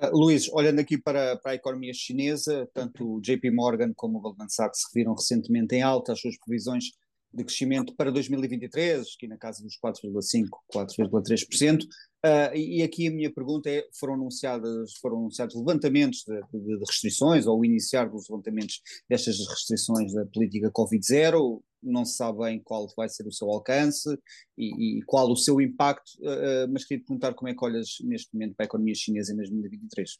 Uh, 0.00 0.16
Luís, 0.16 0.48
olhando 0.52 0.78
aqui 0.80 0.96
para, 0.96 1.36
para, 1.36 1.52
a 1.52 1.54
economia 1.56 1.92
chinesa, 1.92 2.68
tanto 2.72 3.16
o 3.16 3.20
JP 3.20 3.50
Morgan 3.50 3.92
como 3.94 4.18
o 4.18 4.20
Goldman 4.20 4.48
Sachs 4.48 4.82
reviram 4.94 5.14
recentemente 5.14 5.74
em 5.74 5.82
alta 5.82 6.12
as 6.12 6.20
suas 6.20 6.38
previsões 6.38 6.92
de 7.32 7.44
crescimento 7.44 7.94
para 7.94 8.10
2023, 8.10 9.06
aqui 9.16 9.28
na 9.28 9.36
casa 9.36 9.62
dos 9.62 9.78
4,5%, 9.78 10.48
4,3%. 10.72 11.84
Uh, 11.84 12.56
e 12.56 12.82
aqui 12.82 13.06
a 13.06 13.10
minha 13.12 13.32
pergunta 13.32 13.70
é: 13.70 13.86
foram 13.98 14.14
anunciadas, 14.14 14.92
foram 15.00 15.18
anunciados 15.18 15.54
levantamentos 15.54 16.24
de, 16.26 16.40
de, 16.52 16.78
de 16.78 16.84
restrições 16.84 17.46
ou 17.46 17.64
iniciar 17.64 18.08
dos 18.08 18.28
levantamentos 18.28 18.80
destas 19.08 19.38
restrições 19.48 20.12
da 20.12 20.26
política 20.26 20.70
Covid-0? 20.70 21.62
Não 21.80 22.04
se 22.04 22.16
sabe 22.16 22.38
bem 22.38 22.60
qual 22.60 22.88
vai 22.96 23.08
ser 23.08 23.24
o 23.26 23.32
seu 23.32 23.48
alcance 23.48 24.18
e, 24.56 24.98
e 24.98 25.02
qual 25.02 25.30
o 25.30 25.36
seu 25.36 25.60
impacto, 25.60 26.10
uh, 26.20 26.68
mas 26.72 26.84
queria 26.84 27.02
te 27.02 27.06
perguntar 27.06 27.34
como 27.34 27.48
é 27.48 27.54
que 27.54 27.64
olhas 27.64 27.98
neste 28.02 28.34
momento 28.34 28.56
para 28.56 28.64
a 28.64 28.68
economia 28.68 28.94
chinesa 28.96 29.32
em 29.32 29.36
2023. 29.36 30.18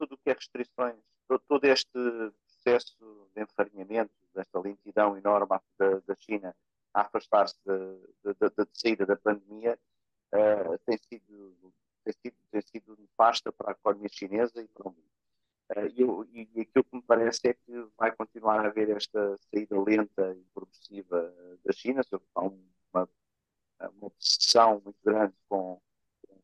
Tudo 0.00 0.14
o 0.14 0.18
que 0.18 0.30
é 0.30 0.32
restrições, 0.32 0.96
todo, 1.48 1.64
este 1.64 1.88
processo 2.64 2.96
de 3.34 3.42
enfarinhamento, 3.42 4.10
desta 4.34 4.60
lentidão 4.60 5.16
enorme 5.16 5.48
da 5.48 5.60
China 6.18 6.54
a 6.96 7.02
afastar-se 7.02 7.56
da 8.24 8.66
saída 8.72 9.04
da 9.04 9.16
pandemia, 9.16 9.78
uh, 10.32 10.78
tem, 10.86 10.96
sido, 10.96 11.74
tem, 12.02 12.14
sido, 12.14 12.36
tem 12.50 12.60
sido 12.62 12.96
nefasta 12.98 13.52
para 13.52 13.70
a 13.70 13.72
economia 13.72 14.08
chinesa 14.08 14.62
e 14.62 14.68
para 14.68 14.88
o 14.88 14.90
mundo. 14.90 15.04
Uh, 15.76 16.24
e, 16.32 16.60
aquilo 16.62 16.84
que 16.84 16.96
me 16.96 17.02
parece 17.02 17.48
é 17.48 17.54
que 17.54 17.86
vai 17.98 18.16
continuar 18.16 18.64
a 18.64 18.68
haver 18.68 18.88
esta 18.90 19.36
saída 19.36 19.78
lenta 19.78 20.34
e 20.34 20.42
progressiva 20.54 21.34
da 21.62 21.72
China, 21.74 22.00
há 22.34 22.40
uma, 22.40 22.64
uma 22.94 23.08
obsessão 24.00 24.80
muito 24.82 24.98
grande 25.04 25.34
com, 25.50 25.78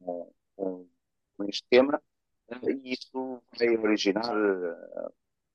com, 0.00 0.34
com, 0.54 0.88
com 1.36 1.44
este 1.44 1.66
tema, 1.70 2.02
uh, 2.48 2.70
e 2.70 2.92
isso 2.92 3.42
vai 3.58 3.74
originar 3.78 4.34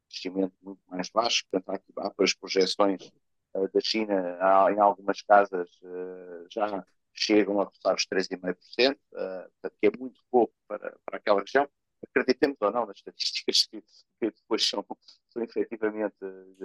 investimento 0.10 0.56
muito 0.62 0.82
mais 0.88 1.10
baixo, 1.10 1.46
portanto 1.52 1.84
há, 1.98 2.08
há 2.08 2.14
as 2.24 2.34
projeções 2.34 3.02
uh, 3.04 3.27
da 3.74 3.80
China, 3.82 4.38
em 4.72 4.80
algumas 4.80 5.22
casas 5.22 5.70
uh, 5.82 6.48
já 6.52 6.86
chegam 7.14 7.60
a 7.60 7.66
roçar 7.66 7.96
os 7.96 8.06
3,5%, 8.06 8.94
uh, 8.94 8.98
portanto 9.14 9.78
que 9.80 9.88
é 9.88 9.92
muito 9.98 10.22
pouco 10.30 10.54
para, 10.68 10.96
para 11.06 11.18
aquela 11.18 11.42
região, 11.42 11.68
acreditemos 12.04 12.58
ou 12.62 12.72
não 12.72 12.86
nas 12.86 12.98
estatísticas 12.98 13.66
que, 13.66 13.82
que 13.82 14.32
depois 14.32 14.68
são, 14.68 14.86
são 15.30 15.42
efetivamente... 15.42 16.16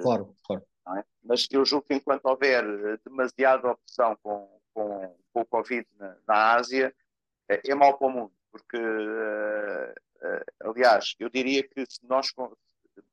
Claro, 0.02 0.34
claro. 0.44 0.64
É? 0.98 1.04
Mas 1.22 1.46
eu 1.50 1.64
julgo 1.64 1.86
que 1.86 1.94
enquanto 1.94 2.26
houver 2.26 2.64
demasiada 3.04 3.70
opção 3.70 4.16
com, 4.22 4.60
com, 4.74 5.16
com 5.32 5.40
o 5.40 5.46
Covid 5.46 5.86
na, 5.96 6.16
na 6.26 6.54
Ásia, 6.54 6.94
é, 7.48 7.70
é 7.70 7.74
mau 7.74 7.96
para 7.96 8.06
o 8.08 8.10
mundo, 8.10 8.32
porque, 8.50 8.78
aliás, 10.60 11.14
eu 11.18 11.30
diria 11.30 11.66
que 11.66 11.86
se 11.86 12.04
nós 12.04 12.32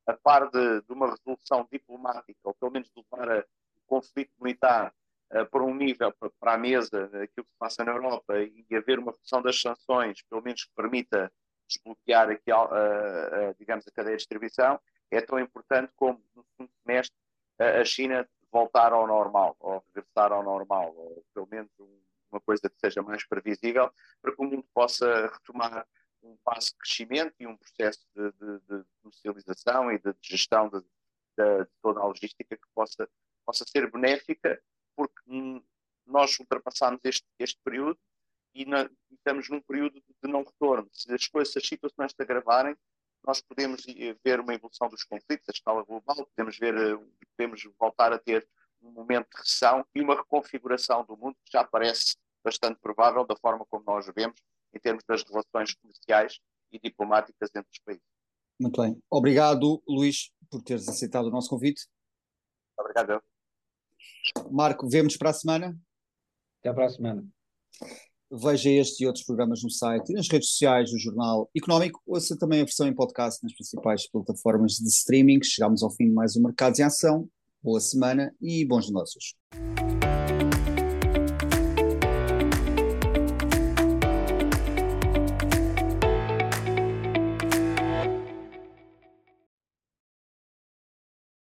a 0.06 0.14
par 0.14 0.50
de, 0.50 0.82
de, 0.82 0.92
uma 0.92 1.10
resolução 1.10 1.68
diplomática, 1.72 2.40
ou 2.44 2.54
pelo 2.54 2.72
menos 2.72 2.90
de 2.90 3.04
levar 3.12 3.38
o 3.38 3.46
conflito 3.90 4.32
militar 4.40 4.94
uh, 5.34 5.46
para 5.50 5.64
um 5.64 5.74
nível, 5.74 6.14
para, 6.40 6.54
a 6.54 6.58
mesa, 6.58 7.06
aquilo 7.06 7.46
que 7.46 7.52
se 7.52 7.58
passa 7.60 7.84
na 7.84 7.92
Europa, 7.92 8.40
e 8.40 8.66
haver 8.76 9.00
uma 9.00 9.12
redução 9.12 9.42
das 9.42 9.60
sanções, 9.60 10.22
pelo 10.30 10.42
menos 10.42 10.64
que 10.64 10.72
permita 10.76 11.32
desbloquear 11.68 12.30
aqui, 12.30 12.52
uh, 12.52 13.56
digamos, 13.58 13.88
a 13.88 13.92
cadeia 13.92 14.16
de 14.16 14.22
distribuição, 14.22 14.80
é 15.12 15.22
tão 15.22 15.40
importante 15.40 15.92
como 15.96 16.24
no 16.36 16.44
segundo 16.44 16.72
semestre 16.84 17.18
a 17.60 17.84
China 17.84 18.30
voltar 18.52 18.94
ao 18.94 19.06
normal, 19.06 19.56
ou 19.60 19.84
regressar 19.88 20.32
ao 20.32 20.44
normal, 20.44 20.96
ou 20.96 21.24
pelo 21.34 21.48
menos 21.48 21.70
uma 22.32 22.40
coisa 22.40 22.70
que 22.70 22.80
seja 22.80 23.02
mais 23.02 23.26
previsível, 23.28 23.92
para 24.22 24.36
que 24.36 24.42
o 24.42 24.46
mundo 24.46 24.66
possa 24.74 25.28
retomar 25.28 25.86
um 26.22 26.38
passo 26.44 26.72
de 26.72 26.78
crescimento 26.78 27.34
e 27.40 27.48
um 27.48 27.58
processo 27.58 28.06
de, 28.16 28.32
de, 28.32 28.60
de 28.60 28.86
comercialização 29.02 29.92
e 29.92 30.00
de, 30.00 30.14
gestão 30.22 30.70
de, 30.70 30.80
de, 30.82 31.66
toda 31.82 32.00
a 32.00 32.06
logística 32.06 32.56
que 32.56 32.68
possa, 32.76 33.08
possa 33.50 33.66
ser 33.66 33.90
benéfica, 33.90 34.62
porque 34.96 35.64
nós 36.06 36.38
ultrapassamos 36.40 37.00
este, 37.04 37.26
este 37.40 37.60
período 37.64 37.98
e, 38.54 38.64
na, 38.64 38.88
estamos 39.12 39.50
num 39.50 39.60
período 39.60 40.00
de 40.00 40.32
não 40.32 40.44
retorno. 40.44 40.88
Se 40.94 41.12
as 41.12 41.28
coisas, 41.28 41.52
se 41.52 41.58
as 41.58 41.68
situações 41.68 42.12
se 42.12 42.22
agravarem, 42.22 42.76
nós 43.26 43.42
podemos 43.42 43.84
ver 44.24 44.40
uma 44.40 44.54
evolução 44.54 44.88
dos 44.88 45.04
conflitos 45.04 45.50
a 45.50 45.52
escala 45.52 45.84
global, 45.84 46.28
podemos 46.36 46.60
ver, 46.60 46.76
podemos 47.36 47.64
voltar 47.80 48.14
a 48.14 48.20
ter 48.20 48.48
um 48.82 48.92
momento 48.92 49.30
de 49.32 49.38
recessão 49.38 49.84
e 49.96 50.02
uma 50.02 50.16
reconfiguração 50.16 51.04
do 51.06 51.18
mundo 51.18 51.36
que 51.44 51.52
já 51.52 51.64
parece 51.64 52.16
bastante 52.44 52.80
provável 52.80 53.26
da 53.26 53.36
forma 53.36 53.66
como 53.66 53.84
nós 53.86 54.06
vemos 54.16 54.40
em 54.74 54.80
termos 54.80 55.04
das 55.08 55.24
relações 55.24 55.74
comerciais 55.74 56.40
e 56.72 56.80
diplomáticas 56.80 57.50
entre 57.50 57.70
os 57.72 57.80
países. 57.80 58.04
Muito 58.62 58.80
bem. 58.80 59.02
Obrigado, 59.10 59.82
Luís, 59.88 60.32
por 60.52 60.62
teres 60.62 60.88
aceitado 60.88 61.26
o 61.26 61.32
nosso 61.32 61.50
convite. 61.50 61.88
Obrigado. 62.78 63.22
Marco, 64.52 64.90
vemos 64.90 65.18
para 65.18 65.30
a 65.30 65.34
semana. 65.34 65.78
Até 66.60 66.74
para 66.74 66.86
a 66.86 66.90
semana. 66.90 67.26
Veja 68.32 68.70
este 68.70 69.04
e 69.04 69.08
outros 69.08 69.26
programas 69.26 69.64
no 69.64 69.72
site 69.72 70.12
e 70.12 70.14
nas 70.14 70.28
redes 70.30 70.50
sociais 70.50 70.92
do 70.92 71.00
Jornal 71.00 71.50
Económico. 71.56 72.00
Ouça 72.06 72.38
também 72.38 72.62
a 72.62 72.66
versão 72.66 72.88
em 72.88 72.94
podcast 72.94 73.42
nas 73.44 73.54
principais 73.54 74.08
plataformas 74.10 74.74
de 74.74 74.88
streaming. 74.88 75.42
Chegamos 75.44 75.82
ao 75.82 75.90
fim 75.90 76.06
de 76.06 76.14
mais 76.14 76.36
um 76.36 76.44
Mercados 76.44 76.80
em 76.80 76.84
Ação. 76.84 77.28
Boa 77.62 77.80
semana 77.80 78.34
e 78.40 78.64
bons 78.66 78.88
negócios. 78.88 79.36